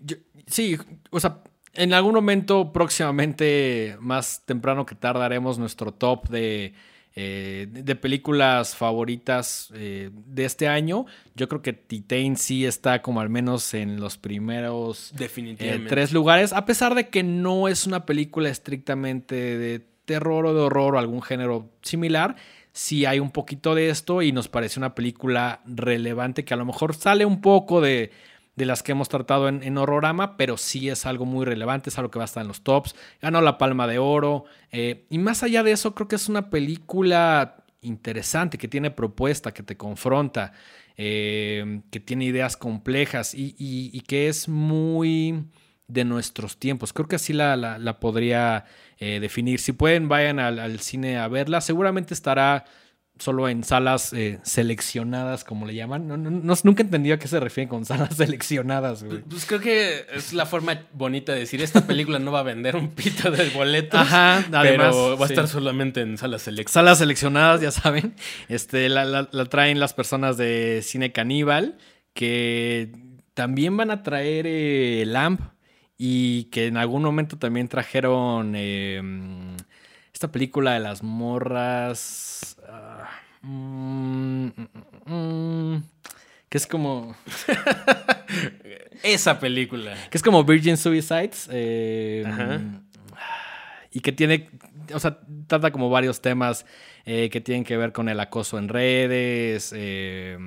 sí, 0.46 0.78
o 1.10 1.20
sea, 1.20 1.42
en 1.74 1.94
algún 1.94 2.14
momento 2.14 2.72
próximamente, 2.72 3.98
más 4.00 4.46
temprano 4.46 4.86
que 4.86 4.94
tardaremos 4.94 5.58
nuestro 5.58 5.96
top 5.96 6.30
de, 6.30 6.76
eh, 7.16 7.68
de 7.70 7.96
películas 7.96 8.76
favoritas 8.76 9.70
eh, 9.76 10.10
de 10.14 10.46
este 10.46 10.68
año. 10.68 11.06
Yo 11.36 11.48
creo 11.48 11.62
que 11.62 11.74
Titan 11.74 12.38
sí 12.38 12.66
está 12.66 13.02
como 13.02 13.22
al 13.22 13.30
menos 13.30 13.74
en 13.74 14.00
los 14.00 14.18
primeros 14.18 15.14
Definitivamente. 15.16 15.90
tres 15.90 16.12
lugares, 16.12 16.54
a 16.54 16.66
pesar 16.66 16.96
de 16.96 17.10
que 17.10 17.24
no 17.24 17.68
es 17.68 17.86
una 17.86 18.06
película 18.06 18.50
estrictamente 18.50 19.36
de 19.36 19.86
terror 20.06 20.46
o 20.46 20.54
de 20.54 20.62
horror 20.62 20.96
o 20.96 21.00
algún 21.00 21.22
género 21.22 21.70
similar 21.82 22.36
sí 22.74 23.06
hay 23.06 23.20
un 23.20 23.30
poquito 23.30 23.76
de 23.76 23.90
esto 23.90 24.22
y 24.22 24.32
nos 24.32 24.50
parece 24.50 24.80
una 24.80 24.96
película 24.96 25.62
relevante 25.66 26.44
que 26.44 26.56
a 26.56 26.58
lo 26.58 26.66
mejor 26.66 26.96
sale 26.96 27.24
un 27.24 27.40
poco 27.40 27.80
de, 27.80 28.12
de 28.56 28.66
las 28.66 28.84
que 28.84 28.92
hemos 28.92 29.10
tratado 29.10 29.50
en, 29.50 29.78
Horrorama, 29.78 30.38
pero 30.38 30.58
sí 30.58 30.90
es 30.90 31.06
algo 31.06 31.26
muy 31.26 31.46
relevante, 31.46 31.90
es 31.90 31.98
algo 31.98 32.12
que 32.12 32.20
va 32.20 32.26
a 32.26 32.26
estar 32.26 32.42
en 32.42 32.48
los 32.48 32.62
tops. 32.62 32.96
Ganó 33.22 33.42
la 33.42 33.58
Palma 33.58 33.88
de 33.88 33.98
Oro. 33.98 34.46
Eh, 34.72 35.06
y 35.10 35.18
más 35.18 35.42
allá 35.42 35.64
de 35.64 35.72
eso, 35.72 35.96
creo 35.96 36.08
que 36.08 36.16
es 36.16 36.30
una 36.30 36.50
película 36.50 37.64
interesante, 37.82 38.58
que 38.58 38.68
tiene 38.68 38.92
propuesta, 38.92 39.54
que 39.54 39.64
te 39.64 39.76
confronta, 39.76 40.54
eh, 40.98 41.82
que 41.92 42.00
tiene 42.00 42.26
ideas 42.26 42.56
complejas 42.56 43.34
y, 43.34 43.56
y, 43.58 44.00
que 44.02 44.28
es 44.28 44.48
muy 44.48 45.48
de 45.88 46.06
nuestros 46.06 46.58
tiempos. 46.58 46.94
Creo 46.94 47.08
que 47.08 47.16
así 47.16 47.34
la, 47.34 47.58
la, 47.58 48.00
podría 48.00 48.66
eh, 49.00 49.20
definir. 49.20 49.60
Si 49.60 49.72
pueden, 49.74 50.08
vayan 50.08 50.40
al, 50.40 50.80
cine 50.80 51.18
a 51.18 51.28
verla. 51.28 51.62
Seguramente 51.62 52.14
estará 52.14 52.66
solo 53.20 53.48
en 53.48 53.64
salas 53.64 54.12
eh, 54.14 54.40
seleccionadas, 54.44 55.44
como 55.44 55.66
le 55.66 55.76
llaman. 55.76 56.08
No, 56.08 56.18
no, 56.18 56.30
no, 56.30 56.54
nunca 56.64 56.84
he 56.84 56.86
entendido 56.86 57.16
a 57.16 57.20
qué 57.20 57.28
se 57.28 57.40
refieren 57.40 57.70
con 57.70 57.86
salas 57.86 58.16
seleccionadas. 58.18 59.04
Güey. 59.04 59.22
Pues 59.22 59.46
creo 59.46 59.60
que 59.60 60.06
es 60.14 60.34
la 60.34 60.46
forma 60.46 60.82
bonita 60.94 61.34
de 61.34 61.40
decir, 61.40 61.62
esta 61.62 61.86
película 61.86 62.20
no 62.20 62.32
va 62.32 62.40
a 62.40 62.44
vender 62.44 62.76
un 62.76 62.90
pito 62.90 63.32
de 63.32 63.50
boletos. 63.52 64.00
Ajá, 64.00 64.38
además. 64.52 64.96
Pero 64.96 65.18
va 65.18 65.26
a 65.26 65.30
estar 65.30 65.48
solamente 65.48 66.02
en 66.02 66.18
salas 66.18 66.42
seleccionadas. 66.42 66.74
Salas 66.74 66.98
seleccionadas, 66.98 67.62
ya 67.62 67.72
saben. 67.72 68.16
Este, 68.50 68.90
la, 68.90 69.06
la, 69.06 69.30
la 69.32 69.46
traen 69.46 69.80
las 69.80 69.94
personas 69.94 70.38
de 70.38 70.82
Cine 70.84 71.12
Caníbal, 71.12 71.78
que 72.14 72.92
también 73.34 73.76
van 73.78 73.92
a 73.92 74.04
traer 74.04 74.46
eh, 74.48 75.04
Lamp 75.08 75.42
y 75.98 76.46
que 76.46 76.68
en 76.68 76.78
algún 76.78 77.04
momento 77.04 77.38
también 77.38 77.68
trajeron 77.68 78.54
eh, 78.56 79.02
esta 80.24 80.32
película 80.32 80.74
de 80.74 80.80
las 80.80 81.04
morras. 81.04 82.56
Uh, 83.44 83.46
mm, 83.46 84.52
mm, 85.06 85.84
que 86.48 86.58
es 86.58 86.66
como. 86.66 87.14
Esa 89.04 89.38
película. 89.38 89.98
Que 90.10 90.18
es 90.18 90.24
como 90.24 90.46
Virgin 90.46 90.78
Suicides. 90.78 91.50
Eh, 91.52 92.24
y 93.92 94.00
que 94.00 94.14
tiene. 94.14 94.50
O 94.94 95.00
sea, 95.00 95.20
trata 95.48 95.72
como 95.72 95.90
varios 95.90 96.22
temas 96.22 96.66
eh, 97.04 97.30
que 97.30 97.42
tienen 97.42 97.66
que 97.66 97.76
ver 97.76 97.92
con 97.92 98.08
el 98.08 98.18
acoso 98.22 98.58
en 98.58 98.70
redes. 98.70 99.74
Eh, 99.76 100.38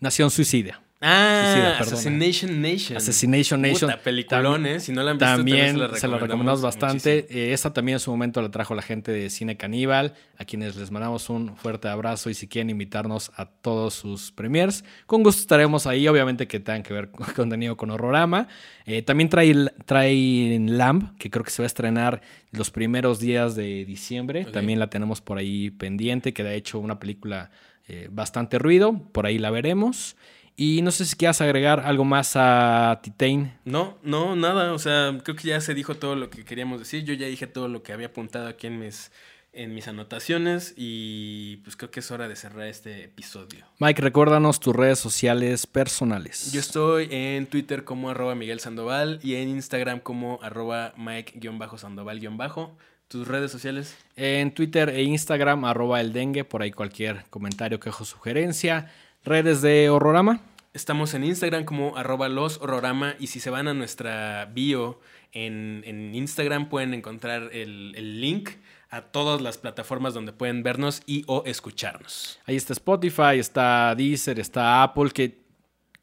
Nación 0.00 0.30
Suicida. 0.30 0.80
Ah, 1.00 1.76
Assassination 1.78 2.60
Nation. 2.60 2.96
Assassination 2.96 3.60
Nation. 3.60 3.88
Puta, 3.88 4.02
peliculón, 4.02 4.66
¿eh? 4.66 4.80
Si 4.80 4.90
no 4.90 5.04
la 5.04 5.12
han 5.12 5.18
visto, 5.18 5.36
también, 5.36 5.78
también 5.78 6.00
se, 6.00 6.08
la 6.08 6.18
recomendamos 6.18 6.60
bastante. 6.60 7.26
Eh, 7.30 7.52
esta 7.52 7.72
también 7.72 7.96
en 7.96 8.00
su 8.00 8.10
momento 8.10 8.42
la 8.42 8.50
trajo 8.50 8.74
la 8.74 8.82
gente 8.82 9.12
de 9.12 9.30
Cine 9.30 9.56
Caníbal, 9.56 10.14
a 10.38 10.44
quienes 10.44 10.74
les 10.74 10.90
mandamos 10.90 11.30
un 11.30 11.56
fuerte 11.56 11.86
abrazo 11.86 12.30
y 12.30 12.34
si 12.34 12.48
quieren 12.48 12.70
invitarnos 12.70 13.30
a 13.36 13.46
todos 13.46 13.94
sus 13.94 14.32
premiers, 14.32 14.84
con 15.06 15.22
gusto 15.22 15.40
estaremos 15.40 15.86
ahí. 15.86 16.08
Obviamente 16.08 16.48
que 16.48 16.58
tengan 16.58 16.82
que 16.82 16.92
ver 16.92 17.10
con 17.12 17.26
contenido 17.28 17.76
con 17.76 17.90
Horrorama. 17.90 18.48
Eh, 18.84 19.02
también 19.02 19.28
trae, 19.28 19.54
trae 19.84 20.58
Lamb, 20.66 21.16
que 21.16 21.30
creo 21.30 21.44
que 21.44 21.52
se 21.52 21.62
va 21.62 21.66
a 21.66 21.68
estrenar 21.68 22.22
los 22.50 22.72
primeros 22.72 23.20
días 23.20 23.54
de 23.54 23.84
diciembre. 23.84 24.40
Okay. 24.40 24.52
También 24.52 24.80
la 24.80 24.90
tenemos 24.90 25.20
por 25.20 25.38
ahí 25.38 25.70
pendiente, 25.70 26.32
que 26.32 26.42
de 26.42 26.56
hecho 26.56 26.80
una 26.80 26.98
película 26.98 27.52
eh, 27.86 28.08
bastante 28.10 28.58
ruido. 28.58 29.00
Por 29.12 29.26
ahí 29.26 29.38
la 29.38 29.50
veremos. 29.50 30.16
Y 30.60 30.82
no 30.82 30.90
sé 30.90 31.04
si 31.04 31.14
quieras 31.14 31.40
agregar 31.40 31.78
algo 31.86 32.04
más 32.04 32.32
a 32.34 32.98
Titain. 33.00 33.56
No, 33.64 33.96
no, 34.02 34.34
nada. 34.34 34.72
O 34.72 34.78
sea, 34.80 35.16
creo 35.22 35.36
que 35.36 35.46
ya 35.46 35.60
se 35.60 35.72
dijo 35.72 35.94
todo 35.94 36.16
lo 36.16 36.30
que 36.30 36.44
queríamos 36.44 36.80
decir. 36.80 37.04
Yo 37.04 37.14
ya 37.14 37.28
dije 37.28 37.46
todo 37.46 37.68
lo 37.68 37.84
que 37.84 37.92
había 37.92 38.08
apuntado 38.08 38.48
aquí 38.48 38.66
en 38.66 38.80
mis, 38.80 39.12
en 39.52 39.72
mis 39.72 39.86
anotaciones. 39.86 40.74
Y 40.76 41.58
pues 41.58 41.76
creo 41.76 41.92
que 41.92 42.00
es 42.00 42.10
hora 42.10 42.26
de 42.26 42.34
cerrar 42.34 42.66
este 42.66 43.04
episodio. 43.04 43.66
Mike, 43.78 44.02
recuérdanos 44.02 44.58
tus 44.58 44.74
redes 44.74 44.98
sociales 44.98 45.64
personales. 45.64 46.50
Yo 46.50 46.58
estoy 46.58 47.06
en 47.12 47.46
Twitter 47.46 47.84
como 47.84 48.10
arroba 48.10 48.34
Miguel 48.34 48.58
Sandoval 48.58 49.20
y 49.22 49.36
en 49.36 49.50
Instagram 49.50 50.00
como 50.00 50.40
arroba 50.42 50.92
Mike-Sandoval- 50.96 52.72
¿Tus 53.06 53.26
redes 53.26 53.50
sociales? 53.50 53.96
En 54.16 54.52
Twitter 54.52 54.90
e 54.90 55.02
Instagram, 55.02 55.64
arroba 55.64 56.00
el 56.00 56.12
dengue, 56.12 56.44
por 56.44 56.60
ahí 56.60 56.72
cualquier 56.72 57.24
comentario, 57.30 57.80
quejo, 57.80 58.04
sugerencia. 58.04 58.92
Redes 59.28 59.60
de 59.60 59.90
Horrorama. 59.90 60.40
Estamos 60.72 61.12
en 61.12 61.22
Instagram 61.22 61.64
como 61.64 61.98
arroba 61.98 62.30
los 62.30 62.62
horrorama 62.62 63.14
y 63.18 63.26
si 63.26 63.40
se 63.40 63.50
van 63.50 63.68
a 63.68 63.74
nuestra 63.74 64.46
bio 64.46 65.00
en, 65.32 65.82
en 65.84 66.14
Instagram 66.14 66.70
pueden 66.70 66.94
encontrar 66.94 67.50
el, 67.52 67.92
el, 67.94 68.22
link 68.22 68.50
a 68.88 69.02
todas 69.02 69.42
las 69.42 69.58
plataformas 69.58 70.14
donde 70.14 70.32
pueden 70.32 70.62
vernos 70.62 71.02
y 71.04 71.24
o 71.26 71.42
escucharnos. 71.44 72.38
Ahí 72.46 72.56
está 72.56 72.72
Spotify, 72.72 73.38
está 73.38 73.94
Deezer, 73.94 74.40
está 74.40 74.82
Apple, 74.82 75.10
que 75.10 75.38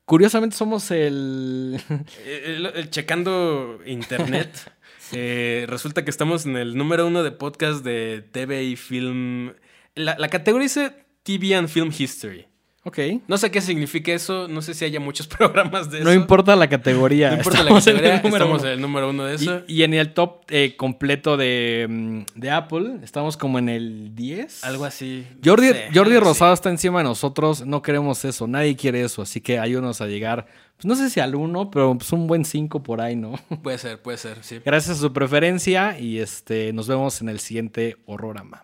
curiosamente 0.05 0.55
somos 0.55 0.91
el... 0.91 1.81
el, 2.25 2.65
el 2.67 2.89
checando 2.91 3.79
internet. 3.87 4.71
eh, 5.13 5.65
resulta 5.67 6.03
que 6.03 6.11
estamos 6.11 6.45
en 6.45 6.57
el 6.57 6.77
número 6.77 7.07
uno 7.07 7.23
de 7.23 7.31
podcast 7.31 7.83
de 7.83 8.23
TV 8.31 8.65
y 8.65 8.75
film. 8.75 9.53
La, 9.95 10.15
la 10.19 10.27
categoría 10.27 10.65
dice 10.65 11.05
TV 11.23 11.55
and 11.55 11.69
Film 11.69 11.91
History. 11.97 12.45
Ok. 12.87 12.99
No 13.27 13.39
sé 13.39 13.49
qué 13.49 13.61
significa 13.61 14.13
eso, 14.13 14.47
no 14.47 14.61
sé 14.61 14.75
si 14.75 14.85
haya 14.85 14.99
muchos 14.99 15.25
programas 15.37 15.89
de 15.89 15.97
eso. 15.97 16.07
No 16.07 16.13
importa 16.13 16.55
la 16.55 16.69
categoría. 16.69 17.31
No 17.31 17.37
importa 17.37 17.59
estamos 17.61 17.83
la 17.83 17.91
categoría, 17.91 18.09
en 18.09 18.17
el 18.17 18.23
número 18.23 18.45
estamos 18.45 18.61
uno. 18.61 18.67
en 18.67 18.73
el 18.73 18.81
número 18.81 19.09
uno 19.09 19.25
de 19.25 19.35
eso. 19.35 19.63
Y, 19.67 19.77
y 19.77 19.83
en 19.83 19.93
el 19.95 20.13
top 20.13 20.43
eh, 20.49 20.75
completo 20.77 21.35
de, 21.35 21.87
mm, 21.89 22.19
de, 22.35 22.51
Apple, 22.51 22.99
estamos 23.01 23.37
como 23.37 23.57
en 23.57 23.69
el 23.69 24.13
10. 24.13 24.63
Algo 24.65 24.85
así. 24.85 25.25
Jordi, 25.43 25.69
Jordi 25.95 26.19
Rosado 26.19 26.53
está 26.53 26.69
encima 26.69 26.99
de 26.99 27.05
nosotros, 27.05 27.65
no 27.65 27.81
queremos 27.81 28.23
eso, 28.23 28.45
nadie 28.45 28.75
quiere 28.75 29.01
eso, 29.03 29.23
así 29.23 29.41
que 29.41 29.57
ayúdanos 29.57 30.01
a 30.01 30.05
llegar, 30.05 30.45
pues 30.75 30.85
no 30.85 30.95
sé 30.95 31.09
si 31.09 31.19
al 31.19 31.33
1, 31.33 31.71
pero 31.71 31.97
pues 31.97 32.13
un 32.13 32.27
buen 32.27 32.45
5 32.45 32.83
por 32.83 33.01
ahí, 33.01 33.15
¿no? 33.15 33.33
Puede 33.63 33.79
ser, 33.79 33.99
puede 33.99 34.19
ser, 34.19 34.37
sí. 34.43 34.59
Gracias 34.63 34.99
a 34.99 35.01
su 35.01 35.11
preferencia 35.11 35.99
y 35.99 36.19
este, 36.19 36.71
nos 36.71 36.87
vemos 36.87 37.19
en 37.19 37.29
el 37.29 37.39
siguiente 37.39 37.97
Horrorama. 38.05 38.63